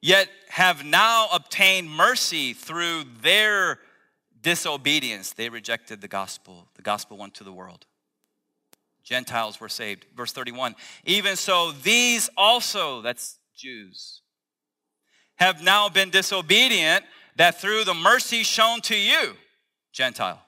yet 0.00 0.28
have 0.48 0.84
now 0.84 1.28
obtained 1.32 1.90
mercy 1.90 2.52
through 2.52 3.04
their 3.22 3.78
disobedience. 4.42 5.32
They 5.32 5.48
rejected 5.48 6.00
the 6.00 6.08
gospel. 6.08 6.68
The 6.74 6.82
gospel 6.82 7.16
went 7.16 7.34
to 7.34 7.44
the 7.44 7.52
world. 7.52 7.86
Gentiles 9.02 9.60
were 9.60 9.68
saved. 9.68 10.06
Verse 10.16 10.32
31 10.32 10.74
Even 11.04 11.36
so, 11.36 11.72
these 11.72 12.28
also, 12.36 13.02
that's 13.02 13.38
Jews, 13.54 14.22
have 15.36 15.62
now 15.62 15.88
been 15.88 16.10
disobedient, 16.10 17.04
that 17.36 17.60
through 17.60 17.84
the 17.84 17.94
mercy 17.94 18.42
shown 18.42 18.80
to 18.82 18.96
you, 18.96 19.34
Gentile, 19.92 20.42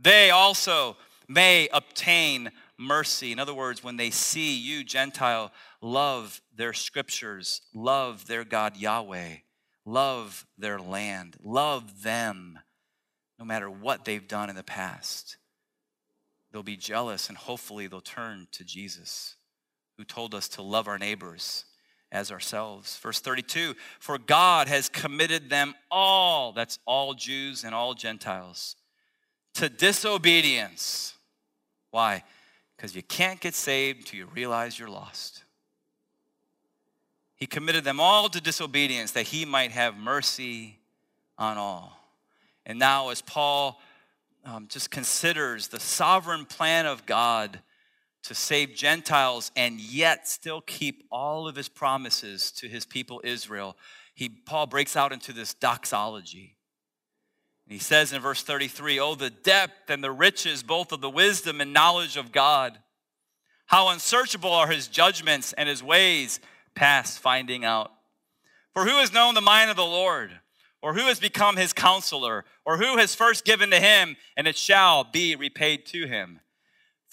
they 0.00 0.30
also 0.30 0.96
may 1.28 1.68
obtain 1.72 2.50
mercy. 2.76 3.32
In 3.32 3.38
other 3.38 3.54
words, 3.54 3.82
when 3.82 3.96
they 3.96 4.10
see 4.10 4.56
you, 4.56 4.84
Gentile, 4.84 5.52
love 5.80 6.40
their 6.54 6.72
scriptures, 6.72 7.62
love 7.72 8.26
their 8.26 8.44
God 8.44 8.76
Yahweh, 8.76 9.36
love 9.84 10.46
their 10.58 10.80
land, 10.80 11.36
love 11.42 12.02
them, 12.02 12.58
no 13.38 13.44
matter 13.44 13.70
what 13.70 14.04
they've 14.04 14.26
done 14.26 14.50
in 14.50 14.56
the 14.56 14.62
past. 14.62 15.36
They'll 16.50 16.62
be 16.62 16.76
jealous 16.76 17.28
and 17.28 17.38
hopefully 17.38 17.86
they'll 17.86 18.00
turn 18.00 18.48
to 18.52 18.64
Jesus, 18.64 19.36
who 19.96 20.04
told 20.04 20.34
us 20.34 20.48
to 20.50 20.62
love 20.62 20.88
our 20.88 20.98
neighbors 20.98 21.64
as 22.12 22.30
ourselves. 22.30 22.96
Verse 22.98 23.18
32 23.18 23.74
For 23.98 24.18
God 24.18 24.68
has 24.68 24.88
committed 24.88 25.50
them 25.50 25.74
all, 25.90 26.52
that's 26.52 26.78
all 26.84 27.14
Jews 27.14 27.64
and 27.64 27.74
all 27.74 27.94
Gentiles, 27.94 28.76
to 29.54 29.68
disobedience. 29.68 31.14
Why? 31.90 32.22
Because 32.76 32.94
you 32.94 33.02
can't 33.02 33.40
get 33.40 33.54
saved 33.54 34.00
until 34.00 34.18
you 34.18 34.26
realize 34.26 34.78
you're 34.78 34.88
lost. 34.88 35.42
He 37.34 37.46
committed 37.46 37.82
them 37.82 37.98
all 37.98 38.28
to 38.28 38.40
disobedience 38.40 39.10
that 39.12 39.26
he 39.26 39.44
might 39.44 39.72
have 39.72 39.96
mercy 39.96 40.78
on 41.36 41.58
all. 41.58 41.98
And 42.64 42.78
now, 42.78 43.08
as 43.08 43.20
Paul 43.20 43.80
um, 44.44 44.68
just 44.68 44.90
considers 44.90 45.68
the 45.68 45.80
sovereign 45.80 46.44
plan 46.44 46.86
of 46.86 47.04
God 47.04 47.60
to 48.24 48.34
save 48.34 48.74
Gentiles 48.74 49.50
and 49.56 49.80
yet 49.80 50.28
still 50.28 50.60
keep 50.60 51.04
all 51.10 51.48
of 51.48 51.56
his 51.56 51.68
promises 51.68 52.50
to 52.52 52.68
his 52.68 52.84
people 52.84 53.20
Israel, 53.24 53.76
he, 54.14 54.28
Paul 54.28 54.66
breaks 54.66 54.96
out 54.96 55.12
into 55.12 55.32
this 55.32 55.54
doxology. 55.54 56.56
And 57.66 57.72
he 57.72 57.78
says 57.78 58.12
in 58.12 58.20
verse 58.20 58.42
33 58.42 59.00
Oh, 59.00 59.14
the 59.14 59.30
depth 59.30 59.88
and 59.88 60.02
the 60.02 60.10
riches 60.10 60.62
both 60.62 60.92
of 60.92 61.00
the 61.00 61.10
wisdom 61.10 61.60
and 61.60 61.72
knowledge 61.72 62.16
of 62.16 62.32
God. 62.32 62.78
How 63.66 63.88
unsearchable 63.88 64.52
are 64.52 64.68
his 64.68 64.86
judgments 64.86 65.52
and 65.54 65.68
his 65.68 65.82
ways 65.82 66.40
past 66.74 67.18
finding 67.18 67.64
out. 67.64 67.90
For 68.74 68.84
who 68.84 68.98
has 68.98 69.12
known 69.12 69.34
the 69.34 69.40
mind 69.40 69.70
of 69.70 69.76
the 69.76 69.82
Lord? 69.82 70.30
Or 70.82 70.94
who 70.94 71.02
has 71.02 71.20
become 71.20 71.56
his 71.56 71.72
counselor? 71.72 72.44
Or 72.66 72.76
who 72.76 72.98
has 72.98 73.14
first 73.14 73.44
given 73.44 73.70
to 73.70 73.80
him, 73.80 74.16
and 74.36 74.46
it 74.46 74.56
shall 74.56 75.04
be 75.04 75.36
repaid 75.36 75.86
to 75.86 76.06
him? 76.06 76.40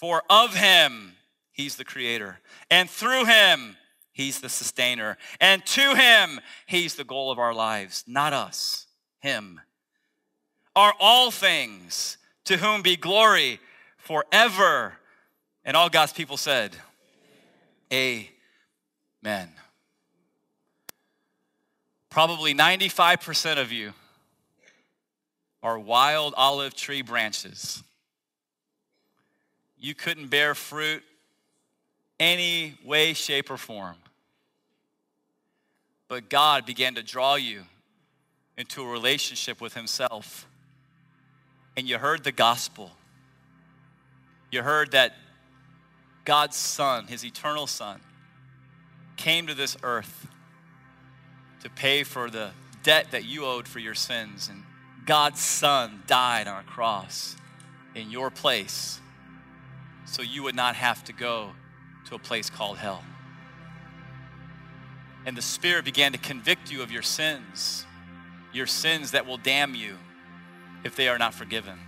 For 0.00 0.22
of 0.30 0.54
him, 0.54 1.12
he's 1.52 1.76
the 1.76 1.84
creator, 1.84 2.38
and 2.70 2.88
through 2.88 3.26
him, 3.26 3.76
he's 4.12 4.40
the 4.40 4.48
sustainer, 4.48 5.18
and 5.42 5.62
to 5.66 5.94
him, 5.94 6.40
he's 6.64 6.94
the 6.94 7.04
goal 7.04 7.30
of 7.30 7.38
our 7.38 7.52
lives, 7.52 8.02
not 8.06 8.32
us, 8.32 8.86
him. 9.18 9.60
Are 10.74 10.94
all 10.98 11.30
things 11.30 12.16
to 12.44 12.56
whom 12.56 12.80
be 12.80 12.96
glory 12.96 13.60
forever. 13.98 14.94
And 15.66 15.76
all 15.76 15.90
God's 15.90 16.14
people 16.14 16.38
said, 16.38 16.74
Amen. 17.92 19.50
Probably 22.08 22.54
95% 22.54 23.58
of 23.60 23.70
you 23.70 23.92
are 25.62 25.78
wild 25.78 26.32
olive 26.38 26.72
tree 26.72 27.02
branches 27.02 27.82
you 29.80 29.94
couldn't 29.94 30.28
bear 30.28 30.54
fruit 30.54 31.02
any 32.18 32.74
way, 32.84 33.14
shape, 33.14 33.50
or 33.50 33.56
form. 33.56 33.96
But 36.06 36.28
God 36.28 36.66
began 36.66 36.96
to 36.96 37.02
draw 37.02 37.36
you 37.36 37.62
into 38.58 38.82
a 38.82 38.86
relationship 38.86 39.60
with 39.60 39.74
Himself. 39.74 40.46
And 41.76 41.88
you 41.88 41.96
heard 41.96 42.24
the 42.24 42.32
gospel. 42.32 42.90
You 44.50 44.62
heard 44.62 44.90
that 44.90 45.14
God's 46.26 46.56
Son, 46.56 47.06
His 47.06 47.24
eternal 47.24 47.66
Son, 47.66 48.00
came 49.16 49.46
to 49.46 49.54
this 49.54 49.76
earth 49.82 50.26
to 51.62 51.70
pay 51.70 52.02
for 52.02 52.28
the 52.28 52.50
debt 52.82 53.12
that 53.12 53.24
you 53.24 53.46
owed 53.46 53.66
for 53.66 53.78
your 53.78 53.94
sins. 53.94 54.48
And 54.50 54.62
God's 55.06 55.40
Son 55.40 56.02
died 56.06 56.48
on 56.48 56.60
a 56.60 56.64
cross 56.64 57.36
in 57.94 58.10
your 58.10 58.30
place 58.30 59.00
so 60.10 60.22
you 60.22 60.42
would 60.42 60.56
not 60.56 60.74
have 60.74 61.04
to 61.04 61.12
go 61.12 61.52
to 62.08 62.16
a 62.16 62.18
place 62.18 62.50
called 62.50 62.78
hell. 62.78 63.04
And 65.24 65.36
the 65.36 65.42
Spirit 65.42 65.84
began 65.84 66.10
to 66.10 66.18
convict 66.18 66.72
you 66.72 66.82
of 66.82 66.90
your 66.90 67.02
sins, 67.02 67.86
your 68.52 68.66
sins 68.66 69.12
that 69.12 69.24
will 69.24 69.36
damn 69.36 69.76
you 69.76 69.96
if 70.82 70.96
they 70.96 71.06
are 71.06 71.16
not 71.18 71.32
forgiven. 71.32 71.78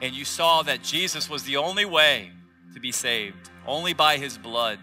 And 0.00 0.14
you 0.14 0.24
saw 0.24 0.62
that 0.62 0.82
Jesus 0.82 1.28
was 1.28 1.42
the 1.42 1.58
only 1.58 1.84
way 1.84 2.30
to 2.72 2.80
be 2.80 2.92
saved. 2.92 3.50
Only 3.66 3.92
by 3.92 4.16
his 4.16 4.38
blood 4.38 4.78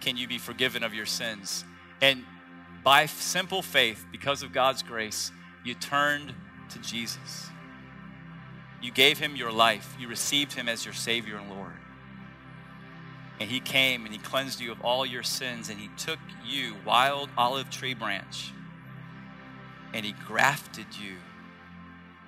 can 0.00 0.16
you 0.16 0.28
be 0.28 0.38
forgiven 0.38 0.84
of 0.84 0.94
your 0.94 1.06
sins. 1.06 1.64
And 2.00 2.22
by 2.84 3.06
simple 3.06 3.62
faith, 3.62 4.06
because 4.12 4.44
of 4.44 4.52
God's 4.52 4.84
grace, 4.84 5.32
you 5.64 5.74
turned 5.74 6.32
to 6.68 6.78
Jesus. 6.78 7.49
You 8.80 8.90
gave 8.90 9.18
him 9.18 9.36
your 9.36 9.52
life. 9.52 9.94
You 9.98 10.08
received 10.08 10.54
him 10.54 10.68
as 10.68 10.84
your 10.84 10.94
Savior 10.94 11.36
and 11.36 11.50
Lord. 11.50 11.72
And 13.38 13.50
he 13.50 13.60
came 13.60 14.04
and 14.04 14.12
he 14.12 14.18
cleansed 14.18 14.60
you 14.60 14.72
of 14.72 14.80
all 14.82 15.04
your 15.06 15.22
sins 15.22 15.70
and 15.70 15.78
he 15.78 15.88
took 15.96 16.18
you, 16.46 16.76
wild 16.84 17.30
olive 17.38 17.70
tree 17.70 17.94
branch, 17.94 18.52
and 19.94 20.04
he 20.04 20.12
grafted 20.26 20.86
you 21.00 21.16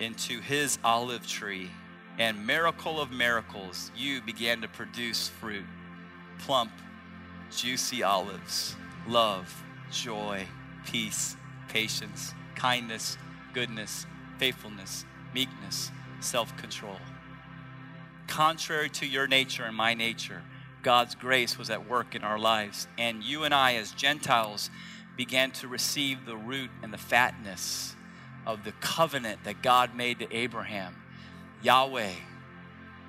into 0.01 0.41
his 0.41 0.79
olive 0.83 1.27
tree. 1.27 1.71
And 2.19 2.47
miracle 2.47 3.01
of 3.01 3.11
miracles, 3.11 3.91
you 3.97 4.21
began 4.21 4.61
to 4.61 4.69
produce 4.69 5.29
fruit 5.29 5.65
plump, 6.39 6.73
juicy 7.51 8.03
olives, 8.03 8.75
love, 9.07 9.63
joy, 9.91 10.47
peace, 10.87 11.37
patience, 11.69 12.35
kindness, 12.55 13.17
goodness, 13.55 14.07
faithfulness, 14.39 15.05
meekness 15.33 15.91
self 16.23 16.57
control. 16.57 16.99
Contrary 18.27 18.89
to 18.89 19.07
your 19.07 19.27
nature 19.27 19.64
and 19.64 19.77
my 19.77 19.95
nature, 19.95 20.43
God's 20.83 21.14
grace 21.14 21.59
was 21.59 21.70
at 21.70 21.89
work 21.89 22.14
in 22.14 22.25
our 22.25 22.39
lives. 22.39 22.87
And 22.99 23.23
you 23.23 23.45
and 23.45 23.53
I, 23.55 23.75
as 23.75 23.93
Gentiles, 23.93 24.70
began 25.16 25.51
to 25.53 25.68
receive 25.68 26.25
the 26.25 26.37
root 26.37 26.70
and 26.83 26.93
the 26.93 26.99
fatness 26.99 27.95
of 28.47 28.64
the 28.64 28.73
covenant 28.73 29.45
that 29.45 29.62
God 29.62 29.95
made 29.95 30.18
to 30.18 30.35
Abraham. 30.35 30.97
Yahweh 31.62 32.12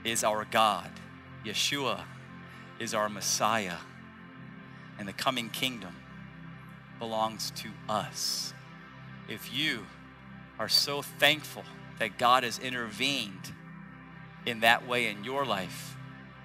is 0.03 0.23
our 0.23 0.45
God, 0.45 0.91
Yeshua 1.45 2.03
is 2.79 2.93
our 2.93 3.09
Messiah, 3.09 3.77
and 4.99 5.07
the 5.07 5.13
coming 5.13 5.49
kingdom 5.49 5.95
belongs 6.99 7.51
to 7.51 7.69
us. 7.89 8.53
If 9.27 9.53
you 9.53 9.85
are 10.59 10.69
so 10.69 11.01
thankful 11.01 11.63
that 11.99 12.17
God 12.17 12.43
has 12.43 12.59
intervened 12.59 13.53
in 14.45 14.61
that 14.61 14.87
way 14.87 15.07
in 15.07 15.23
your 15.23 15.45
life, 15.45 15.95